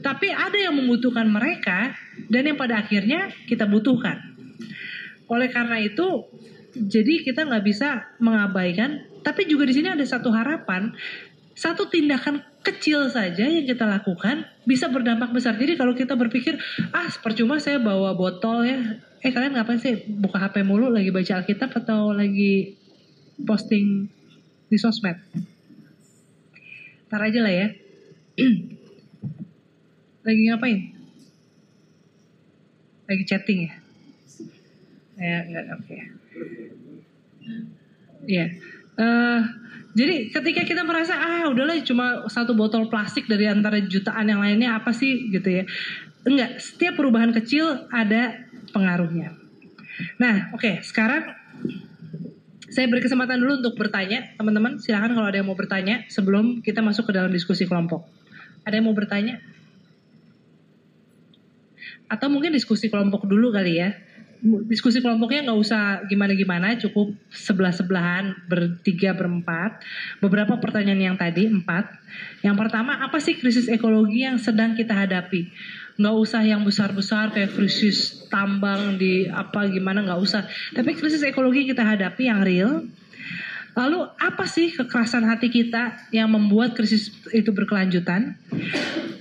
tapi 0.00 0.32
ada 0.32 0.56
yang 0.56 0.72
membutuhkan 0.72 1.28
mereka 1.28 1.92
dan 2.32 2.48
yang 2.48 2.56
pada 2.56 2.80
akhirnya 2.80 3.28
kita 3.44 3.68
butuhkan. 3.68 4.16
Oleh 5.28 5.52
karena 5.52 5.76
itu, 5.76 6.24
jadi 6.72 7.20
kita 7.20 7.44
nggak 7.44 7.64
bisa 7.68 8.08
mengabaikan. 8.16 9.04
Tapi 9.20 9.44
juga 9.44 9.68
di 9.68 9.76
sini 9.76 9.92
ada 9.92 10.00
satu 10.00 10.32
harapan, 10.32 10.96
satu 11.52 11.92
tindakan 11.92 12.40
kecil 12.64 13.12
saja 13.12 13.44
yang 13.44 13.68
kita 13.68 13.84
lakukan 13.84 14.48
bisa 14.64 14.88
berdampak 14.88 15.36
besar. 15.36 15.60
Jadi 15.60 15.76
kalau 15.76 15.92
kita 15.92 16.16
berpikir, 16.16 16.56
ah 16.96 17.12
percuma 17.20 17.60
saya 17.60 17.76
bawa 17.76 18.16
botol 18.16 18.64
ya, 18.64 18.80
eh 19.20 19.28
kalian 19.28 19.52
ngapain 19.60 19.76
sih 19.76 20.00
buka 20.08 20.40
HP 20.40 20.64
mulu 20.64 20.88
lagi 20.88 21.12
baca 21.12 21.44
Alkitab 21.44 21.76
atau 21.84 22.16
lagi 22.16 22.72
posting 23.44 24.08
di 24.72 24.76
sosmed? 24.80 25.20
Ntar 27.10 27.26
aja 27.26 27.40
lah 27.42 27.50
ya. 27.50 27.68
Lagi 30.30 30.42
ngapain? 30.46 30.78
Lagi 33.10 33.24
chatting 33.26 33.66
ya? 33.66 33.72
Ya, 35.18 35.38
enggak, 35.42 35.64
oke. 35.74 35.84
Okay. 35.90 36.00
Iya. 38.30 38.46
Uh, 38.94 39.42
jadi 39.98 40.30
ketika 40.30 40.62
kita 40.62 40.86
merasa 40.86 41.18
ah 41.18 41.50
udahlah 41.50 41.82
cuma 41.82 42.30
satu 42.30 42.54
botol 42.54 42.86
plastik 42.86 43.26
dari 43.26 43.50
antara 43.50 43.82
jutaan 43.82 44.30
yang 44.30 44.38
lainnya 44.38 44.78
apa 44.78 44.94
sih 44.94 45.34
gitu 45.34 45.50
ya. 45.50 45.64
Enggak, 46.22 46.62
setiap 46.62 46.94
perubahan 46.94 47.34
kecil 47.34 47.90
ada 47.90 48.38
pengaruhnya. 48.70 49.34
Nah, 50.22 50.54
oke, 50.54 50.62
okay, 50.62 50.74
sekarang 50.86 51.26
saya 52.70 52.86
beri 52.86 53.02
kesempatan 53.02 53.42
dulu 53.42 53.66
untuk 53.66 53.74
bertanya, 53.74 54.30
teman-teman. 54.38 54.78
Silahkan 54.78 55.10
kalau 55.10 55.26
ada 55.26 55.42
yang 55.42 55.50
mau 55.50 55.58
bertanya 55.58 56.06
sebelum 56.06 56.62
kita 56.62 56.78
masuk 56.78 57.10
ke 57.10 57.12
dalam 57.18 57.34
diskusi 57.34 57.66
kelompok. 57.66 58.06
Ada 58.62 58.78
yang 58.78 58.86
mau 58.86 58.94
bertanya? 58.94 59.42
Atau 62.06 62.30
mungkin 62.30 62.54
diskusi 62.54 62.86
kelompok 62.86 63.26
dulu 63.26 63.50
kali 63.50 63.82
ya. 63.82 63.90
Diskusi 64.70 65.04
kelompoknya 65.04 65.50
nggak 65.50 65.60
usah 65.60 65.82
gimana-gimana, 66.08 66.78
cukup 66.78 67.12
sebelah-sebelahan, 67.28 68.48
bertiga, 68.48 69.18
berempat. 69.18 69.82
Beberapa 70.22 70.56
pertanyaan 70.62 71.12
yang 71.12 71.16
tadi, 71.18 71.50
empat. 71.50 71.90
Yang 72.46 72.56
pertama, 72.56 73.02
apa 73.02 73.18
sih 73.18 73.34
krisis 73.36 73.66
ekologi 73.66 74.24
yang 74.24 74.38
sedang 74.38 74.78
kita 74.78 74.94
hadapi? 74.94 75.50
Nggak 76.00 76.16
usah 76.16 76.40
yang 76.40 76.64
besar-besar 76.64 77.36
kayak 77.36 77.52
krisis 77.52 78.24
tambang 78.32 78.96
di 78.96 79.28
apa 79.28 79.68
gimana 79.68 80.00
nggak 80.00 80.20
usah. 80.20 80.48
Tapi 80.72 80.96
krisis 80.96 81.20
ekologi 81.20 81.68
kita 81.68 81.84
hadapi 81.84 82.32
yang 82.32 82.40
real. 82.40 82.88
Lalu 83.70 84.02
apa 84.18 84.50
sih 84.50 84.74
kekerasan 84.74 85.22
hati 85.28 85.46
kita 85.46 86.10
yang 86.10 86.32
membuat 86.32 86.74
krisis 86.74 87.12
itu 87.30 87.54
berkelanjutan? 87.54 88.34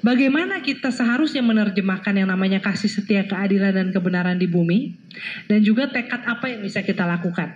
Bagaimana 0.01 0.65
kita 0.65 0.89
seharusnya 0.89 1.45
menerjemahkan 1.45 2.17
yang 2.17 2.32
namanya 2.32 2.57
kasih 2.57 2.89
setia 2.89 3.30
keadilan 3.30 3.75
dan 3.75 3.88
kebenaran 3.93 4.41
di 4.41 4.49
bumi? 4.49 4.97
Dan 5.45 5.61
juga 5.61 5.91
tekad 5.91 6.25
apa 6.25 6.49
yang 6.49 6.65
bisa 6.65 6.82
kita 6.82 7.05
lakukan? 7.05 7.51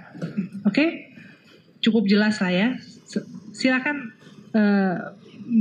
Oke? 0.68 0.70
Okay? 0.70 0.90
cukup 1.84 2.08
jelas 2.08 2.40
lah 2.40 2.56
ya. 2.56 2.80
Silakan 3.54 4.16
uh, 4.56 5.12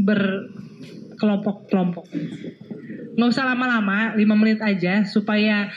berkelompok-kelompok 0.07 2.07
nggak 3.13 3.29
usah 3.29 3.45
lama-lama, 3.45 4.17
lima 4.17 4.35
menit 4.37 4.61
aja 4.65 5.05
supaya 5.05 5.69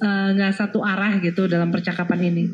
eh, 0.00 0.28
nggak 0.34 0.52
uh, 0.52 0.56
satu 0.56 0.80
arah 0.80 1.20
gitu 1.20 1.44
dalam 1.44 1.68
percakapan 1.68 2.20
ini. 2.32 2.44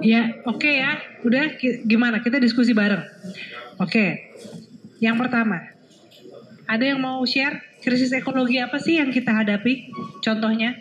Ya, 0.00 0.40
oke 0.48 0.64
okay 0.64 0.80
ya. 0.80 0.92
Udah 1.28 1.44
gimana? 1.84 2.24
Kita 2.24 2.40
diskusi 2.40 2.72
bareng. 2.72 3.04
Oke. 3.76 3.92
Okay. 3.92 4.10
Yang 5.00 5.16
pertama, 5.26 5.58
ada 6.64 6.84
yang 6.84 7.00
mau 7.00 7.20
share 7.28 7.60
krisis 7.80 8.12
ekologi 8.12 8.60
apa 8.60 8.80
sih 8.80 8.96
yang 9.00 9.12
kita 9.12 9.32
hadapi? 9.32 9.92
Contohnya, 10.24 10.76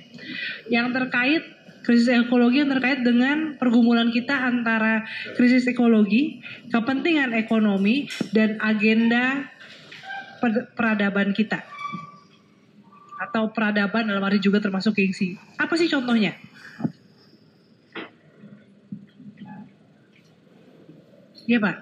yang 0.72 0.91
terkait 0.95 1.43
krisis 1.90 2.14
ekologi 2.14 2.62
yang 2.62 2.70
terkait 2.70 3.02
dengan 3.02 3.58
pergumulan 3.58 4.14
kita 4.14 4.38
antara 4.46 5.10
krisis 5.34 5.66
ekologi, 5.66 6.38
kepentingan 6.70 7.34
ekonomi, 7.34 8.06
dan 8.30 8.62
agenda 8.62 9.50
peradaban 10.78 11.34
kita. 11.34 11.66
Atau 13.18 13.50
peradaban 13.50 14.06
dalam 14.06 14.22
arti 14.22 14.38
juga 14.38 14.62
termasuk 14.62 15.02
gengsi. 15.02 15.34
Apa 15.58 15.74
sih 15.74 15.90
contohnya? 15.90 16.38
Iya 21.50 21.58
Pak. 21.58 21.78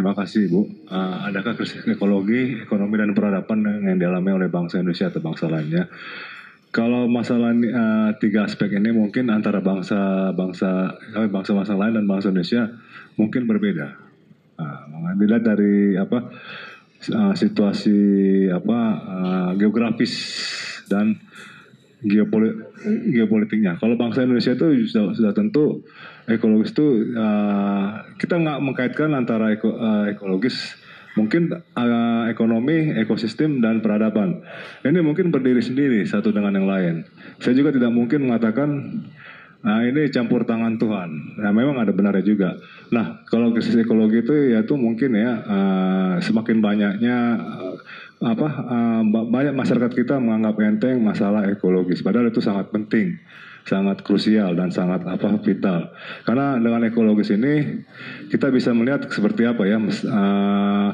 Terima 0.00 0.16
kasih 0.16 0.48
Bu. 0.48 0.64
Uh, 0.88 1.28
adakah 1.28 1.60
krisis 1.60 1.84
ekologi, 1.84 2.56
ekonomi 2.64 2.96
dan 2.96 3.12
peradaban 3.12 3.60
yang 3.84 4.00
dialami 4.00 4.32
oleh 4.32 4.48
bangsa 4.48 4.80
Indonesia 4.80 5.12
atau 5.12 5.20
bangsa 5.20 5.44
lainnya? 5.44 5.92
Kalau 6.72 7.04
masalah 7.04 7.52
uh, 7.52 8.16
tiga 8.16 8.48
aspek 8.48 8.80
ini 8.80 8.96
mungkin 8.96 9.28
antara 9.28 9.60
bangsa 9.60 10.32
bangsa 10.32 10.96
bangsa 11.28 11.52
bangsa 11.52 11.76
lain 11.76 12.00
dan 12.00 12.08
bangsa 12.08 12.32
Indonesia 12.32 12.72
mungkin 13.20 13.44
berbeda. 13.44 13.92
Uh, 14.56 15.12
dilihat 15.20 15.44
dari 15.44 16.00
apa 16.00 16.32
uh, 17.12 17.34
situasi 17.36 18.00
apa 18.48 18.78
uh, 19.04 19.52
geografis 19.60 20.16
dan 20.88 21.20
geopolit 22.00 22.56
geopolitiknya. 23.04 23.76
Kalau 23.76 24.00
bangsa 24.00 24.24
Indonesia 24.24 24.56
itu 24.56 24.88
sudah, 24.88 25.12
sudah 25.12 25.32
tentu 25.36 25.84
ekologis 26.30 26.70
itu 26.72 27.14
uh, 27.18 28.06
kita 28.16 28.38
nggak 28.38 28.58
mengkaitkan 28.62 29.10
antara 29.12 29.54
eko, 29.54 29.74
uh, 29.74 30.06
ekologis 30.10 30.78
mungkin 31.18 31.50
uh, 31.52 32.24
ekonomi, 32.30 32.94
ekosistem 33.02 33.58
dan 33.58 33.82
peradaban. 33.82 34.46
Ini 34.86 35.02
mungkin 35.02 35.34
berdiri 35.34 35.60
sendiri 35.60 36.06
satu 36.06 36.30
dengan 36.30 36.54
yang 36.54 36.70
lain. 36.70 36.94
Saya 37.42 37.58
juga 37.58 37.74
tidak 37.74 37.90
mungkin 37.90 38.30
mengatakan 38.30 38.68
Nah 39.60 39.84
ini 39.84 40.08
campur 40.08 40.48
tangan 40.48 40.80
Tuhan. 40.80 41.36
Nah 41.36 41.52
memang 41.52 41.76
ada 41.76 41.92
benarnya 41.92 42.24
juga. 42.24 42.56
Nah 42.96 43.20
kalau 43.28 43.52
krisis 43.52 43.76
ekologi 43.76 44.24
itu 44.24 44.56
ya 44.56 44.64
itu 44.64 44.72
mungkin 44.72 45.12
ya 45.12 45.36
uh, 45.36 46.14
semakin 46.16 46.64
banyaknya 46.64 47.16
uh, 47.36 47.76
apa 48.20 48.48
uh, 48.48 49.02
banyak 49.04 49.52
masyarakat 49.52 49.92
kita 49.92 50.16
menganggap 50.16 50.56
enteng 50.64 51.00
masalah 51.00 51.44
ekologis 51.48 52.04
padahal 52.04 52.28
itu 52.28 52.40
sangat 52.44 52.68
penting 52.68 53.20
sangat 53.70 54.02
krusial 54.02 54.58
dan 54.58 54.74
sangat 54.74 55.06
apa 55.06 55.38
vital. 55.38 55.94
Karena 56.26 56.58
dengan 56.58 56.82
ekologis 56.90 57.30
ini 57.30 57.86
kita 58.26 58.50
bisa 58.50 58.74
melihat 58.74 59.06
seperti 59.06 59.46
apa 59.46 59.62
ya 59.62 59.78
uh, 59.78 60.90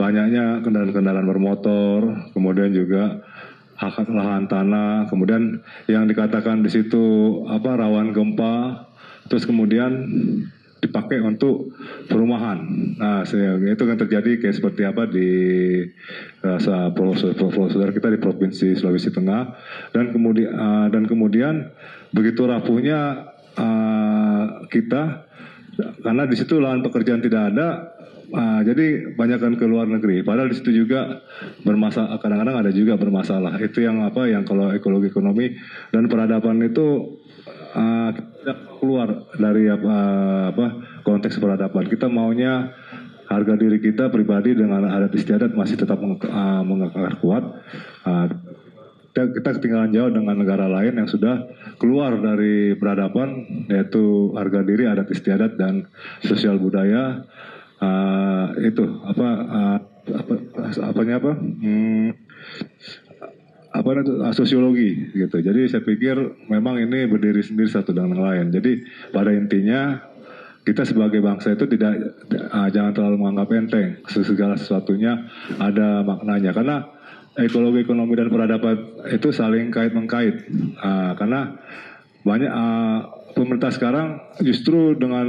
banyaknya 0.00 0.64
kendaraan-kendaraan 0.64 1.28
bermotor 1.28 2.00
kemudian 2.32 2.72
juga 2.72 3.20
hak 3.76 4.08
lahan 4.08 4.48
tanah 4.48 5.10
kemudian 5.12 5.60
yang 5.90 6.08
dikatakan 6.08 6.62
di 6.64 6.70
situ 6.70 7.04
apa 7.50 7.74
rawan 7.74 8.14
gempa 8.14 8.86
terus 9.26 9.44
kemudian 9.44 9.92
dipakai 10.84 11.18
untuk 11.24 11.72
perumahan. 12.06 12.60
Nah, 13.00 13.24
itu 13.24 13.84
kan 13.84 13.96
terjadi 13.96 14.30
kayak 14.38 14.56
seperti 14.56 14.82
apa 14.84 15.08
di 15.08 15.30
uh, 16.44 16.58
saudara 16.60 17.92
kita 17.92 18.12
di 18.12 18.20
provinsi 18.20 18.76
Sulawesi 18.76 19.10
Tengah 19.10 19.42
dan 19.96 20.12
kemudian 20.12 20.50
uh, 20.52 20.86
dan 20.92 21.08
kemudian 21.08 21.72
begitu 22.12 22.44
rapuhnya 22.44 23.32
uh, 23.56 24.68
kita 24.68 25.26
karena 26.04 26.22
di 26.28 26.36
situ 26.38 26.60
lahan 26.60 26.84
pekerjaan 26.84 27.24
tidak 27.24 27.50
ada 27.54 27.68
Uh, 28.34 28.66
jadi 28.66 29.14
banyakkan 29.14 29.54
ke 29.54 29.62
luar 29.62 29.86
negeri. 29.86 30.24
Padahal 30.26 30.50
di 30.50 30.56
situ 30.58 30.72
juga 30.72 31.22
bermasalah. 31.62 32.18
Kadang-kadang 32.18 32.66
ada 32.66 32.72
juga 32.74 32.98
bermasalah. 32.98 33.60
Itu 33.62 33.84
yang 33.84 34.02
apa? 34.02 34.26
Yang 34.26 34.50
kalau 34.50 34.74
ekologi 34.74 35.12
ekonomi 35.12 35.54
dan 35.94 36.10
peradaban 36.10 36.58
itu 36.64 37.20
uh, 37.74 38.10
keluar 38.80 39.28
dari 39.34 39.68
apa, 39.68 39.96
apa 40.54 40.66
konteks 41.02 41.36
peradaban. 41.42 41.90
Kita 41.90 42.06
maunya 42.06 42.72
harga 43.28 43.54
diri 43.58 43.82
kita 43.82 44.08
pribadi 44.12 44.54
dengan 44.54 44.86
adat 44.86 45.12
istiadat 45.12 45.52
masih 45.58 45.76
tetap 45.76 45.98
uh, 46.00 46.62
mengakar 46.62 47.18
kuat. 47.18 47.44
Uh, 48.06 48.26
kita, 49.14 49.30
kita 49.30 49.50
ketinggalan 49.58 49.94
jauh 49.94 50.10
dengan 50.10 50.34
negara 50.42 50.66
lain 50.66 50.98
yang 50.98 51.06
sudah 51.06 51.46
keluar 51.78 52.18
dari 52.18 52.74
peradaban 52.74 53.46
yaitu 53.70 54.34
harga 54.34 54.66
diri 54.66 54.90
adat 54.90 55.06
istiadat 55.06 55.54
dan 55.54 55.86
sosial 56.26 56.58
budaya 56.58 57.22
uh, 57.78 58.50
itu 58.58 58.82
apa 59.06 59.28
uh, 59.46 59.78
apa 60.04 60.34
apanya 60.90 61.22
apa 61.22 61.32
hmm, 61.38 62.08
apa 63.74 63.90
sosiologi 64.30 65.10
gitu. 65.10 65.42
Jadi 65.42 65.66
saya 65.66 65.82
pikir 65.82 66.46
memang 66.46 66.78
ini 66.78 67.10
berdiri 67.10 67.42
sendiri 67.42 67.66
satu 67.66 67.90
dengan 67.90 68.14
yang 68.14 68.22
lain. 68.22 68.46
Jadi 68.54 68.72
pada 69.10 69.34
intinya 69.34 69.98
kita 70.64 70.86
sebagai 70.86 71.20
bangsa 71.20 71.52
itu 71.52 71.66
tidak 71.68 72.16
uh, 72.54 72.68
jangan 72.72 72.94
terlalu 72.96 73.16
menganggap 73.20 73.48
enteng 73.52 73.90
segala 74.08 74.56
sesuatunya 74.56 75.28
ada 75.60 76.00
maknanya 76.00 76.56
karena 76.56 76.76
ekologi 77.36 77.84
ekonomi 77.84 78.16
dan 78.16 78.32
peradaban 78.32 79.04
itu 79.12 79.28
saling 79.28 79.68
kait 79.68 79.92
mengkait 79.92 80.48
uh, 80.80 81.12
karena 81.20 81.60
banyak 82.24 82.48
uh, 82.48 83.23
pemerintah 83.34 83.74
sekarang 83.74 84.22
justru 84.40 84.94
dengan 84.94 85.26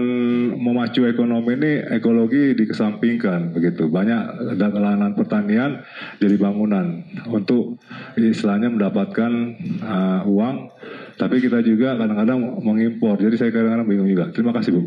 memacu 0.56 1.04
ekonomi 1.10 1.58
ini 1.58 1.72
ekologi 1.90 2.54
dikesampingkan 2.54 3.52
begitu. 3.52 3.90
Banyak 3.90 4.56
lahan 4.56 5.18
pertanian 5.18 5.82
jadi 6.22 6.38
bangunan 6.38 7.04
untuk 7.28 7.82
istilahnya 8.16 8.72
mendapatkan 8.72 9.32
uh, 9.82 10.22
uang 10.30 10.72
tapi 11.16 11.40
kita 11.40 11.64
juga 11.64 11.96
kadang-kadang 11.96 12.62
mengimpor. 12.62 13.20
Jadi 13.20 13.36
saya 13.36 13.50
kadang-kadang 13.52 13.88
bingung 13.88 14.10
juga. 14.12 14.32
Terima 14.32 14.52
kasih 14.52 14.76
bu. 14.76 14.84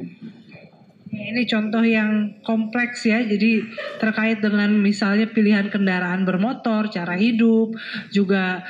Ini 1.08 1.48
contoh 1.48 1.80
yang 1.84 2.40
kompleks 2.44 3.08
ya, 3.08 3.24
jadi 3.24 3.64
terkait 3.96 4.44
dengan 4.44 4.76
misalnya 4.76 5.24
pilihan 5.28 5.72
kendaraan 5.72 6.28
bermotor, 6.28 6.92
cara 6.92 7.16
hidup, 7.16 7.72
juga 8.12 8.60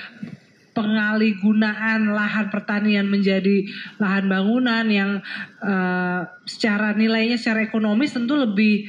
pengalih 0.79 1.35
gunaan 1.43 2.15
lahan 2.15 2.55
pertanian 2.55 3.11
menjadi 3.11 3.67
lahan 3.99 4.31
bangunan 4.31 4.87
yang 4.87 5.19
uh, 5.59 6.23
secara 6.47 6.95
nilainya 6.95 7.35
secara 7.35 7.67
ekonomis 7.67 8.15
tentu 8.15 8.39
lebih 8.39 8.87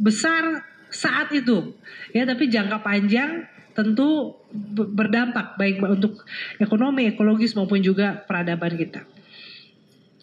besar 0.00 0.64
saat 0.88 1.28
itu. 1.36 1.76
Ya 2.16 2.24
tapi 2.24 2.48
jangka 2.48 2.80
panjang 2.80 3.44
tentu 3.76 4.40
berdampak 4.72 5.60
baik 5.60 5.84
untuk 5.84 6.24
ekonomi 6.56 7.12
ekologis 7.12 7.52
maupun 7.52 7.84
juga 7.84 8.24
peradaban 8.24 8.80
kita. 8.80 9.04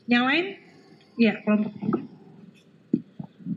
Yang 0.09 0.23
lain? 0.25 0.45
Ya 1.21 1.33
kelompok 1.45 1.77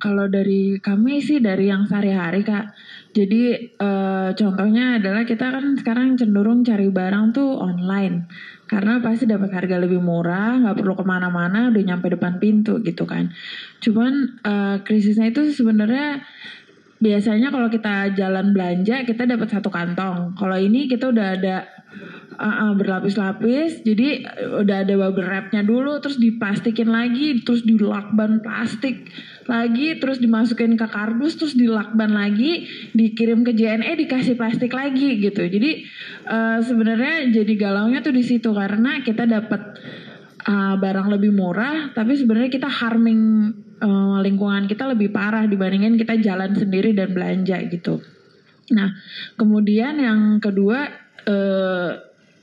kalau 0.00 0.26
dari 0.26 0.80
kami 0.80 1.20
sih 1.20 1.38
dari 1.38 1.68
yang 1.68 1.84
sehari-hari 1.84 2.42
kak 2.42 2.72
jadi 3.12 3.74
uh, 3.76 4.32
contohnya 4.32 4.98
adalah 4.98 5.28
kita 5.28 5.52
kan 5.52 5.76
sekarang 5.76 6.16
cenderung 6.16 6.64
cari 6.64 6.88
barang 6.88 7.36
tuh 7.36 7.60
online 7.60 8.26
karena 8.70 9.02
pasti 9.02 9.26
dapat 9.26 9.50
harga 9.50 9.82
lebih 9.82 9.98
murah, 9.98 10.62
nggak 10.62 10.78
perlu 10.78 10.94
ke 10.94 11.02
mana-mana, 11.02 11.74
udah 11.74 11.82
nyampe 11.82 12.06
depan 12.06 12.38
pintu 12.38 12.78
gitu 12.86 13.02
kan. 13.02 13.34
Cuman 13.82 14.38
uh, 14.46 14.78
krisisnya 14.86 15.34
itu 15.34 15.50
sebenarnya 15.50 16.22
biasanya 17.02 17.50
kalau 17.50 17.66
kita 17.66 18.14
jalan 18.14 18.54
belanja 18.54 19.02
kita 19.02 19.26
dapat 19.26 19.50
satu 19.50 19.74
kantong. 19.74 20.38
Kalau 20.38 20.54
ini 20.54 20.86
kita 20.86 21.10
udah 21.10 21.26
ada 21.34 21.66
uh, 22.38 22.70
uh, 22.70 22.72
berlapis-lapis, 22.78 23.82
jadi 23.82 24.22
udah 24.62 24.86
ada 24.86 24.94
bubble 24.94 25.26
wrapnya 25.26 25.66
dulu, 25.66 25.98
terus 25.98 26.22
diplastikin 26.22 26.94
lagi, 26.94 27.42
terus 27.42 27.66
dilakban 27.66 28.38
plastik 28.38 29.10
lagi 29.50 29.98
terus 29.98 30.22
dimasukin 30.22 30.78
ke 30.78 30.86
kardus 30.86 31.34
terus 31.34 31.58
dilakban 31.58 32.14
lagi 32.14 32.70
dikirim 32.94 33.42
ke 33.42 33.50
JNE 33.50 33.98
dikasih 34.06 34.38
plastik 34.38 34.70
lagi 34.70 35.18
gitu. 35.18 35.42
Jadi 35.42 35.84
uh, 36.30 36.62
sebenarnya 36.62 37.34
jadi 37.34 37.52
galaunya 37.58 37.98
tuh 38.00 38.14
di 38.14 38.22
situ 38.22 38.54
karena 38.54 39.02
kita 39.02 39.26
dapat 39.26 39.82
uh, 40.46 40.78
barang 40.78 41.10
lebih 41.10 41.34
murah 41.34 41.90
tapi 41.90 42.14
sebenarnya 42.14 42.50
kita 42.54 42.70
harming 42.70 43.52
uh, 43.82 44.22
lingkungan 44.22 44.70
kita 44.70 44.86
lebih 44.86 45.10
parah 45.10 45.44
dibandingin 45.50 45.98
kita 45.98 46.14
jalan 46.22 46.54
sendiri 46.54 46.94
dan 46.94 47.10
belanja 47.10 47.58
gitu. 47.66 47.98
Nah 48.70 48.94
kemudian 49.34 49.98
yang 49.98 50.38
kedua 50.38 50.86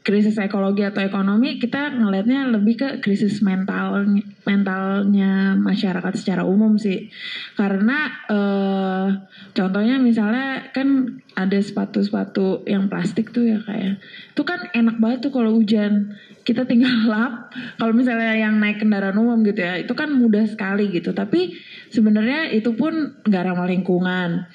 krisis 0.08 0.40
ekologi 0.40 0.88
atau 0.88 1.04
ekonomi 1.04 1.60
kita 1.60 1.92
ngelihatnya 1.92 2.48
lebih 2.48 2.80
ke 2.80 2.90
krisis 3.04 3.44
mental 3.44 4.08
mentalnya 4.48 5.60
masyarakat 5.60 6.16
secara 6.16 6.48
umum 6.48 6.80
sih. 6.80 7.12
Karena 7.60 8.08
eh, 8.32 9.08
contohnya 9.52 10.00
misalnya 10.00 10.72
kan 10.72 11.20
ada 11.36 11.60
sepatu-sepatu 11.60 12.64
yang 12.64 12.88
plastik 12.88 13.36
tuh 13.36 13.52
ya 13.52 13.60
kayak 13.60 13.84
ya. 13.84 13.92
itu 14.32 14.42
kan 14.48 14.72
enak 14.72 14.96
banget 15.04 15.28
tuh 15.28 15.36
kalau 15.36 15.60
hujan. 15.60 16.16
Kita 16.48 16.64
tinggal 16.64 17.04
lap 17.12 17.52
kalau 17.76 17.92
misalnya 17.92 18.32
yang 18.40 18.64
naik 18.64 18.80
kendaraan 18.80 19.20
umum 19.20 19.44
gitu 19.44 19.60
ya 19.60 19.76
itu 19.76 19.92
kan 19.92 20.08
mudah 20.08 20.48
sekali 20.48 20.88
gitu. 20.88 21.12
Tapi 21.12 21.52
sebenarnya 21.92 22.56
itu 22.56 22.72
pun 22.80 23.12
nggak 23.28 23.44
ramah 23.44 23.68
lingkungan. 23.68 24.48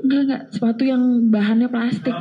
Enggak 0.00 0.20
enggak 0.24 0.42
sepatu 0.48 0.88
yang 0.88 1.28
bahannya 1.28 1.68
plastik 1.68 2.16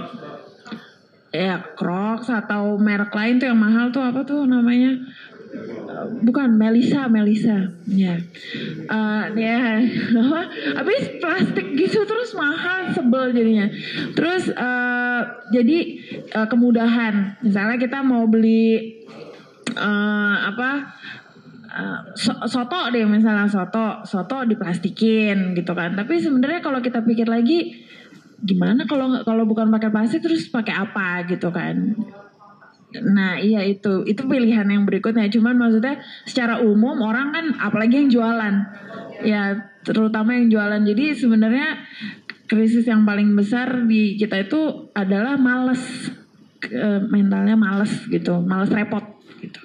ya 1.30 1.62
Crocs 1.78 2.30
atau 2.30 2.78
merek 2.78 3.14
lain 3.14 3.38
tuh 3.38 3.48
yang 3.50 3.60
mahal 3.60 3.94
tuh 3.94 4.02
apa 4.02 4.26
tuh 4.26 4.50
namanya? 4.50 4.98
Bukan 6.22 6.62
Melisa 6.62 7.10
Melisa 7.10 7.74
ya 7.90 8.14
Eh, 8.90 9.24
ya 9.34 9.58
apa? 10.22 10.42
Habis 10.78 11.18
plastik 11.18 11.74
gitu 11.74 12.06
terus 12.06 12.34
mahal 12.34 12.94
sebel 12.94 13.34
jadinya. 13.34 13.66
Terus 14.14 14.50
eh, 14.54 15.22
jadi 15.54 15.78
eh, 16.30 16.48
kemudahan. 16.50 17.42
Misalnya 17.42 17.78
kita 17.82 18.02
mau 18.06 18.26
beli 18.30 19.02
eh, 19.74 20.36
apa? 20.50 20.94
Eh, 21.70 22.00
so- 22.18 22.46
soto 22.46 22.90
deh 22.94 23.06
misalnya 23.06 23.50
soto. 23.50 24.06
Soto 24.06 24.46
diplastikin 24.46 25.58
gitu 25.58 25.74
kan. 25.74 25.98
Tapi 25.98 26.18
sebenarnya 26.22 26.62
kalau 26.62 26.78
kita 26.82 27.02
pikir 27.02 27.26
lagi 27.26 27.89
gimana 28.44 28.88
kalau 28.88 29.22
kalau 29.24 29.44
bukan 29.44 29.68
pakai 29.72 29.90
plastik 29.92 30.24
terus 30.24 30.48
pakai 30.48 30.76
apa 30.76 31.28
gitu 31.28 31.52
kan 31.52 31.96
Nah 32.90 33.38
iya 33.38 33.62
itu 33.70 34.02
itu 34.10 34.26
pilihan 34.26 34.66
yang 34.66 34.82
berikutnya. 34.82 35.30
Cuman 35.30 35.62
maksudnya 35.62 36.02
secara 36.26 36.58
umum 36.58 36.98
orang 37.06 37.30
kan 37.30 37.46
apalagi 37.62 38.02
yang 38.02 38.10
jualan, 38.10 38.66
ya 39.22 39.62
terutama 39.86 40.34
yang 40.34 40.50
jualan. 40.50 40.82
Jadi 40.82 41.14
sebenarnya 41.14 41.86
krisis 42.50 42.90
yang 42.90 43.06
paling 43.06 43.38
besar 43.38 43.86
di 43.86 44.18
kita 44.18 44.42
itu 44.42 44.90
adalah 44.98 45.38
males 45.38 46.10
Eh, 46.70 47.00
mentalnya 47.08 47.56
males 47.56 48.04
gitu, 48.12 48.44
males 48.44 48.68
repot 48.68 49.02
gitu. 49.40 49.64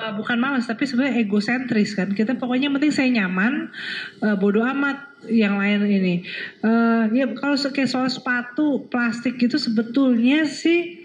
Uh, 0.00 0.12
bukan 0.16 0.40
malas 0.40 0.64
tapi 0.64 0.88
sebenarnya 0.88 1.20
egosentris 1.20 1.92
kan. 1.92 2.10
Kita 2.16 2.34
pokoknya 2.40 2.72
penting 2.72 2.92
saya 2.92 3.08
nyaman 3.12 3.68
uh, 4.24 4.36
bodoh 4.40 4.64
amat 4.64 5.12
yang 5.28 5.60
lain 5.60 5.84
ini. 5.84 6.14
Uh, 6.64 7.12
ya 7.12 7.28
kalau 7.36 7.60
kayak 7.60 7.90
soal 7.92 8.08
sepatu 8.08 8.88
plastik 8.88 9.36
gitu 9.36 9.60
sebetulnya 9.60 10.48
sih 10.48 11.04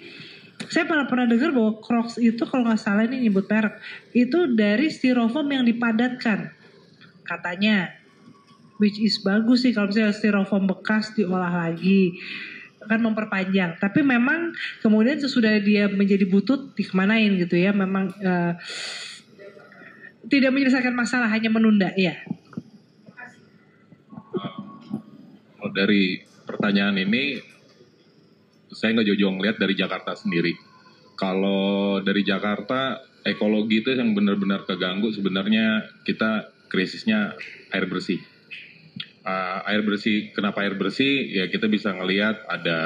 saya 0.71 0.87
pernah 0.87 1.05
pernah 1.05 1.27
dengar 1.27 1.51
bahwa 1.51 1.83
Crocs 1.83 2.15
itu 2.23 2.41
kalau 2.47 2.63
nggak 2.63 2.79
salah 2.79 3.03
ini 3.03 3.27
nyebut 3.27 3.45
merek 3.51 3.75
itu 4.15 4.55
dari 4.55 4.87
styrofoam 4.87 5.51
yang 5.51 5.67
dipadatkan 5.67 6.55
katanya. 7.27 7.91
Which 8.75 8.99
is 8.99 9.23
bagus 9.23 9.63
sih 9.63 9.71
kalau 9.71 9.87
misalnya 9.87 10.11
styrofoam 10.11 10.67
bekas 10.67 11.15
diolah 11.15 11.71
lagi 11.71 12.19
kan 12.85 13.01
memperpanjang 13.01 13.77
tapi 13.81 14.05
memang 14.05 14.53
kemudian 14.79 15.17
sesudah 15.17 15.57
dia 15.61 15.89
menjadi 15.91 16.25
butut 16.29 16.73
dikemanain 16.77 17.35
gitu 17.41 17.57
ya 17.57 17.75
memang 17.75 18.13
eh, 18.21 18.53
tidak 20.25 20.51
menyelesaikan 20.53 20.95
masalah 20.95 21.29
hanya 21.29 21.49
menunda 21.53 21.93
ya 21.93 22.17
Oh, 25.65 25.73
dari 25.73 26.21
pertanyaan 26.45 26.93
ini 27.01 27.41
saya 28.69 28.93
nggak 28.93 29.07
jauh-jauh 29.09 29.33
ngeliat 29.33 29.57
dari 29.57 29.73
Jakarta 29.73 30.13
sendiri. 30.13 30.53
Kalau 31.17 31.97
dari 32.05 32.21
Jakarta 32.21 33.01
ekologi 33.25 33.81
itu 33.81 33.97
yang 33.97 34.13
benar-benar 34.13 34.69
keganggu 34.69 35.09
sebenarnya 35.09 35.89
kita 36.05 36.53
krisisnya 36.69 37.33
air 37.73 37.89
bersih. 37.89 38.21
Uh, 39.25 39.59
air 39.65 39.81
bersih, 39.81 40.29
kenapa 40.37 40.61
air 40.61 40.77
bersih? 40.77 41.25
Ya 41.33 41.49
kita 41.49 41.65
bisa 41.65 41.89
ngelihat 41.89 42.45
ada 42.45 42.79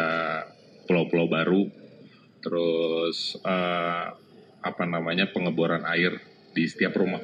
pulau-pulau 0.87 1.27
baru, 1.27 1.67
terus 2.39 3.35
uh, 3.43 4.15
apa 4.63 4.83
namanya 4.87 5.31
pengeboran 5.35 5.83
air 5.83 6.15
di 6.55 6.63
setiap 6.63 6.95
rumah, 6.95 7.19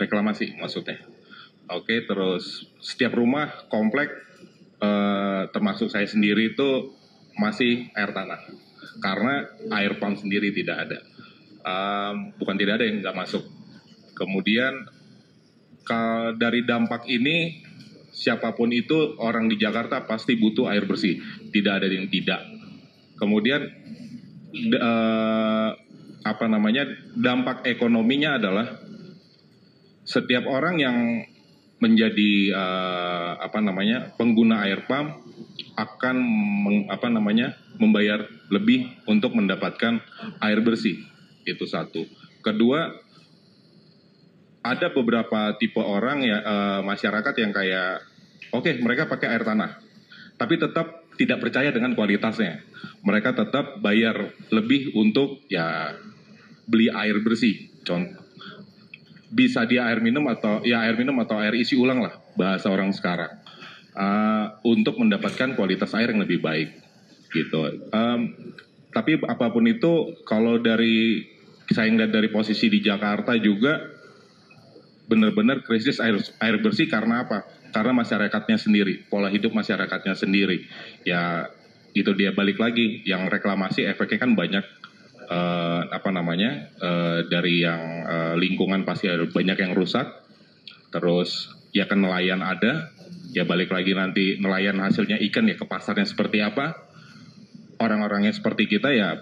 reklamasi 0.00 0.56
maksudnya. 0.56 1.00
Oke, 1.66 2.06
terus 2.06 2.70
setiap 2.78 3.18
rumah 3.18 3.50
komplek 3.66 4.06
eh, 4.78 5.42
termasuk 5.50 5.90
saya 5.90 6.06
sendiri 6.06 6.54
itu 6.54 6.94
masih 7.36 7.90
air 7.98 8.14
tanah 8.14 8.38
karena 9.02 9.50
air 9.74 9.98
pump 9.98 10.14
sendiri 10.14 10.54
tidak 10.54 10.86
ada. 10.86 10.98
Em, 11.66 12.16
bukan 12.38 12.54
tidak 12.54 12.78
ada 12.78 12.84
yang 12.86 13.02
nggak 13.02 13.18
masuk. 13.18 13.42
Kemudian 14.14 14.86
dari 16.38 16.62
dampak 16.66 17.06
ini 17.10 17.65
siapa 18.16 18.56
pun 18.56 18.72
itu 18.72 19.20
orang 19.20 19.52
di 19.52 19.60
Jakarta 19.60 20.08
pasti 20.08 20.40
butuh 20.40 20.72
air 20.72 20.88
bersih. 20.88 21.20
Tidak 21.52 21.72
ada 21.72 21.84
yang 21.84 22.08
tidak. 22.08 22.40
Kemudian 23.20 23.60
d- 24.56 24.80
eh, 24.80 25.70
apa 26.24 26.46
namanya 26.48 26.88
dampak 27.12 27.68
ekonominya 27.68 28.40
adalah 28.40 28.66
setiap 30.08 30.48
orang 30.48 30.80
yang 30.80 30.96
menjadi 31.76 32.56
eh, 32.56 33.32
apa 33.36 33.60
namanya 33.60 34.16
pengguna 34.16 34.64
air 34.64 34.88
pump 34.88 35.20
akan 35.76 36.16
meng- 36.64 36.88
apa 36.88 37.12
namanya 37.12 37.52
membayar 37.76 38.24
lebih 38.48 38.88
untuk 39.04 39.36
mendapatkan 39.36 40.00
air 40.40 40.58
bersih 40.64 40.96
itu 41.44 41.68
satu 41.68 42.08
kedua 42.40 42.96
ada 44.74 44.90
beberapa 44.90 45.54
tipe 45.60 45.78
orang 45.78 46.26
ya 46.26 46.38
eh, 46.42 46.80
masyarakat 46.82 47.34
yang 47.38 47.52
kayak 47.54 48.02
oke 48.50 48.70
mereka 48.82 49.06
pakai 49.06 49.28
air 49.30 49.44
tanah 49.46 49.70
tapi 50.36 50.60
tetap 50.60 51.06
tidak 51.16 51.40
percaya 51.40 51.72
dengan 51.72 51.96
kualitasnya. 51.96 52.60
Mereka 53.02 53.32
tetap 53.32 53.80
bayar 53.80 54.36
lebih 54.52 54.92
untuk 54.94 55.42
ya 55.48 55.96
beli 56.68 56.92
air 56.92 57.24
bersih. 57.24 57.72
Contoh 57.82 58.22
bisa 59.26 59.66
dia 59.66 59.90
air 59.90 59.98
minum 59.98 60.22
atau 60.30 60.62
ya 60.62 60.86
air 60.86 60.94
minum 60.94 61.18
atau 61.18 61.42
air 61.42 61.58
isi 61.58 61.74
ulang 61.74 61.98
lah 62.04 62.14
bahasa 62.38 62.70
orang 62.70 62.94
sekarang. 62.94 63.32
Uh, 63.96 64.52
untuk 64.68 65.00
mendapatkan 65.00 65.56
kualitas 65.56 65.96
air 65.96 66.12
yang 66.12 66.20
lebih 66.20 66.44
baik 66.44 66.68
gitu. 67.32 67.88
Um, 67.96 68.52
tapi 68.92 69.16
apa 69.24 69.48
pun 69.48 69.64
itu 69.64 70.20
kalau 70.28 70.60
dari 70.60 71.24
saya 71.72 71.88
ngeliat 71.88 72.12
dari 72.12 72.28
posisi 72.28 72.68
di 72.68 72.84
Jakarta 72.84 73.34
juga 73.40 73.95
benar-benar 75.06 75.62
krisis 75.62 76.02
air 76.02 76.18
air 76.42 76.56
bersih 76.58 76.90
karena 76.90 77.26
apa? 77.26 77.46
Karena 77.70 77.94
masyarakatnya 77.94 78.58
sendiri, 78.58 79.06
pola 79.06 79.30
hidup 79.30 79.54
masyarakatnya 79.54 80.14
sendiri. 80.18 80.66
Ya 81.06 81.50
itu 81.96 82.12
dia 82.12 82.36
balik 82.36 82.60
lagi 82.60 83.00
yang 83.08 83.32
reklamasi 83.32 83.88
efeknya 83.88 84.20
kan 84.20 84.36
banyak 84.36 84.64
eh, 85.26 85.82
apa 85.88 86.10
namanya 86.12 86.68
eh, 86.76 87.18
dari 87.26 87.64
yang 87.64 87.82
eh, 88.04 88.34
lingkungan 88.36 88.84
pasti 88.84 89.08
ada 89.08 89.24
banyak 89.24 89.56
yang 89.56 89.72
rusak 89.72 90.04
terus 90.92 91.50
ya 91.72 91.88
kan 91.88 92.04
nelayan 92.04 92.44
ada 92.44 92.92
ya 93.32 93.48
balik 93.48 93.72
lagi 93.72 93.96
nanti 93.96 94.36
nelayan 94.36 94.76
hasilnya 94.80 95.20
ikan 95.28 95.48
ya 95.48 95.56
ke 95.56 95.64
pasarnya 95.64 96.04
seperti 96.04 96.44
apa 96.44 96.76
orang-orangnya 97.80 98.32
seperti 98.32 98.68
kita 98.68 98.92
ya 98.92 99.16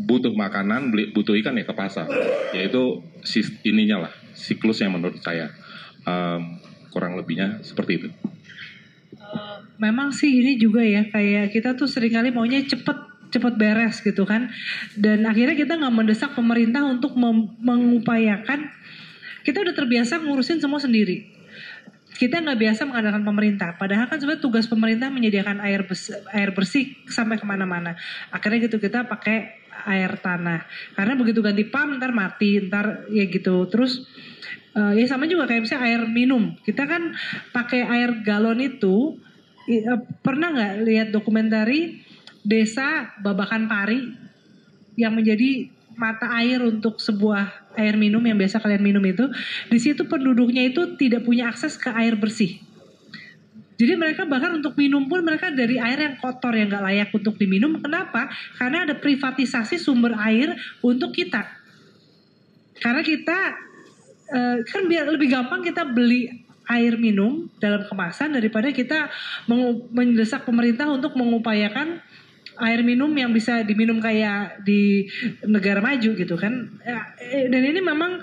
butuh 0.00 0.32
makanan 0.32 0.92
butuh 1.12 1.36
ikan 1.44 1.56
ya 1.60 1.64
ke 1.68 1.74
pasar 1.76 2.08
yaitu 2.56 3.04
sis, 3.20 3.52
ininya 3.66 4.08
lah 4.08 4.12
siklusnya 4.34 4.90
menurut 4.90 5.18
saya 5.22 5.52
Em, 6.00 6.56
kurang 6.88 7.14
lebihnya 7.20 7.60
seperti 7.60 7.92
itu. 8.00 8.08
Memang 9.76 10.12
sih 10.12 10.28
ini 10.28 10.56
juga 10.56 10.80
ya 10.80 11.06
kayak 11.08 11.52
kita 11.54 11.76
tuh 11.76 11.88
sering 11.88 12.12
kali 12.12 12.32
maunya 12.32 12.60
cepet 12.64 13.30
cepet 13.30 13.54
beres 13.60 14.00
gitu 14.02 14.24
kan. 14.24 14.48
Dan 14.96 15.28
akhirnya 15.28 15.54
kita 15.54 15.76
nggak 15.76 15.94
mendesak 15.94 16.32
pemerintah 16.34 16.82
untuk 16.88 17.14
mengupayakan 17.60 18.72
kita 19.44 19.62
udah 19.62 19.74
terbiasa 19.76 20.20
ngurusin 20.24 20.58
semua 20.58 20.80
sendiri. 20.80 21.36
Kita 22.16 22.42
nggak 22.44 22.58
biasa 22.58 22.84
mengandalkan 22.84 23.24
pemerintah. 23.24 23.68
Padahal 23.80 24.04
kan 24.10 24.20
sebenarnya 24.20 24.44
tugas 24.44 24.68
pemerintah 24.68 25.08
menyediakan 25.08 25.62
air 25.64 25.88
bersih, 25.88 26.20
air 26.36 26.52
bersih 26.52 26.92
sampai 27.08 27.40
ke 27.40 27.46
mana-mana. 27.48 27.96
Akhirnya 28.28 28.68
gitu 28.68 28.76
kita 28.76 29.08
pakai 29.08 29.59
air 29.86 30.12
tanah. 30.20 30.66
Karena 30.94 31.14
begitu 31.16 31.40
ganti 31.40 31.66
pump 31.66 31.98
ntar 31.98 32.12
mati 32.12 32.60
ntar 32.68 33.10
ya 33.10 33.24
gitu. 33.26 33.66
Terus 33.70 34.04
eh, 34.76 35.02
ya 35.02 35.06
sama 35.06 35.26
juga 35.30 35.50
kayak 35.50 35.62
misalnya 35.66 35.84
air 35.86 36.02
minum. 36.08 36.54
Kita 36.62 36.84
kan 36.86 37.14
pakai 37.54 37.86
air 37.86 38.22
galon 38.22 38.60
itu 38.60 39.18
eh, 39.66 39.84
pernah 40.20 40.52
nggak 40.52 40.74
lihat 40.86 41.08
dokumentari 41.14 42.02
desa 42.40 43.12
babakan 43.20 43.68
pari 43.68 44.00
yang 44.96 45.16
menjadi 45.16 45.70
mata 46.00 46.32
air 46.40 46.64
untuk 46.64 46.96
sebuah 46.96 47.76
air 47.76 48.00
minum 48.00 48.24
yang 48.24 48.40
biasa 48.40 48.62
kalian 48.62 48.80
minum 48.80 49.04
itu? 49.04 49.28
Di 49.68 49.76
situ 49.76 50.08
penduduknya 50.08 50.64
itu 50.64 50.96
tidak 50.96 51.28
punya 51.28 51.52
akses 51.52 51.76
ke 51.76 51.92
air 51.92 52.16
bersih 52.16 52.69
jadi 53.80 53.96
mereka 53.96 54.28
bahkan 54.28 54.52
untuk 54.60 54.76
minum 54.76 55.08
pun 55.08 55.24
mereka 55.24 55.48
dari 55.48 55.80
air 55.80 55.96
yang 55.96 56.20
kotor 56.20 56.52
yang 56.52 56.68
nggak 56.68 56.84
layak 56.84 57.08
untuk 57.16 57.40
diminum. 57.40 57.80
Kenapa? 57.80 58.28
Karena 58.60 58.84
ada 58.84 58.92
privatisasi 59.00 59.80
sumber 59.80 60.12
air 60.20 60.52
untuk 60.84 61.16
kita. 61.16 61.48
Karena 62.76 63.00
kita 63.00 63.38
eh, 64.28 64.56
kan 64.68 64.82
biar 64.84 65.08
lebih 65.08 65.32
gampang 65.32 65.64
kita 65.64 65.88
beli 65.88 66.28
air 66.68 67.00
minum 67.00 67.48
dalam 67.56 67.88
kemasan 67.88 68.36
daripada 68.36 68.68
kita 68.68 69.08
mendesak 69.90 70.44
pemerintah 70.44 70.86
untuk 70.92 71.16
mengupayakan 71.16 72.04
air 72.60 72.84
minum 72.84 73.08
yang 73.16 73.32
bisa 73.32 73.64
diminum 73.64 73.98
kayak 73.98 74.60
di 74.60 75.08
negara 75.48 75.80
maju 75.80 76.10
gitu 76.12 76.36
kan. 76.36 76.68
Ya, 76.84 77.16
eh, 77.16 77.48
dan 77.48 77.64
ini 77.64 77.80
memang 77.80 78.20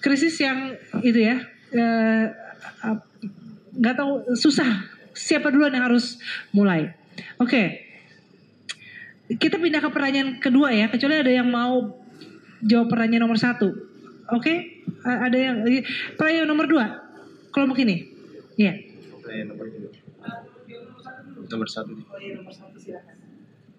krisis 0.00 0.40
yang 0.40 0.72
itu 1.04 1.20
ya 1.28 1.44
eh, 1.76 2.24
nggak 3.74 3.96
tahu 3.96 4.12
susah 4.36 4.86
siapa 5.12 5.50
duluan 5.50 5.74
yang 5.74 5.88
harus 5.90 6.20
mulai? 6.54 6.94
Oke, 7.42 7.82
kita 9.36 9.58
pindah 9.58 9.82
ke 9.82 9.90
pertanyaan 9.90 10.38
kedua 10.38 10.70
ya, 10.70 10.86
kecuali 10.88 11.18
ada 11.18 11.32
yang 11.32 11.48
mau 11.50 11.98
jawab 12.62 12.88
pertanyaan 12.88 13.26
nomor 13.26 13.38
satu. 13.38 13.68
Oke, 14.30 14.84
A- 15.02 15.28
ada 15.28 15.36
yang 15.36 15.56
pertanyaan 16.14 16.48
nomor 16.48 16.66
dua, 16.70 16.86
kelompok 17.50 17.82
ini. 17.82 18.08
Iya. 18.58 18.74
nomor 21.48 21.66
satu. 21.66 21.92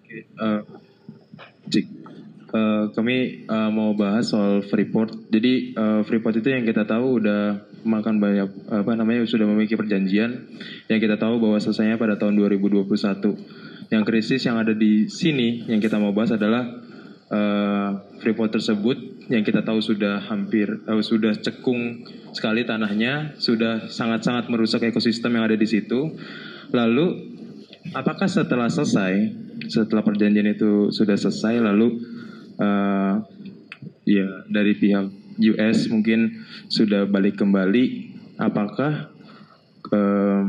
Oke, 0.03 0.25
eh, 0.25 0.61
Cik, 1.69 1.85
Eh, 2.49 2.83
kami 2.97 3.45
eh, 3.45 3.69
mau 3.69 3.93
bahas 3.93 4.33
soal 4.33 4.65
Freeport. 4.65 5.29
Jadi 5.29 5.77
eh, 5.77 6.01
Freeport 6.01 6.41
itu 6.41 6.49
yang 6.49 6.65
kita 6.65 6.81
tahu 6.81 7.21
udah 7.21 7.61
makan 7.83 8.19
banyak 8.19 8.49
apa 8.69 8.91
namanya 8.95 9.23
sudah 9.25 9.47
memiliki 9.47 9.75
perjanjian 9.79 10.49
yang 10.91 10.99
kita 10.99 11.15
tahu 11.15 11.39
bahwa 11.39 11.57
selesainya 11.59 11.95
pada 11.99 12.15
tahun 12.19 12.35
2021. 12.39 12.89
Yang 13.89 14.03
krisis 14.05 14.41
yang 14.45 14.61
ada 14.61 14.73
di 14.75 15.09
sini 15.09 15.65
yang 15.65 15.81
kita 15.81 15.97
mau 15.97 16.13
bahas 16.13 16.37
adalah 16.37 16.65
eh, 17.29 17.89
Freeport 18.21 18.53
tersebut 18.53 19.27
yang 19.29 19.45
kita 19.45 19.61
tahu 19.61 19.81
sudah 19.81 20.21
hampir 20.29 20.69
eh, 20.85 21.03
sudah 21.05 21.33
cekung 21.37 22.05
sekali 22.33 22.65
tanahnya, 22.65 23.37
sudah 23.37 23.89
sangat-sangat 23.89 24.49
merusak 24.49 24.85
ekosistem 24.85 25.37
yang 25.37 25.45
ada 25.45 25.57
di 25.57 25.65
situ. 25.65 26.13
Lalu 26.69 27.37
apakah 27.97 28.29
setelah 28.29 28.69
selesai, 28.69 29.33
setelah 29.69 30.05
perjanjian 30.05 30.53
itu 30.53 30.93
sudah 30.93 31.17
selesai, 31.17 31.57
lalu 31.61 31.97
eh, 32.61 33.13
ya 34.09 34.45
dari 34.49 34.73
pihak 34.77 35.18
US 35.39 35.87
mungkin 35.87 36.43
sudah 36.67 37.07
balik 37.07 37.39
kembali, 37.39 38.15
apakah 38.39 39.11
eh, 39.89 40.43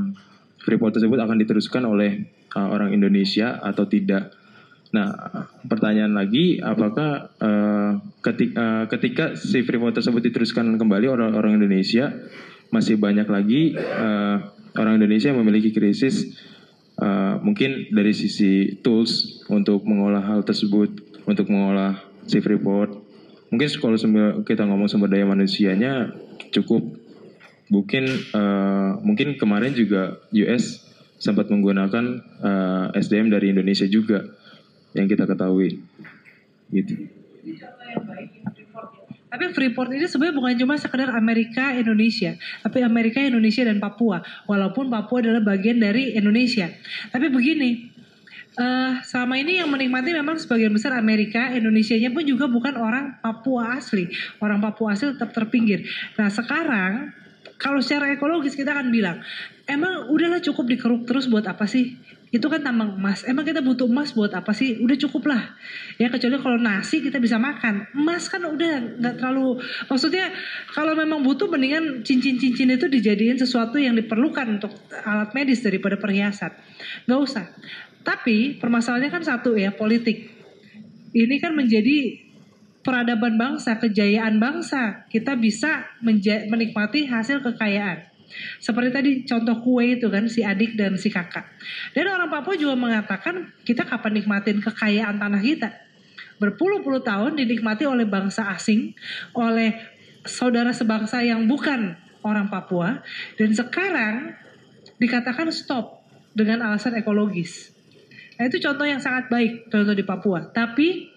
Freeport 0.61 0.93
tersebut 0.99 1.19
akan 1.19 1.37
diteruskan 1.41 1.87
oleh 1.87 2.27
eh, 2.29 2.69
orang 2.69 2.93
Indonesia 2.93 3.59
atau 3.63 3.87
tidak? 3.87 4.35
Nah, 4.91 5.07
pertanyaan 5.71 6.19
lagi, 6.19 6.59
apakah 6.59 7.31
eh, 7.39 7.93
ketika, 8.27 8.55
eh, 8.59 8.85
ketika 8.91 9.25
si 9.39 9.63
Freeport 9.63 9.95
tersebut 9.95 10.19
diteruskan 10.19 10.75
kembali 10.75 11.07
oleh 11.07 11.31
orang 11.31 11.63
Indonesia, 11.63 12.11
masih 12.75 12.99
banyak 12.99 13.27
lagi 13.31 13.75
eh, 13.79 14.37
orang 14.75 14.99
Indonesia 14.99 15.31
yang 15.31 15.43
memiliki 15.43 15.71
krisis 15.71 16.35
eh, 16.99 17.35
mungkin 17.39 17.91
dari 17.95 18.11
sisi 18.11 18.83
tools 18.83 19.47
untuk 19.47 19.87
mengolah 19.87 20.23
hal 20.27 20.43
tersebut, 20.43 21.23
untuk 21.27 21.47
mengolah 21.47 22.03
si 22.27 22.43
Freeport. 22.43 23.10
Mungkin 23.51 23.69
kalau 23.83 23.99
kita 24.47 24.63
ngomong 24.63 24.87
sumber 24.87 25.11
daya 25.11 25.27
manusianya 25.27 26.15
cukup. 26.55 26.83
Mungkin 27.71 28.05
eh, 28.11 28.91
mungkin 29.03 29.39
kemarin 29.39 29.75
juga 29.75 30.19
US 30.35 30.87
sempat 31.19 31.51
menggunakan 31.51 32.05
eh, 32.43 32.87
SDM 32.99 33.31
dari 33.31 33.51
Indonesia 33.55 33.87
juga 33.91 34.27
yang 34.95 35.07
kita 35.07 35.27
ketahui. 35.27 35.83
Gitu. 36.71 36.95
Tapi 39.31 39.55
Freeport 39.55 39.95
ini 39.95 40.11
sebenarnya 40.11 40.35
bukan 40.35 40.55
cuma 40.59 40.75
sekedar 40.75 41.15
Amerika 41.15 41.71
Indonesia, 41.79 42.35
tapi 42.67 42.83
Amerika 42.83 43.23
Indonesia 43.23 43.63
dan 43.63 43.79
Papua. 43.79 44.19
Walaupun 44.51 44.91
Papua 44.91 45.23
adalah 45.23 45.39
bagian 45.39 45.79
dari 45.79 46.19
Indonesia. 46.19 46.67
Tapi 47.15 47.31
begini, 47.31 47.90
eh, 48.57 48.93
selama 49.07 49.35
ini 49.39 49.63
yang 49.63 49.69
menikmati 49.71 50.11
memang 50.11 50.41
sebagian 50.41 50.75
besar 50.75 50.97
Amerika, 50.97 51.53
Indonesianya 51.53 52.11
pun 52.11 52.27
juga 52.27 52.51
bukan 52.51 52.75
orang 52.75 53.21
Papua 53.23 53.79
asli. 53.79 54.11
Orang 54.43 54.59
Papua 54.59 54.97
asli 54.97 55.15
tetap 55.15 55.31
terpinggir. 55.31 55.87
Nah 56.19 56.29
sekarang 56.33 57.15
kalau 57.61 57.85
secara 57.85 58.09
ekologis 58.17 58.57
kita 58.57 58.73
akan 58.73 58.89
bilang, 58.89 59.21
emang 59.69 60.09
udahlah 60.09 60.41
cukup 60.41 60.65
dikeruk 60.65 61.05
terus 61.05 61.29
buat 61.29 61.45
apa 61.45 61.69
sih? 61.69 61.93
Itu 62.31 62.47
kan 62.47 62.63
tambang 62.63 62.95
emas. 62.95 63.27
Emang 63.27 63.43
kita 63.43 63.59
butuh 63.59 63.91
emas 63.91 64.15
buat 64.15 64.31
apa 64.33 64.55
sih? 64.55 64.79
Udah 64.79 64.95
cukup 64.97 65.29
lah. 65.35 65.59
Ya 65.99 66.09
kecuali 66.09 66.39
kalau 66.39 66.57
nasi 66.57 67.03
kita 67.03 67.19
bisa 67.19 67.43
makan. 67.43 67.91
Emas 67.93 68.31
kan 68.31 68.47
udah 68.47 69.03
nggak 69.03 69.15
terlalu. 69.19 69.59
Maksudnya 69.91 70.31
kalau 70.71 70.95
memang 70.95 71.27
butuh 71.27 71.51
mendingan 71.51 72.07
cincin-cincin 72.07 72.71
itu 72.71 72.87
dijadiin 72.87 73.37
sesuatu 73.37 73.83
yang 73.83 73.99
diperlukan 73.99 74.47
untuk 74.57 74.73
alat 75.05 75.35
medis 75.35 75.61
daripada 75.61 75.99
perhiasan. 75.99 76.55
Nggak 77.11 77.21
usah. 77.21 77.45
Tapi 78.01 78.57
permasalahannya 78.57 79.11
kan 79.13 79.25
satu 79.25 79.57
ya 79.57 79.73
politik. 79.77 80.33
Ini 81.11 81.37
kan 81.43 81.53
menjadi 81.53 82.17
peradaban 82.81 83.37
bangsa, 83.37 83.77
kejayaan 83.77 84.41
bangsa. 84.41 85.05
Kita 85.13 85.37
bisa 85.37 85.85
menikmati 86.49 87.05
hasil 87.05 87.45
kekayaan. 87.45 88.09
Seperti 88.63 88.91
tadi 88.95 89.11
contoh 89.27 89.59
kue 89.59 89.99
itu 89.99 90.07
kan 90.07 90.31
si 90.31 90.47
adik 90.47 90.79
dan 90.79 90.95
si 90.95 91.11
kakak. 91.11 91.51
Dan 91.93 92.07
orang 92.09 92.31
Papua 92.31 92.55
juga 92.55 92.79
mengatakan 92.79 93.51
kita 93.67 93.83
kapan 93.83 94.23
nikmatin 94.23 94.63
kekayaan 94.63 95.19
tanah 95.19 95.43
kita. 95.43 95.71
Berpuluh-puluh 96.39 97.03
tahun 97.03 97.37
dinikmati 97.37 97.85
oleh 97.85 98.07
bangsa 98.07 98.49
asing, 98.55 98.95
oleh 99.35 99.77
saudara 100.25 100.71
sebangsa 100.71 101.21
yang 101.27 101.45
bukan 101.51 101.99
orang 102.23 102.49
Papua. 102.49 103.03
Dan 103.35 103.51
sekarang 103.51 104.39
dikatakan 105.03 105.51
stop 105.51 106.07
dengan 106.31 106.71
alasan 106.71 106.97
ekologis. 106.97 107.75
Nah 108.41 108.49
itu 108.49 108.57
contoh 108.57 108.89
yang 108.89 109.05
sangat 109.05 109.29
baik 109.29 109.69
contoh 109.69 109.93
di 109.93 110.01
Papua. 110.01 110.41
Tapi 110.49 111.13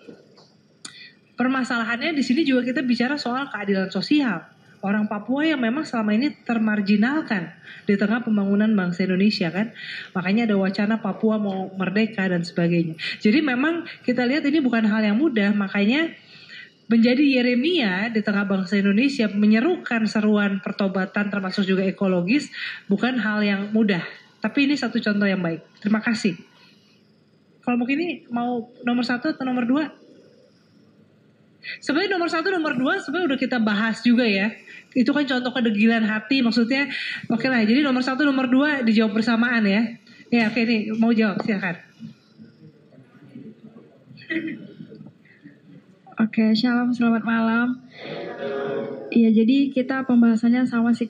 permasalahannya 1.39 2.11
di 2.11 2.19
sini 2.19 2.43
juga 2.43 2.67
kita 2.67 2.83
bicara 2.83 3.15
soal 3.15 3.47
keadilan 3.47 3.87
sosial. 3.87 4.43
Orang 4.83 5.07
Papua 5.07 5.47
yang 5.47 5.63
memang 5.63 5.87
selama 5.87 6.11
ini 6.11 6.35
termarginalkan 6.43 7.55
di 7.87 7.95
tengah 7.95 8.27
pembangunan 8.27 8.67
bangsa 8.75 9.07
Indonesia 9.07 9.47
kan. 9.47 9.71
Makanya 10.11 10.51
ada 10.51 10.59
wacana 10.59 10.99
Papua 10.99 11.39
mau 11.39 11.71
merdeka 11.79 12.27
dan 12.27 12.43
sebagainya. 12.43 12.99
Jadi 13.23 13.39
memang 13.39 13.87
kita 14.03 14.27
lihat 14.27 14.43
ini 14.43 14.59
bukan 14.59 14.83
hal 14.83 15.07
yang 15.07 15.15
mudah. 15.15 15.55
Makanya 15.55 16.11
menjadi 16.91 17.23
Yeremia 17.23 18.11
di 18.11 18.19
tengah 18.19 18.43
bangsa 18.43 18.75
Indonesia 18.75 19.31
menyerukan 19.31 20.03
seruan 20.11 20.59
pertobatan 20.59 21.31
termasuk 21.31 21.63
juga 21.63 21.87
ekologis 21.87 22.51
bukan 22.91 23.15
hal 23.23 23.39
yang 23.47 23.71
mudah. 23.71 24.03
Tapi 24.43 24.67
ini 24.67 24.75
satu 24.75 24.99
contoh 24.99 25.23
yang 25.23 25.39
baik. 25.39 25.63
Terima 25.79 26.03
kasih. 26.03 26.52
Kelompok 27.63 27.89
ini 27.95 28.27
mau 28.27 28.67
nomor 28.83 29.07
satu 29.07 29.31
atau 29.31 29.47
nomor 29.47 29.63
dua? 29.63 29.87
Sebenarnya 31.79 32.19
nomor 32.19 32.27
satu, 32.27 32.51
nomor 32.51 32.75
dua 32.75 32.99
sebenarnya 32.99 33.33
udah 33.33 33.39
kita 33.39 33.57
bahas 33.63 34.03
juga 34.03 34.27
ya. 34.27 34.51
Itu 34.91 35.15
kan 35.15 35.23
contoh 35.23 35.55
kedegilan 35.55 36.03
hati 36.03 36.43
maksudnya. 36.43 36.91
Oke 37.31 37.47
lah, 37.47 37.63
jadi 37.63 37.79
nomor 37.79 38.03
satu, 38.03 38.27
nomor 38.27 38.51
dua 38.51 38.83
dijawab 38.83 39.15
bersamaan 39.15 39.63
ya. 39.63 39.95
Ya 40.27 40.51
oke 40.51 40.59
nih, 40.59 40.91
mau 40.99 41.15
jawab 41.15 41.39
silakan. 41.47 41.79
Oke, 46.19 46.51
shalom, 46.57 46.91
selamat 46.91 47.23
malam. 47.23 47.79
Iya, 49.13 49.29
jadi 49.29 49.69
kita 49.69 50.03
pembahasannya 50.03 50.65
sama 50.65 50.91
sih 50.91 51.07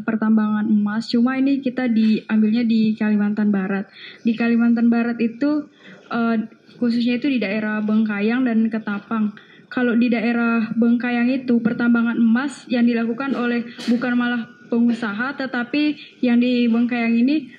pertambangan 0.00 0.64
emas. 0.64 1.12
Cuma 1.12 1.36
ini 1.36 1.60
kita 1.60 1.92
diambilnya 1.92 2.64
di 2.64 2.96
Kalimantan 2.96 3.52
Barat. 3.52 3.92
Di 4.24 4.32
Kalimantan 4.32 4.88
Barat 4.88 5.20
itu 5.20 5.68
eh, 6.08 6.36
khususnya 6.80 7.20
itu 7.20 7.28
di 7.28 7.36
daerah 7.36 7.84
Bengkayang 7.84 8.48
dan 8.48 8.72
Ketapang. 8.72 9.36
Kalau 9.68 9.92
di 9.92 10.08
daerah 10.08 10.72
Bengkayang 10.72 11.28
itu 11.28 11.60
pertambangan 11.60 12.16
emas 12.16 12.64
yang 12.72 12.88
dilakukan 12.88 13.36
oleh 13.36 13.68
bukan 13.92 14.16
malah 14.16 14.48
pengusaha, 14.72 15.36
tetapi 15.36 16.00
yang 16.24 16.40
di 16.40 16.64
Bengkayang 16.72 17.12
ini 17.12 17.52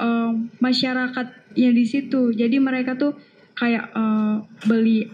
eh, 0.00 0.30
masyarakat 0.64 1.26
yang 1.60 1.76
di 1.76 1.84
situ. 1.84 2.32
Jadi 2.32 2.56
mereka 2.56 2.96
tuh 2.96 3.12
kayak 3.52 3.92
eh, 3.92 4.36
beli 4.64 5.04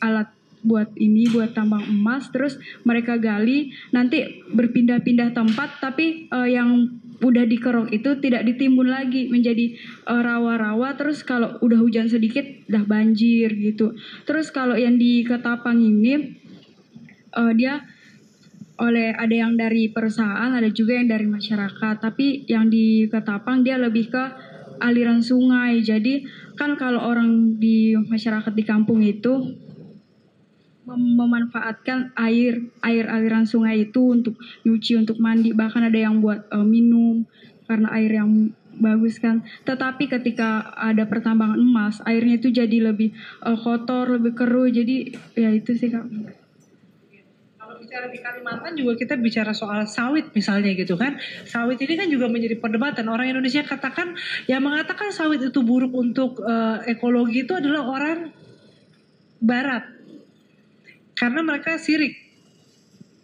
alat 0.00 0.39
buat 0.60 0.92
ini 1.00 1.32
buat 1.32 1.56
tambang 1.56 1.88
emas 1.88 2.28
terus 2.28 2.60
mereka 2.84 3.16
gali 3.16 3.72
nanti 3.96 4.44
berpindah-pindah 4.52 5.32
tempat 5.32 5.80
tapi 5.80 6.28
eh, 6.28 6.48
yang 6.52 7.00
udah 7.20 7.44
dikerok 7.44 7.92
itu 7.92 8.16
tidak 8.20 8.48
ditimbun 8.48 8.88
lagi 8.88 9.28
menjadi 9.28 9.76
eh, 10.08 10.22
rawa-rawa 10.24 10.96
terus 10.96 11.24
kalau 11.24 11.60
udah 11.60 11.80
hujan 11.80 12.08
sedikit 12.08 12.44
udah 12.68 12.84
banjir 12.84 13.52
gitu. 13.56 13.96
Terus 14.24 14.48
kalau 14.52 14.76
yang 14.76 14.96
di 14.96 15.24
Ketapang 15.24 15.80
ini 15.80 16.36
eh, 17.36 17.52
dia 17.56 17.84
oleh 18.80 19.12
ada 19.12 19.34
yang 19.36 19.60
dari 19.60 19.92
perusahaan 19.92 20.56
ada 20.56 20.72
juga 20.72 20.96
yang 20.96 21.12
dari 21.12 21.28
masyarakat 21.28 22.00
tapi 22.00 22.48
yang 22.48 22.72
di 22.72 23.04
Ketapang 23.12 23.60
dia 23.60 23.76
lebih 23.76 24.08
ke 24.08 24.24
aliran 24.80 25.20
sungai. 25.20 25.84
Jadi 25.84 26.24
kan 26.56 26.80
kalau 26.80 27.04
orang 27.04 27.60
di 27.60 27.92
masyarakat 27.96 28.52
di 28.56 28.64
kampung 28.64 29.04
itu 29.04 29.68
mem- 30.90 31.14
memanfaatkan 31.14 32.10
air 32.18 32.66
air 32.82 33.04
aliran 33.06 33.46
sungai 33.46 33.86
itu 33.86 34.02
untuk 34.10 34.34
nyuci 34.66 34.98
untuk 34.98 35.22
mandi 35.22 35.54
bahkan 35.54 35.86
ada 35.86 35.98
yang 35.98 36.18
buat 36.18 36.50
eh, 36.50 36.66
minum 36.66 37.22
karena 37.70 37.88
air 37.94 38.18
yang 38.18 38.50
bagus 38.80 39.22
kan 39.22 39.46
tetapi 39.62 40.10
ketika 40.10 40.72
ada 40.74 41.06
pertambangan 41.06 41.60
emas 41.60 42.02
airnya 42.02 42.42
itu 42.42 42.50
jadi 42.50 42.90
lebih 42.90 43.14
eh, 43.46 43.58
kotor 43.62 44.18
lebih 44.18 44.34
keruh 44.34 44.66
jadi 44.66 45.14
ya 45.38 45.54
itu 45.54 45.78
sih 45.78 45.94
kak 45.94 46.06
bicara 47.80 48.06
di 48.12 48.20
Kalimantan 48.20 48.76
juga 48.76 48.92
kita 48.94 49.16
bicara 49.16 49.56
soal 49.56 49.88
sawit 49.88 50.30
misalnya 50.36 50.70
gitu 50.76 50.94
kan. 50.94 51.16
Sawit 51.48 51.80
ini 51.80 51.96
kan 51.96 52.06
juga 52.12 52.28
menjadi 52.28 52.60
perdebatan. 52.60 53.08
Orang 53.08 53.26
Indonesia 53.26 53.64
katakan 53.64 54.14
yang 54.46 54.62
mengatakan 54.62 55.10
sawit 55.10 55.40
itu 55.40 55.64
buruk 55.64 55.90
untuk 55.96 56.38
uh, 56.44 56.84
ekologi 56.84 57.48
itu 57.48 57.56
adalah 57.56 57.88
orang 57.88 58.30
barat. 59.40 59.99
Karena 61.20 61.44
mereka 61.44 61.76
sirik. 61.76 62.16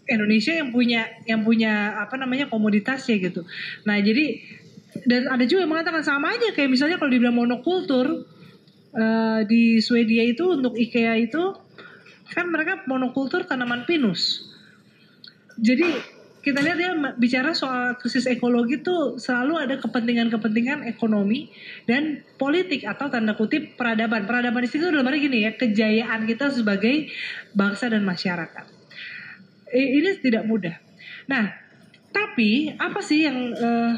Indonesia 0.06 0.54
yang 0.54 0.70
punya 0.70 1.02
yang 1.26 1.42
punya 1.42 1.98
apa 1.98 2.14
namanya 2.14 2.46
komoditasnya 2.46 3.18
gitu. 3.18 3.42
Nah, 3.88 3.98
jadi 3.98 4.38
dan 5.02 5.26
ada 5.26 5.42
juga 5.44 5.66
yang 5.66 5.72
mengatakan 5.74 6.06
sama 6.06 6.38
aja 6.38 6.54
kayak 6.54 6.70
misalnya 6.70 6.96
kalau 6.96 7.10
dibilang 7.10 7.34
monokultur 7.34 8.22
uh, 8.94 9.40
di 9.44 9.82
Swedia 9.82 10.22
itu 10.22 10.46
untuk 10.46 10.78
IKEA 10.78 11.18
itu 11.18 11.42
kan 12.30 12.46
mereka 12.46 12.86
monokultur 12.86 13.42
tanaman 13.50 13.82
pinus. 13.82 14.46
Jadi 15.58 16.15
kita 16.46 16.62
lihat 16.62 16.78
ya 16.78 16.94
bicara 17.18 17.50
soal 17.58 17.98
krisis 17.98 18.30
ekologi 18.30 18.78
itu 18.78 19.18
selalu 19.18 19.66
ada 19.66 19.82
kepentingan-kepentingan 19.82 20.86
ekonomi 20.86 21.50
dan 21.90 22.22
politik 22.38 22.86
atau 22.86 23.10
tanda 23.10 23.34
kutip 23.34 23.74
peradaban. 23.74 24.30
Peradaban 24.30 24.62
di 24.62 24.70
situ 24.70 24.86
dalam 24.86 25.10
arti 25.10 25.26
gini 25.26 25.42
ya, 25.42 25.58
kejayaan 25.58 26.22
kita 26.22 26.54
sebagai 26.54 27.10
bangsa 27.50 27.90
dan 27.90 28.06
masyarakat 28.06 28.76
ini 29.74 30.10
tidak 30.22 30.46
mudah. 30.46 30.76
Nah, 31.26 31.50
tapi 32.14 32.70
apa 32.78 33.00
sih 33.02 33.26
yang 33.26 33.50
uh, 33.52 33.92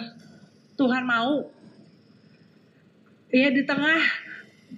Tuhan 0.80 1.04
mau? 1.04 1.52
Ya 3.28 3.52
di 3.52 3.60
tengah 3.60 4.00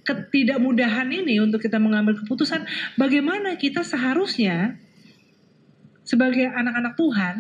ketidakmudahan 0.03 1.07
ini 1.07 1.39
untuk 1.39 1.62
kita 1.62 1.79
mengambil 1.79 2.18
keputusan, 2.18 2.66
bagaimana 2.99 3.55
kita 3.55 3.87
seharusnya 3.87 4.75
sebagai 6.03 6.51
anak-anak 6.51 6.99
Tuhan 6.99 7.35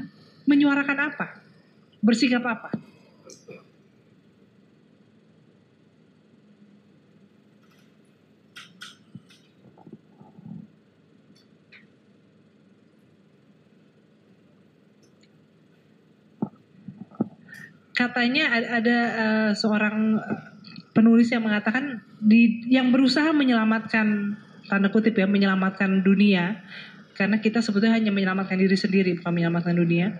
menyuarakan 0.50 0.98
apa? 1.14 1.26
Bersikap 2.02 2.42
apa? 2.42 2.74
katanya 18.00 18.56
ada 18.80 18.98
uh, 19.12 19.50
seorang 19.52 20.16
penulis 20.96 21.28
yang 21.28 21.44
mengatakan 21.44 22.00
di 22.16 22.64
yang 22.72 22.88
berusaha 22.88 23.28
menyelamatkan 23.36 24.40
tanda 24.72 24.88
kutip 24.88 25.20
ya 25.20 25.28
menyelamatkan 25.28 26.00
dunia 26.00 26.64
karena 27.14 27.38
kita 27.38 27.60
sebetulnya 27.60 27.96
hanya 27.96 28.14
menyelamatkan 28.14 28.56
diri 28.56 28.76
sendiri 28.78 29.16
bukan 29.20 29.32
menyelamatkan 29.32 29.76
dunia. 29.76 30.18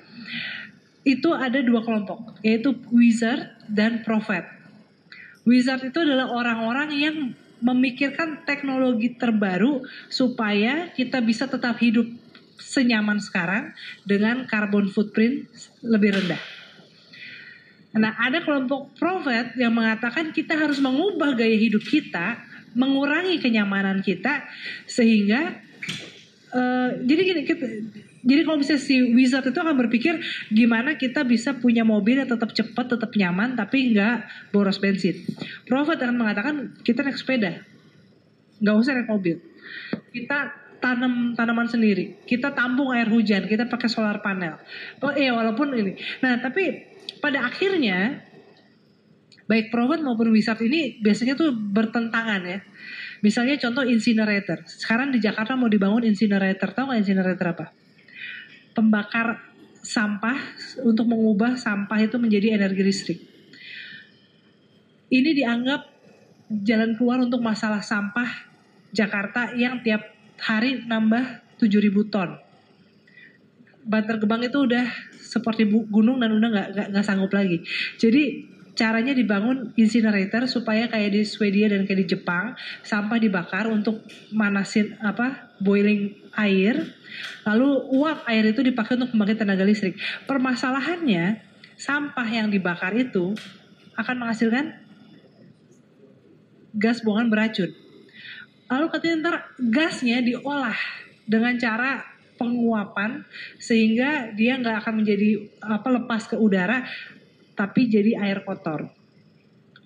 Itu 1.01 1.32
ada 1.32 1.59
dua 1.64 1.80
kelompok 1.80 2.41
yaitu 2.45 2.76
wizard 2.93 3.51
dan 3.66 4.05
prophet. 4.05 4.45
Wizard 5.49 5.80
itu 5.88 5.99
adalah 6.05 6.28
orang-orang 6.28 6.91
yang 6.93 7.16
memikirkan 7.61 8.45
teknologi 8.49 9.16
terbaru 9.16 9.84
supaya 10.09 10.93
kita 10.97 11.20
bisa 11.20 11.49
tetap 11.49 11.76
hidup 11.80 12.09
senyaman 12.61 13.20
sekarang 13.20 13.72
dengan 14.05 14.45
carbon 14.45 14.88
footprint 14.93 15.49
lebih 15.80 16.16
rendah. 16.20 16.41
Nah, 17.91 18.14
ada 18.22 18.38
kelompok 18.45 18.95
profet 18.95 19.59
yang 19.59 19.74
mengatakan 19.74 20.30
kita 20.30 20.55
harus 20.55 20.78
mengubah 20.78 21.34
gaya 21.34 21.59
hidup 21.59 21.82
kita, 21.82 22.38
mengurangi 22.78 23.43
kenyamanan 23.43 23.99
kita 23.99 24.47
sehingga 24.86 25.59
uh, 26.55 26.90
jadi 27.03 27.20
gini 27.22 27.42
kita, 27.46 27.64
jadi 28.20 28.40
kalau 28.44 28.61
misalnya 28.61 28.82
si 28.84 29.01
wizard 29.16 29.48
itu 29.48 29.57
akan 29.57 29.76
berpikir 29.80 30.20
gimana 30.53 31.01
kita 31.01 31.24
bisa 31.24 31.57
punya 31.57 31.88
mobil 31.88 32.20
yang 32.20 32.28
tetap 32.28 32.53
cepat, 32.53 32.92
tetap 32.92 33.11
nyaman, 33.16 33.57
tapi 33.57 33.96
nggak 33.96 34.51
boros 34.53 34.76
bensin. 34.76 35.24
Prophet 35.64 35.96
akan 36.05 36.16
mengatakan 36.20 36.55
kita 36.84 37.01
naik 37.01 37.16
sepeda, 37.16 37.64
nggak 38.61 38.76
usah 38.76 38.92
naik 39.01 39.09
mobil. 39.09 39.40
Kita 40.12 40.53
tanam 40.80 41.32
tanaman 41.36 41.68
sendiri, 41.68 42.24
kita 42.28 42.53
tampung 42.53 42.92
air 42.92 43.09
hujan, 43.09 43.48
kita 43.48 43.68
pakai 43.68 43.88
solar 43.88 44.20
panel. 44.20 44.61
Oh 45.01 45.12
iya 45.12 45.32
walaupun 45.32 45.72
ini. 45.76 45.96
Nah 46.20 46.40
tapi 46.44 46.88
pada 47.20 47.48
akhirnya 47.48 48.20
baik 49.48 49.72
prophet 49.72 50.01
maupun 50.01 50.30
wizard 50.30 50.61
ini 50.61 51.01
biasanya 51.01 51.36
tuh 51.40 51.53
bertentangan 51.53 52.42
ya. 52.44 52.61
Misalnya 53.20 53.60
contoh 53.60 53.84
incinerator. 53.84 54.64
Sekarang 54.64 55.12
di 55.12 55.20
Jakarta 55.20 55.56
mau 55.56 55.68
dibangun 55.68 56.04
incinerator. 56.08 56.72
Tahu 56.72 56.84
nggak 56.88 57.00
incinerator 57.04 57.46
apa? 57.52 57.66
Pembakar 58.72 59.50
sampah 59.80 60.36
untuk 60.84 61.08
mengubah 61.08 61.56
sampah 61.56 61.98
itu 62.00 62.16
menjadi 62.20 62.56
energi 62.56 62.82
listrik. 62.84 63.20
Ini 65.10 65.30
dianggap 65.34 65.80
jalan 66.50 66.94
keluar 66.94 67.18
untuk 67.22 67.42
masalah 67.42 67.82
sampah 67.82 68.28
Jakarta 68.90 69.54
yang 69.54 69.82
tiap 69.82 70.02
hari 70.40 70.86
nambah 70.86 71.56
7000 71.60 72.12
ton. 72.12 72.30
Bantar 73.80 74.16
Gebang 74.20 74.44
itu 74.44 74.58
udah 74.64 74.86
seperti 75.18 75.66
gunung 75.66 76.18
dan 76.18 76.34
udah 76.34 76.48
nggak 76.50 76.68
nggak 76.90 77.04
sanggup 77.06 77.32
lagi. 77.32 77.62
Jadi 77.96 78.49
caranya 78.74 79.12
dibangun 79.12 79.74
incinerator 79.74 80.46
supaya 80.46 80.86
kayak 80.86 81.10
di 81.12 81.22
Swedia 81.26 81.70
dan 81.70 81.84
kayak 81.84 82.06
di 82.06 82.08
Jepang 82.16 82.54
sampah 82.82 83.18
dibakar 83.20 83.68
untuk 83.68 84.02
manasin 84.32 84.96
apa 85.02 85.52
boiling 85.60 86.16
air. 86.36 86.94
Lalu 87.44 87.68
uap 87.96 88.24
air 88.30 88.50
itu 88.50 88.60
dipakai 88.62 88.96
untuk 88.96 89.12
membangkit 89.14 89.42
tenaga 89.42 89.64
listrik. 89.66 89.98
Permasalahannya 90.24 91.42
sampah 91.76 92.28
yang 92.28 92.48
dibakar 92.52 92.92
itu 92.96 93.34
akan 93.96 94.16
menghasilkan 94.16 94.76
gas 96.76 97.02
buangan 97.02 97.28
beracun. 97.28 97.70
Lalu 98.70 98.86
katanya 98.94 99.16
ntar 99.26 99.36
gasnya 99.58 100.22
diolah 100.22 100.78
dengan 101.26 101.58
cara 101.58 102.06
penguapan 102.38 103.26
sehingga 103.60 104.32
dia 104.32 104.56
nggak 104.56 104.86
akan 104.86 105.04
menjadi 105.04 105.44
apa 105.60 105.88
lepas 106.00 106.24
ke 106.24 106.40
udara 106.40 106.88
tapi 107.61 107.92
jadi 107.92 108.16
air 108.16 108.40
kotor. 108.40 108.88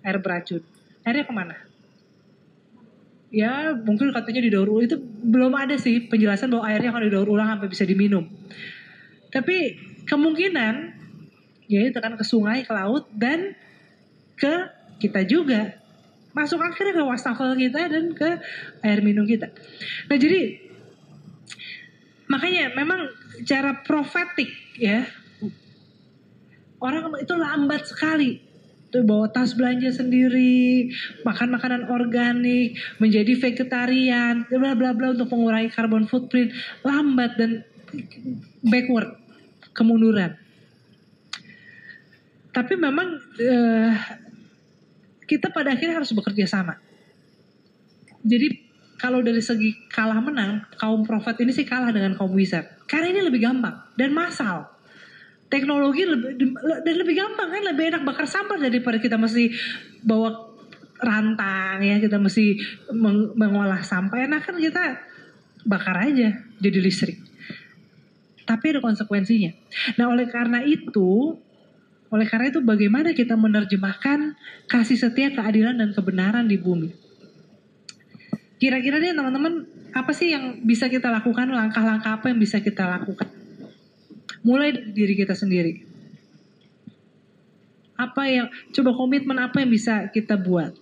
Air 0.07 0.23
beracun. 0.23 0.63
Airnya 1.03 1.27
ke 1.27 1.35
mana? 1.35 1.59
Ya 3.35 3.75
mungkin 3.75 4.15
katanya 4.15 4.47
didaur 4.47 4.71
ulang. 4.71 4.87
Itu 4.87 5.03
belum 5.03 5.59
ada 5.59 5.75
sih 5.75 6.07
penjelasan 6.07 6.55
bahwa 6.55 6.71
airnya 6.71 6.95
akan 6.95 7.03
didaur 7.11 7.27
ulang 7.27 7.51
sampai 7.51 7.67
bisa 7.67 7.83
diminum. 7.83 8.31
Tapi 9.35 9.75
kemungkinan 10.07 10.75
ya 11.67 11.83
itu 11.83 11.99
kan 11.99 12.15
ke 12.15 12.23
sungai 12.23 12.63
ke 12.63 12.71
laut 12.71 13.11
dan 13.11 13.59
ke 14.39 14.71
kita 15.03 15.27
juga. 15.27 15.83
Masuk 16.31 16.63
akhirnya 16.63 16.95
ke 16.95 17.03
wastafel 17.03 17.59
kita 17.59 17.91
dan 17.91 18.15
ke 18.15 18.39
air 18.87 19.03
minum 19.03 19.27
kita. 19.27 19.51
Nah 20.07 20.15
jadi 20.15 20.63
Makanya 22.25 22.73
memang 22.73 23.13
cara 23.45 23.85
profetik 23.85 24.49
ya 24.81 25.05
orang 26.85 27.17
itu 27.17 27.33
lambat 27.33 27.89
sekali 27.89 28.37
tuh 28.93 29.03
bawa 29.03 29.27
tas 29.27 29.59
belanja 29.59 29.91
sendiri, 29.91 30.87
makan 31.27 31.59
makanan 31.59 31.91
organik, 31.91 32.79
menjadi 33.03 33.35
vegetarian, 33.35 34.47
bla 34.47 34.79
bla 34.79 34.95
bla 34.95 35.11
untuk 35.11 35.35
mengurangi 35.35 35.73
carbon 35.75 36.07
footprint, 36.07 36.55
lambat 36.87 37.35
dan 37.35 37.67
backward, 38.63 39.19
kemunduran. 39.75 40.39
Tapi 42.55 42.75
memang 42.79 43.19
uh, 43.19 43.93
kita 45.27 45.51
pada 45.51 45.75
akhirnya 45.75 45.99
harus 45.99 46.15
bekerja 46.15 46.47
sama. 46.47 46.79
Jadi 48.23 48.63
kalau 48.95 49.27
dari 49.27 49.43
segi 49.43 49.75
kalah 49.91 50.23
menang, 50.23 50.71
kaum 50.79 51.03
profet 51.03 51.43
ini 51.43 51.51
sih 51.51 51.67
kalah 51.67 51.91
dengan 51.91 52.15
kaum 52.15 52.31
wizard. 52.31 52.87
Karena 52.87 53.11
ini 53.11 53.27
lebih 53.27 53.43
gampang 53.43 53.91
dan 53.99 54.15
massal. 54.15 54.74
Teknologi 55.55 56.03
lebih 56.03 56.35
dan 56.59 56.95
lebih 56.99 57.15
gampang 57.15 57.47
kan, 57.47 57.63
lebih 57.63 57.95
enak 57.95 58.03
bakar 58.03 58.27
sampah 58.27 58.59
daripada 58.59 58.99
kita 58.99 59.15
mesti 59.15 59.55
bawa 60.03 60.51
rantang 60.99 61.79
ya, 61.79 62.03
kita 62.03 62.19
mesti 62.19 62.59
meng 62.91 63.39
mengolah 63.39 63.79
sampah. 63.87 64.19
Enak 64.19 64.43
kan 64.43 64.59
kita 64.59 64.99
bakar 65.63 66.11
aja 66.11 66.43
jadi 66.59 66.79
listrik. 66.83 67.23
Tapi 68.43 68.65
ada 68.75 68.83
konsekuensinya. 68.83 69.55
Nah, 69.95 70.11
oleh 70.11 70.27
karena 70.27 70.67
itu, 70.67 71.39
oleh 72.11 72.27
karena 72.27 72.51
itu 72.51 72.59
bagaimana 72.59 73.15
kita 73.15 73.39
menerjemahkan 73.39 74.35
kasih 74.67 74.99
setia, 74.99 75.31
keadilan 75.31 75.79
dan 75.79 75.95
kebenaran 75.95 76.51
di 76.51 76.59
bumi? 76.59 76.91
Kira-kira 78.59 78.99
nih 78.99 79.15
teman-teman 79.15 79.71
apa 79.95 80.11
sih 80.11 80.35
yang 80.35 80.67
bisa 80.67 80.91
kita 80.91 81.15
lakukan, 81.15 81.47
langkah-langkah 81.47 82.19
apa 82.19 82.35
yang 82.35 82.43
bisa 82.43 82.59
kita 82.59 82.91
lakukan? 82.91 83.44
Mulai 84.45 84.77
dari 84.77 84.93
diri 84.93 85.15
kita 85.17 85.33
sendiri. 85.33 85.81
Apa 87.97 88.29
yang, 88.29 88.47
coba 88.75 88.93
komitmen 88.93 89.39
apa 89.41 89.65
yang 89.65 89.71
bisa 89.73 90.13
kita 90.13 90.37
buat? 90.37 90.77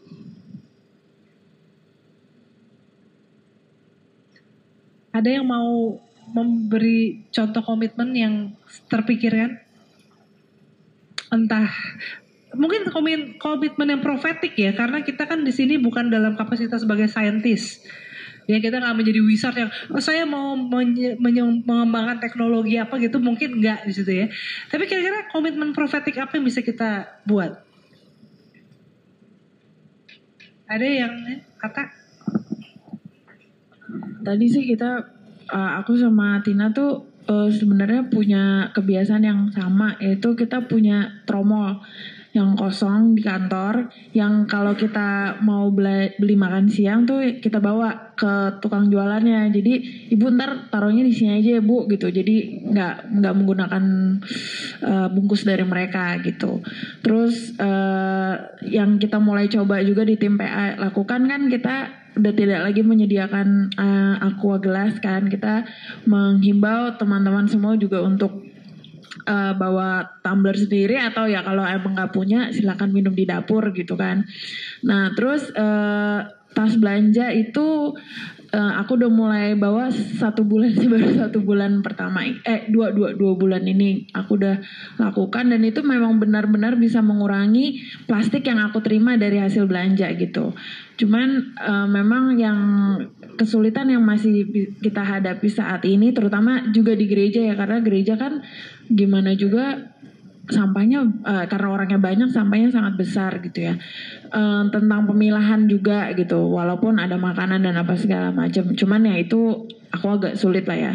Ada 5.13 5.29
yang 5.39 5.47
mau 5.47 6.01
memberi 6.33 7.29
contoh 7.31 7.63
komitmen 7.63 8.11
yang 8.17 8.35
terpikirkan? 8.89 9.61
Entah 11.29 11.69
mungkin 12.57 12.89
komitmen 13.41 13.89
yang 13.89 14.03
profetik 14.05 14.53
ya 14.57 14.77
karena 14.77 15.01
kita 15.01 15.25
kan 15.25 15.41
di 15.41 15.53
sini 15.53 15.81
bukan 15.81 16.13
dalam 16.13 16.37
kapasitas 16.37 16.85
sebagai 16.85 17.09
saintis 17.09 17.81
ya 18.47 18.59
kita 18.59 18.83
nggak 18.83 18.97
menjadi 18.97 19.21
wizard 19.23 19.57
yang 19.57 19.71
oh, 19.93 20.03
saya 20.03 20.27
mau 20.27 20.55
menye- 20.59 21.19
mengembangkan 21.19 22.19
teknologi 22.19 22.79
apa 22.79 22.99
gitu 22.99 23.23
mungkin 23.23 23.63
nggak 23.63 23.87
di 23.87 23.93
situ 23.95 24.13
ya. 24.13 24.27
Tapi 24.71 24.85
kira-kira 24.87 25.31
komitmen 25.31 25.71
profetik 25.75 26.19
apa 26.19 26.39
yang 26.39 26.45
bisa 26.47 26.61
kita 26.63 27.23
buat? 27.27 27.63
Ada 30.67 30.87
yang 30.89 31.15
eh, 31.29 31.41
kata? 31.61 31.83
Tadi 34.23 34.47
sih 34.49 34.65
kita 34.65 35.05
uh, 35.53 35.71
aku 35.83 35.99
sama 35.99 36.41
Tina 36.41 36.73
tuh 36.73 37.05
uh, 37.29 37.51
sebenarnya 37.51 38.09
punya 38.09 38.73
kebiasaan 38.73 39.25
yang 39.27 39.41
sama 39.53 39.99
yaitu 40.01 40.33
kita 40.35 40.65
punya 40.65 41.23
tromol 41.29 41.83
yang 42.33 42.57
kosong 42.57 43.13
di 43.13 43.21
kantor 43.21 43.93
yang 44.17 44.49
kalau 44.49 44.73
kita 44.73 45.37
mau 45.45 45.69
beli 45.69 46.33
makan 46.33 46.65
siang 46.65 47.05
tuh 47.05 47.21
kita 47.45 47.61
bawa 47.61 48.17
ke 48.17 48.57
tukang 48.65 48.89
jualannya. 48.89 49.53
Jadi 49.53 49.73
ibu 50.17 50.33
ntar 50.33 50.73
taruhnya 50.73 51.05
di 51.05 51.13
sini 51.13 51.45
aja 51.45 51.61
ya 51.61 51.63
bu 51.63 51.85
gitu. 51.93 52.09
Jadi 52.09 52.65
nggak 52.73 53.21
nggak 53.21 53.35
menggunakan 53.37 53.85
uh, 54.81 55.09
bungkus 55.13 55.45
dari 55.45 55.65
mereka 55.69 56.17
gitu. 56.25 56.65
Terus 57.05 57.53
uh, 57.61 58.57
yang 58.65 58.97
kita 58.97 59.21
mulai 59.21 59.53
coba 59.53 59.85
juga 59.85 60.09
di 60.09 60.17
tim 60.17 60.41
PA 60.41 60.81
lakukan 60.81 61.29
kan 61.29 61.53
kita 61.53 62.01
udah 62.13 62.33
tidak 62.37 62.61
lagi 62.65 62.81
menyediakan 62.85 63.77
uh, 63.77 64.25
aqua 64.25 64.57
gelas 64.57 64.97
kan. 65.05 65.29
Kita 65.29 65.69
menghimbau 66.09 66.97
teman-teman 66.97 67.45
semua 67.45 67.77
juga 67.77 68.01
untuk 68.01 68.52
uh, 69.29 69.53
bawa 69.57 70.21
tumbler 70.25 70.57
sendiri 70.57 70.97
atau 70.99 71.29
ya 71.29 71.45
kalau 71.45 71.65
emang 71.65 71.97
nggak 71.97 72.13
punya 72.13 72.51
silakan 72.51 72.91
minum 72.91 73.13
di 73.13 73.25
dapur 73.29 73.73
gitu 73.73 73.95
kan. 73.95 74.25
Nah 74.85 75.13
terus 75.15 75.49
uh, 75.53 76.42
tas 76.53 76.77
belanja 76.77 77.33
itu 77.33 77.97
uh, 78.53 78.73
aku 78.79 79.01
udah 79.01 79.11
mulai 79.11 79.47
bawa 79.57 79.89
satu 79.91 80.45
bulan 80.45 80.77
sih 80.79 80.87
baru 80.87 81.09
satu 81.17 81.43
bulan 81.43 81.81
pertama. 81.81 82.23
Eh 82.25 82.69
dua 82.69 82.93
dua 82.93 83.17
dua 83.17 83.33
bulan 83.35 83.65
ini 83.65 84.07
aku 84.13 84.39
udah 84.39 84.61
lakukan. 85.01 85.51
Dan 85.51 85.65
itu 85.65 85.81
memang 85.83 86.21
benar-benar 86.21 86.77
bisa 86.77 87.01
mengurangi 87.01 87.81
plastik 88.05 88.47
yang 88.47 88.61
aku 88.61 88.85
terima 88.85 89.17
dari 89.17 89.41
hasil 89.41 89.65
belanja 89.67 90.13
gitu. 90.21 90.53
Cuman 91.01 91.57
uh, 91.59 91.89
memang 91.89 92.37
yang 92.37 92.59
kesulitan 93.41 93.89
yang 93.89 94.05
masih 94.05 94.45
kita 94.85 95.03
hadapi 95.03 95.49
saat 95.49 95.83
ini 95.89 96.13
terutama 96.13 96.71
juga 96.71 96.93
di 96.95 97.09
gereja 97.09 97.41
ya. 97.43 97.57
Karena 97.57 97.81
gereja 97.81 98.15
kan 98.21 98.45
gimana 98.93 99.33
juga 99.35 99.93
sampahnya 100.51 101.07
eh, 101.23 101.45
karena 101.47 101.69
orangnya 101.71 102.01
banyak 102.03 102.29
sampahnya 102.35 102.69
sangat 102.75 102.95
besar 102.99 103.39
gitu 103.45 103.63
ya. 103.71 103.75
Eh, 104.33 104.65
tentang 104.75 105.07
pemilahan 105.07 105.69
juga 105.71 106.11
gitu 106.19 106.51
walaupun 106.51 106.99
ada 106.99 107.15
makanan 107.15 107.63
dan 107.63 107.79
apa 107.79 107.95
segala 107.95 108.35
macam. 108.35 108.75
Cuman 108.75 109.07
ya 109.07 109.17
itu 109.23 109.69
aku 109.95 110.07
agak 110.09 110.35
sulit 110.35 110.67
lah 110.67 110.79
ya. 110.79 110.95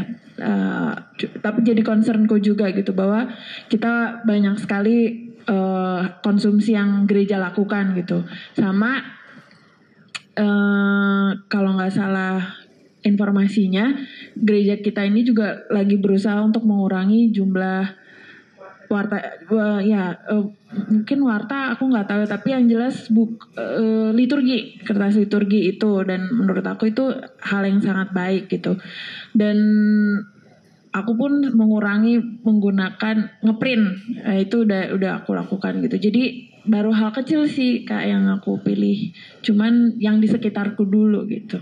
Cu- 1.18 1.34
tapi 1.42 1.66
jadi 1.66 1.82
concernku 1.82 2.38
juga 2.38 2.70
gitu 2.70 2.94
bahwa 2.94 3.26
kita 3.72 4.22
banyak 4.28 4.60
sekali 4.60 5.30
eh, 5.48 6.02
konsumsi 6.22 6.76
yang 6.76 7.08
gereja 7.08 7.40
lakukan 7.40 7.96
gitu. 7.96 8.28
Sama 8.54 9.18
eh 10.38 11.30
kalau 11.50 11.74
nggak 11.74 11.94
salah 11.98 12.46
informasinya 13.02 13.98
gereja 14.38 14.78
kita 14.78 15.02
ini 15.08 15.26
juga 15.26 15.66
lagi 15.74 15.98
berusaha 15.98 16.38
untuk 16.44 16.62
mengurangi 16.68 17.34
jumlah 17.34 18.07
warta 18.88 19.18
wa- 19.52 19.84
ya 19.84 20.16
eh, 20.16 20.46
mungkin 20.92 21.20
warta 21.24 21.76
aku 21.76 21.88
nggak 21.92 22.08
tahu 22.08 22.22
tapi 22.28 22.48
yang 22.56 22.66
jelas 22.68 23.08
buk 23.12 23.52
eh, 23.60 24.10
liturgi 24.16 24.80
kertas 24.84 25.16
liturgi 25.20 25.76
itu 25.76 26.04
dan 26.08 26.28
menurut 26.32 26.64
aku 26.64 26.92
itu 26.92 27.12
hal 27.44 27.62
yang 27.68 27.80
sangat 27.84 28.12
baik 28.12 28.48
gitu. 28.52 28.76
Dan 29.36 29.58
aku 30.92 31.12
pun 31.14 31.32
mengurangi 31.54 32.18
menggunakan 32.42 33.44
ngeprint 33.44 33.86
Eh, 34.28 34.44
itu 34.50 34.66
udah 34.66 34.92
udah 34.98 35.12
aku 35.24 35.32
lakukan 35.38 35.80
gitu. 35.86 36.10
Jadi 36.10 36.24
baru 36.68 36.92
hal 36.92 37.16
kecil 37.16 37.48
sih 37.48 37.88
kak 37.88 38.04
yang 38.04 38.28
aku 38.28 38.60
pilih. 38.60 39.14
Cuman 39.46 39.96
yang 40.02 40.20
di 40.20 40.28
sekitarku 40.28 40.84
dulu 40.84 41.24
gitu 41.30 41.60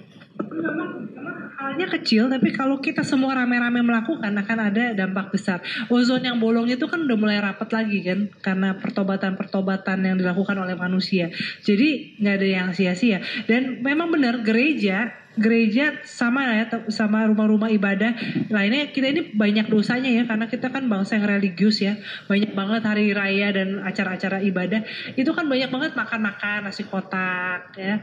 halnya 1.56 1.88
kecil 1.98 2.28
tapi 2.28 2.52
kalau 2.52 2.78
kita 2.84 3.02
semua 3.02 3.34
rame-rame 3.36 3.82
melakukan 3.82 4.32
akan 4.32 4.60
ada 4.60 4.94
dampak 4.94 5.34
besar. 5.34 5.64
Ozon 5.90 6.24
yang 6.24 6.38
bolong 6.38 6.70
itu 6.70 6.86
kan 6.86 7.02
udah 7.04 7.18
mulai 7.18 7.40
rapat 7.42 7.72
lagi 7.72 8.04
kan 8.04 8.30
karena 8.44 8.78
pertobatan-pertobatan 8.78 10.04
yang 10.06 10.16
dilakukan 10.20 10.56
oleh 10.60 10.76
manusia. 10.78 11.32
Jadi 11.64 12.20
nggak 12.20 12.36
ada 12.36 12.48
yang 12.48 12.70
sia-sia. 12.76 13.24
Dan 13.50 13.82
memang 13.82 14.12
benar 14.12 14.44
gereja 14.46 15.26
gereja 15.36 16.00
sama 16.08 16.48
ya 16.48 16.72
sama 16.88 17.28
rumah-rumah 17.28 17.68
ibadah. 17.68 18.16
Lainnya 18.48 18.88
kita 18.96 19.12
ini 19.12 19.36
banyak 19.36 19.68
dosanya 19.68 20.08
ya 20.08 20.24
karena 20.24 20.48
kita 20.48 20.72
kan 20.72 20.88
bangsa 20.88 21.20
yang 21.20 21.28
religius 21.28 21.84
ya. 21.84 22.00
Banyak 22.32 22.56
banget 22.56 22.82
hari 22.88 23.12
raya 23.12 23.52
dan 23.52 23.84
acara-acara 23.84 24.40
ibadah. 24.48 24.88
Itu 25.20 25.36
kan 25.36 25.52
banyak 25.52 25.68
banget 25.68 25.92
makan-makan 26.00 26.72
nasi 26.72 26.88
kotak 26.88 27.76
ya 27.76 28.00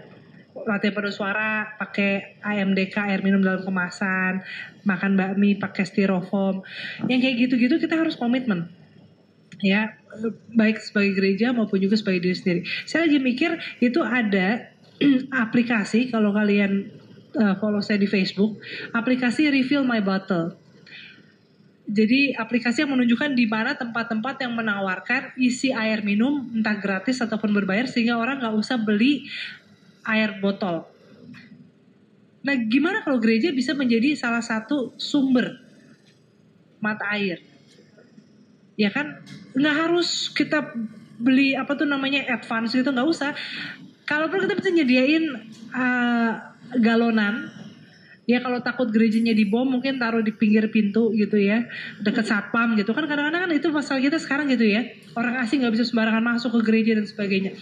latihan 0.53 0.93
paduan 0.93 1.15
suara 1.15 1.51
pakai 1.81 2.39
AMDK 2.45 2.97
air 3.09 3.21
minum 3.25 3.41
dalam 3.41 3.65
kemasan 3.65 4.45
makan 4.85 5.17
bakmi 5.17 5.57
pakai 5.57 5.85
styrofoam. 5.89 6.61
Yang 7.09 7.21
kayak 7.25 7.37
gitu-gitu 7.49 7.75
kita 7.81 7.97
harus 7.97 8.15
komitmen. 8.21 8.69
Ya 9.65 9.97
baik 10.53 10.83
sebagai 10.83 11.17
gereja 11.17 11.57
maupun 11.57 11.81
juga 11.81 11.97
sebagai 11.97 12.29
diri 12.29 12.37
sendiri. 12.37 12.61
Saya 12.85 13.09
lagi 13.09 13.19
mikir 13.23 13.57
itu 13.81 14.01
ada 14.05 14.69
aplikasi 15.45 16.13
kalau 16.13 16.37
kalian 16.37 16.93
uh, 17.37 17.57
follow 17.57 17.81
saya 17.81 17.97
di 17.97 18.09
Facebook 18.11 18.61
aplikasi 18.93 19.49
refill 19.49 19.87
my 19.87 20.05
bottle. 20.05 20.59
Jadi 21.83 22.33
aplikasi 22.39 22.87
yang 22.87 22.95
menunjukkan 22.95 23.35
di 23.35 23.45
mana 23.51 23.75
tempat-tempat 23.75 24.39
yang 24.39 24.55
menawarkan 24.55 25.35
isi 25.35 25.75
air 25.75 26.01
minum 26.07 26.47
entah 26.55 26.79
gratis 26.79 27.19
ataupun 27.19 27.51
berbayar 27.51 27.91
sehingga 27.91 28.17
orang 28.17 28.39
nggak 28.39 28.55
usah 28.55 28.79
beli 28.79 29.27
air 30.07 30.39
botol. 30.43 30.87
Nah, 32.43 32.55
gimana 32.67 33.07
kalau 33.07 33.23
gereja 33.23 33.55
bisa 33.55 33.71
menjadi 33.73 34.19
salah 34.19 34.43
satu 34.43 34.99
sumber 34.99 35.63
mata 36.83 37.07
air? 37.15 37.39
Ya 38.75 38.91
kan, 38.91 39.23
nggak 39.55 39.77
harus 39.87 40.27
kita 40.35 40.75
beli 41.23 41.55
apa 41.55 41.79
tuh 41.79 41.87
namanya 41.87 42.27
advance 42.35 42.75
gitu, 42.75 42.91
nggak 42.91 43.07
usah. 43.07 43.31
Kalau 44.03 44.27
perlu 44.27 44.51
kita 44.51 44.59
bisa 44.59 44.71
nyediain 44.75 45.25
uh, 45.71 46.33
galonan. 46.83 47.62
Ya 48.33 48.41
kalau 48.41 48.65
takut 48.65 48.89
gerejanya 48.89 49.37
dibom 49.37 49.69
mungkin 49.69 50.01
taruh 50.01 50.25
di 50.25 50.33
pinggir 50.33 50.73
pintu 50.73 51.13
gitu 51.13 51.37
ya 51.37 51.69
deket 52.01 52.25
satpam 52.25 52.73
gitu. 52.81 52.97
Kan 52.97 53.05
kadang-kadang 53.05 53.45
kan 53.45 53.53
itu 53.53 53.69
masalah 53.69 54.01
kita 54.01 54.17
sekarang 54.17 54.49
gitu 54.49 54.65
ya. 54.65 54.89
Orang 55.13 55.37
asing 55.37 55.61
nggak 55.61 55.77
bisa 55.77 55.85
sembarangan 55.85 56.25
masuk 56.25 56.57
ke 56.57 56.61
gereja 56.65 56.97
dan 56.97 57.05
sebagainya. 57.05 57.53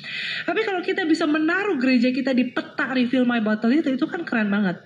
Tapi 0.47 0.61
kalau 0.63 0.79
kita 0.87 1.03
bisa 1.11 1.27
menaruh 1.27 1.75
gereja 1.83 2.15
kita 2.15 2.31
di 2.31 2.55
peta 2.55 2.95
refill 2.95 3.27
my 3.27 3.43
bottle 3.43 3.75
itu 3.75 3.91
itu 3.91 4.07
kan 4.07 4.23
keren 4.23 4.47
banget. 4.47 4.79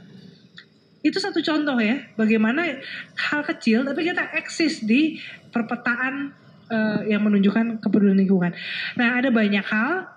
Itu 1.05 1.21
satu 1.21 1.45
contoh 1.45 1.77
ya 1.85 2.01
bagaimana 2.17 2.81
hal 3.29 3.45
kecil 3.45 3.85
tapi 3.85 4.09
kita 4.09 4.25
eksis 4.41 4.89
di 4.89 5.21
perpetaan 5.53 6.33
eh, 6.73 7.13
yang 7.13 7.21
menunjukkan 7.29 7.85
kepedulian 7.85 8.17
lingkungan. 8.25 8.57
Nah 8.97 9.21
ada 9.21 9.29
banyak 9.29 9.69
hal 9.69 10.14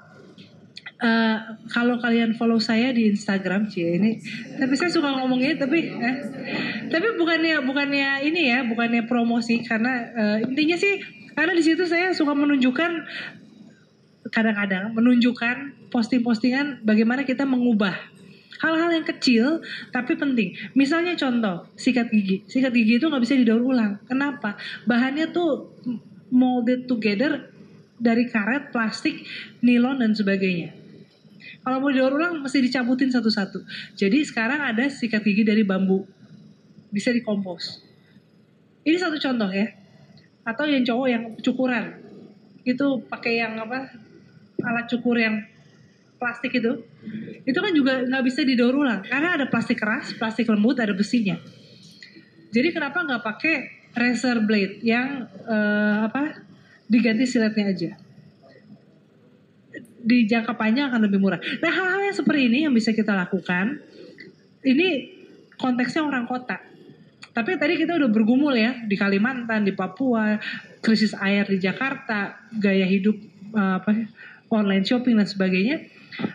Eh, 0.97 1.37
kalau 1.69 2.01
kalian 2.01 2.33
follow 2.33 2.57
saya 2.57 2.89
di 2.89 3.05
Instagram 3.05 3.69
cie 3.69 4.01
ini 4.01 4.17
tapi 4.57 4.73
saya 4.73 4.89
suka 4.89 5.13
ngomongnya 5.13 5.53
tapi 5.53 5.93
eh, 5.93 6.15
tapi 6.89 7.13
bukannya 7.21 7.61
bukannya 7.69 8.25
ini 8.25 8.49
ya 8.49 8.65
bukannya 8.65 9.05
promosi 9.05 9.61
karena 9.61 9.93
eh, 10.09 10.37
intinya 10.49 10.73
sih 10.73 10.97
karena 11.37 11.53
di 11.53 11.61
situ 11.61 11.85
saya 11.85 12.17
suka 12.17 12.33
menunjukkan 12.33 13.05
kadang-kadang 14.33 14.97
menunjukkan 14.97 15.85
posting-postingan 15.93 16.81
bagaimana 16.81 17.29
kita 17.29 17.45
mengubah 17.45 17.93
hal-hal 18.57 18.89
yang 18.89 19.05
kecil 19.05 19.61
tapi 19.93 20.17
penting. 20.17 20.57
Misalnya 20.73 21.13
contoh 21.13 21.69
sikat 21.77 22.09
gigi, 22.09 22.41
sikat 22.49 22.73
gigi 22.73 22.97
itu 22.97 23.05
nggak 23.05 23.21
bisa 23.21 23.37
didaur 23.37 23.61
ulang. 23.61 24.01
Kenapa? 24.09 24.57
Bahannya 24.89 25.29
tuh 25.29 25.77
molded 26.33 26.89
together 26.89 27.53
dari 28.01 28.25
karet, 28.25 28.73
plastik, 28.73 29.29
nilon 29.61 30.01
dan 30.01 30.17
sebagainya. 30.17 30.86
Kalau 31.67 31.83
mau 31.83 31.91
didaur 31.91 32.15
ulang 32.15 32.39
mesti 32.39 32.63
dicabutin 32.63 33.11
satu-satu. 33.11 33.59
Jadi 33.99 34.23
sekarang 34.23 34.63
ada 34.63 34.87
sikat 34.87 35.19
gigi 35.19 35.43
dari 35.43 35.67
bambu. 35.67 36.07
Bisa 36.87 37.11
dikompos. 37.11 37.83
Ini 38.87 38.95
satu 38.95 39.19
contoh 39.19 39.51
ya. 39.51 39.67
Atau 40.47 40.63
yang 40.63 40.87
cowok 40.87 41.07
yang 41.11 41.23
cukuran. 41.43 41.91
Itu 42.63 43.03
pakai 43.11 43.43
yang 43.43 43.59
apa? 43.59 43.83
Alat 44.63 44.87
cukur 44.87 45.19
yang 45.19 45.43
plastik 46.15 46.55
itu. 46.55 46.87
Itu 47.43 47.59
kan 47.59 47.75
juga 47.75 47.99
nggak 47.99 48.23
bisa 48.23 48.47
didaur 48.47 48.71
ulang. 48.71 49.03
Karena 49.03 49.35
ada 49.35 49.51
plastik 49.51 49.83
keras, 49.83 50.15
plastik 50.15 50.47
lembut, 50.47 50.79
ada 50.79 50.95
besinya. 50.95 51.35
Jadi 52.47 52.71
kenapa 52.71 53.03
nggak 53.03 53.23
pakai 53.27 53.55
razor 53.91 54.39
blade 54.47 54.79
yang 54.87 55.27
eh, 55.27 55.97
apa 56.07 56.47
diganti 56.87 57.27
siletnya 57.27 57.75
aja? 57.75 58.06
Di 60.07 60.23
jangka 60.23 60.55
panjang 60.55 60.87
akan 60.87 61.11
lebih 61.11 61.19
murah. 61.19 61.39
Nah 61.59 61.71
hal-hal 61.71 62.01
yang 62.07 62.15
seperti 62.15 62.47
ini 62.47 62.63
yang 62.63 62.71
bisa 62.71 62.95
kita 62.95 63.11
lakukan, 63.11 63.83
ini 64.63 65.17
konteksnya 65.59 66.07
orang 66.07 66.23
kota. 66.23 66.63
Tapi 67.35 67.53
tadi 67.59 67.77
kita 67.77 67.93
udah 67.99 68.09
bergumul 68.09 68.55
ya 68.57 68.81
di 68.87 68.97
Kalimantan, 68.97 69.61
di 69.61 69.75
Papua, 69.75 70.41
krisis 70.81 71.13
air 71.13 71.45
di 71.45 71.61
Jakarta, 71.61 72.49
gaya 72.49 72.87
hidup 72.87 73.13
eh, 73.53 73.73
apa 73.77 73.93
online 74.49 74.81
shopping 74.87 75.19
dan 75.19 75.27
sebagainya. 75.27 75.85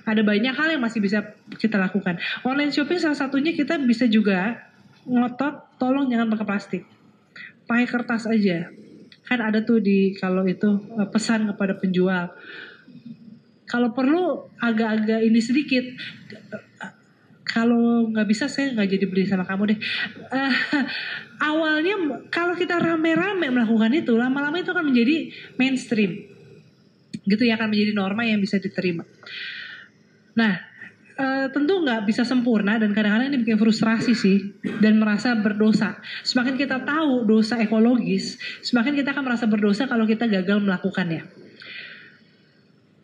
Ada 0.07 0.23
banyak 0.23 0.55
hal 0.55 0.79
yang 0.79 0.83
masih 0.85 1.03
bisa 1.03 1.35
kita 1.59 1.75
lakukan. 1.75 2.23
Online 2.47 2.71
shopping 2.71 3.03
salah 3.03 3.19
satunya 3.19 3.51
kita 3.51 3.83
bisa 3.83 4.07
juga 4.07 4.63
ngotot 5.03 5.75
tolong 5.83 6.07
jangan 6.07 6.31
pakai 6.31 6.47
plastik. 6.47 6.83
Pakai 7.67 7.87
kertas 7.91 8.31
aja. 8.31 8.71
Kan 9.27 9.43
ada 9.43 9.59
tuh 9.67 9.83
di 9.83 10.15
kalau 10.15 10.47
itu 10.47 10.71
eh, 11.03 11.09
pesan 11.11 11.51
kepada 11.51 11.75
penjual. 11.83 12.31
Kalau 13.73 13.89
perlu 13.97 14.53
agak-agak 14.61 15.25
ini 15.25 15.41
sedikit 15.41 15.81
kalau 17.53 18.09
nggak 18.13 18.29
bisa 18.29 18.45
saya 18.49 18.73
nggak 18.73 18.89
jadi 18.97 19.05
beli 19.09 19.25
sama 19.25 19.49
kamu 19.49 19.73
deh. 19.73 19.79
Eh, 20.29 20.55
awalnya 21.41 22.25
kalau 22.29 22.53
kita 22.53 22.77
rame-rame 22.77 23.49
melakukan 23.49 23.93
itu, 23.97 24.13
lama-lama 24.17 24.61
itu 24.61 24.73
akan 24.73 24.93
menjadi 24.93 25.33
mainstream. 25.57 26.21
Gitu 27.25 27.43
ya 27.45 27.57
akan 27.57 27.73
menjadi 27.73 27.93
norma 27.93 28.29
yang 28.29 28.41
bisa 28.45 28.57
diterima. 28.57 29.09
Nah, 30.37 30.53
eh, 31.17 31.47
tentu 31.53 31.81
nggak 31.81 32.09
bisa 32.09 32.29
sempurna 32.29 32.77
dan 32.77 32.97
kadang-kadang 32.97 33.33
ini 33.33 33.41
bikin 33.45 33.57
frustrasi 33.57 34.13
sih 34.13 34.37
dan 34.81 34.97
merasa 34.97 35.33
berdosa. 35.37 35.97
Semakin 36.25 36.57
kita 36.57 36.85
tahu 36.85 37.25
dosa 37.25 37.57
ekologis, 37.57 38.37
semakin 38.65 38.97
kita 38.97 39.17
akan 39.17 39.25
merasa 39.29 39.45
berdosa 39.45 39.85
kalau 39.89 40.09
kita 40.09 40.25
gagal 40.29 40.61
melakukannya. 40.61 41.42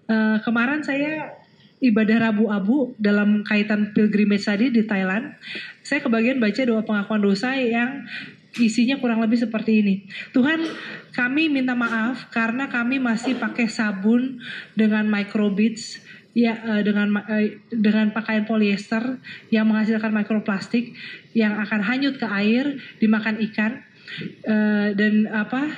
Eh, 0.08 0.38
kemarin 0.40 0.80
saya 0.80 1.36
ibadah 1.84 2.32
Rabu 2.32 2.48
Abu 2.48 2.76
dalam 2.96 3.44
kaitan 3.44 3.92
pilgrimage 3.92 4.48
tadi 4.48 4.72
di 4.72 4.88
Thailand, 4.88 5.36
saya 5.84 6.00
kebagian 6.00 6.40
baca 6.40 6.64
doa 6.64 6.80
pengakuan 6.80 7.20
dosa 7.20 7.52
yang 7.60 8.08
isinya 8.56 8.96
kurang 8.96 9.20
lebih 9.20 9.36
seperti 9.36 9.84
ini. 9.84 9.94
Tuhan, 10.32 10.64
kami 11.12 11.52
minta 11.52 11.76
maaf 11.76 12.32
karena 12.32 12.72
kami 12.72 12.96
masih 12.96 13.36
pakai 13.36 13.68
sabun 13.68 14.40
dengan 14.72 15.04
microbeads 15.12 16.00
ya 16.32 16.56
eh, 16.56 16.82
dengan 16.88 17.12
eh, 17.28 17.60
dengan 17.68 18.08
pakaian 18.16 18.48
polyester 18.48 19.20
yang 19.52 19.68
menghasilkan 19.68 20.08
mikroplastik 20.08 20.96
yang 21.36 21.60
akan 21.60 21.84
hanyut 21.84 22.16
ke 22.16 22.24
air 22.24 22.80
dimakan 22.96 23.44
ikan 23.52 23.84
dan 24.96 25.28
apa 25.28 25.68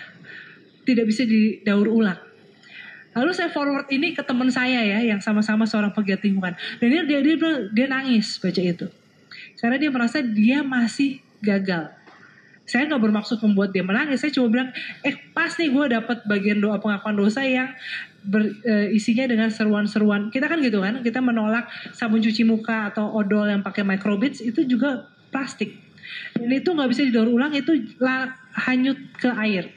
tidak 0.86 1.10
bisa 1.10 1.26
didaur 1.26 1.90
ulang. 1.90 2.29
Lalu 3.10 3.30
saya 3.34 3.50
forward 3.50 3.90
ini 3.90 4.14
ke 4.14 4.22
teman 4.22 4.46
saya 4.54 4.86
ya 4.86 4.98
yang 5.02 5.18
sama-sama 5.18 5.66
seorang 5.66 5.90
pegiat 5.90 6.22
lingkungan. 6.22 6.54
Dan 6.78 6.86
dia 6.94 7.02
dia 7.02 7.18
dia, 7.22 7.36
dia 7.74 7.86
nangis 7.90 8.38
baca 8.38 8.62
itu. 8.62 8.86
Karena 9.58 9.76
dia 9.76 9.90
merasa 9.90 10.22
dia 10.22 10.62
masih 10.62 11.18
gagal. 11.42 11.90
Saya 12.70 12.86
nggak 12.86 13.02
bermaksud 13.02 13.42
membuat 13.42 13.74
dia 13.74 13.82
menangis. 13.82 14.22
Saya 14.22 14.30
cuma 14.30 14.46
bilang, 14.46 14.70
eh 15.02 15.18
pas 15.34 15.50
nih 15.58 15.74
gue 15.74 15.84
dapat 15.90 16.22
bagian 16.22 16.62
doa 16.62 16.78
pengakuan 16.78 17.18
dosa 17.18 17.42
yang 17.42 17.74
ber- 18.22 18.62
eh, 18.62 18.94
isinya 18.94 19.26
dengan 19.26 19.50
seruan-seruan. 19.50 20.30
Kita 20.30 20.46
kan 20.46 20.62
gitu 20.62 20.78
kan, 20.78 21.02
kita 21.02 21.18
menolak 21.18 21.66
sabun 21.98 22.22
cuci 22.22 22.46
muka 22.46 22.94
atau 22.94 23.10
odol 23.10 23.50
yang 23.50 23.66
pakai 23.66 23.82
microbeads 23.82 24.38
itu 24.38 24.62
juga 24.70 25.10
plastik. 25.34 25.74
Dan 26.38 26.46
itu 26.46 26.70
nggak 26.70 26.88
bisa 26.94 27.02
didaur 27.02 27.26
ulang, 27.26 27.50
itu 27.58 27.74
la- 27.98 28.38
hanyut 28.54 28.98
ke 29.18 29.30
air. 29.34 29.74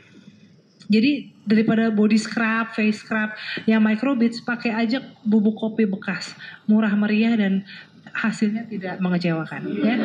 Jadi 0.86 1.33
daripada 1.44 1.92
body 1.92 2.20
scrub, 2.20 2.72
face 2.72 3.04
scrub 3.04 3.36
yang 3.68 3.84
microbeads 3.84 4.44
pakai 4.44 4.72
aja 4.72 5.04
bubuk 5.24 5.60
kopi 5.60 5.84
bekas, 5.84 6.36
murah 6.68 6.94
meriah 6.96 7.36
dan 7.36 7.68
hasilnya 8.14 8.64
tidak 8.70 9.02
mengecewakan, 9.02 9.62
ya. 9.82 9.96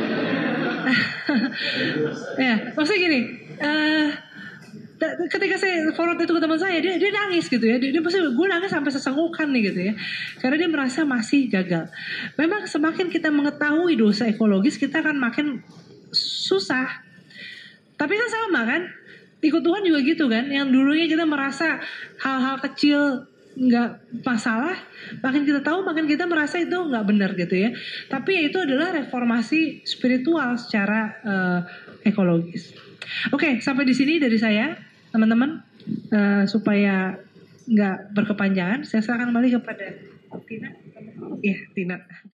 ya, 2.48 2.55
maksudnya 2.73 3.01
gini, 3.05 3.20
da- 4.98 5.16
ketika 5.31 5.55
saya 5.60 5.93
forward 5.94 6.19
itu 6.19 6.32
ke 6.35 6.40
teman 6.43 6.59
saya, 6.59 6.82
dia 6.82 6.98
dia 6.98 7.10
nangis 7.15 7.47
gitu 7.47 7.62
ya, 7.62 7.78
dia, 7.78 7.94
dia 7.94 8.02
pasti 8.02 8.19
gue 8.19 8.47
nangis 8.51 8.70
sampai 8.73 8.90
sesenggukan 8.90 9.47
nih 9.55 9.62
gitu 9.70 9.81
ya, 9.93 9.94
karena 10.43 10.56
dia 10.59 10.69
merasa 10.69 11.01
masih 11.06 11.47
gagal. 11.47 11.86
Memang 12.35 12.66
semakin 12.66 13.06
kita 13.12 13.31
mengetahui 13.31 13.94
dosa 13.94 14.27
ekologis, 14.27 14.74
kita 14.81 15.05
akan 15.05 15.16
makin 15.23 15.62
susah. 16.16 17.06
Tapi 17.98 18.15
kan 18.15 18.28
sama 18.31 18.60
kan, 18.62 18.82
ikut 19.39 19.62
Tuhan 19.62 19.82
juga 19.86 20.01
gitu 20.02 20.24
kan, 20.27 20.51
yang 20.51 20.70
dulunya 20.70 21.06
kita 21.06 21.24
merasa 21.24 21.78
hal-hal 22.23 22.59
kecil 22.65 23.27
nggak 23.59 24.23
masalah, 24.23 24.78
makin 25.19 25.43
kita 25.43 25.66
tahu 25.66 25.82
makin 25.82 26.06
kita 26.06 26.31
merasa 26.31 26.62
itu 26.62 26.78
nggak 26.78 27.05
benar 27.06 27.35
gitu 27.35 27.55
ya. 27.59 27.70
Tapi 28.06 28.31
ya 28.39 28.43
itu 28.47 28.59
adalah 28.62 28.94
reformasi 28.94 29.82
spiritual 29.82 30.55
secara 30.59 31.01
eh, 31.23 31.60
ekologis. 32.06 32.74
Oke, 33.35 33.59
sampai 33.59 33.82
di 33.82 33.94
sini 33.94 34.23
dari 34.23 34.39
saya, 34.39 34.78
teman-teman, 35.10 35.69
Eh, 36.09 36.44
supaya 36.48 37.16
nggak 37.69 38.16
berkepanjangan, 38.16 38.85
saya 38.85 39.01
serahkan 39.05 39.28
kembali 39.32 39.48
kepada 39.60 39.86
Tina. 40.44 40.69
Iya, 41.40 41.59
Tina. 41.73 41.97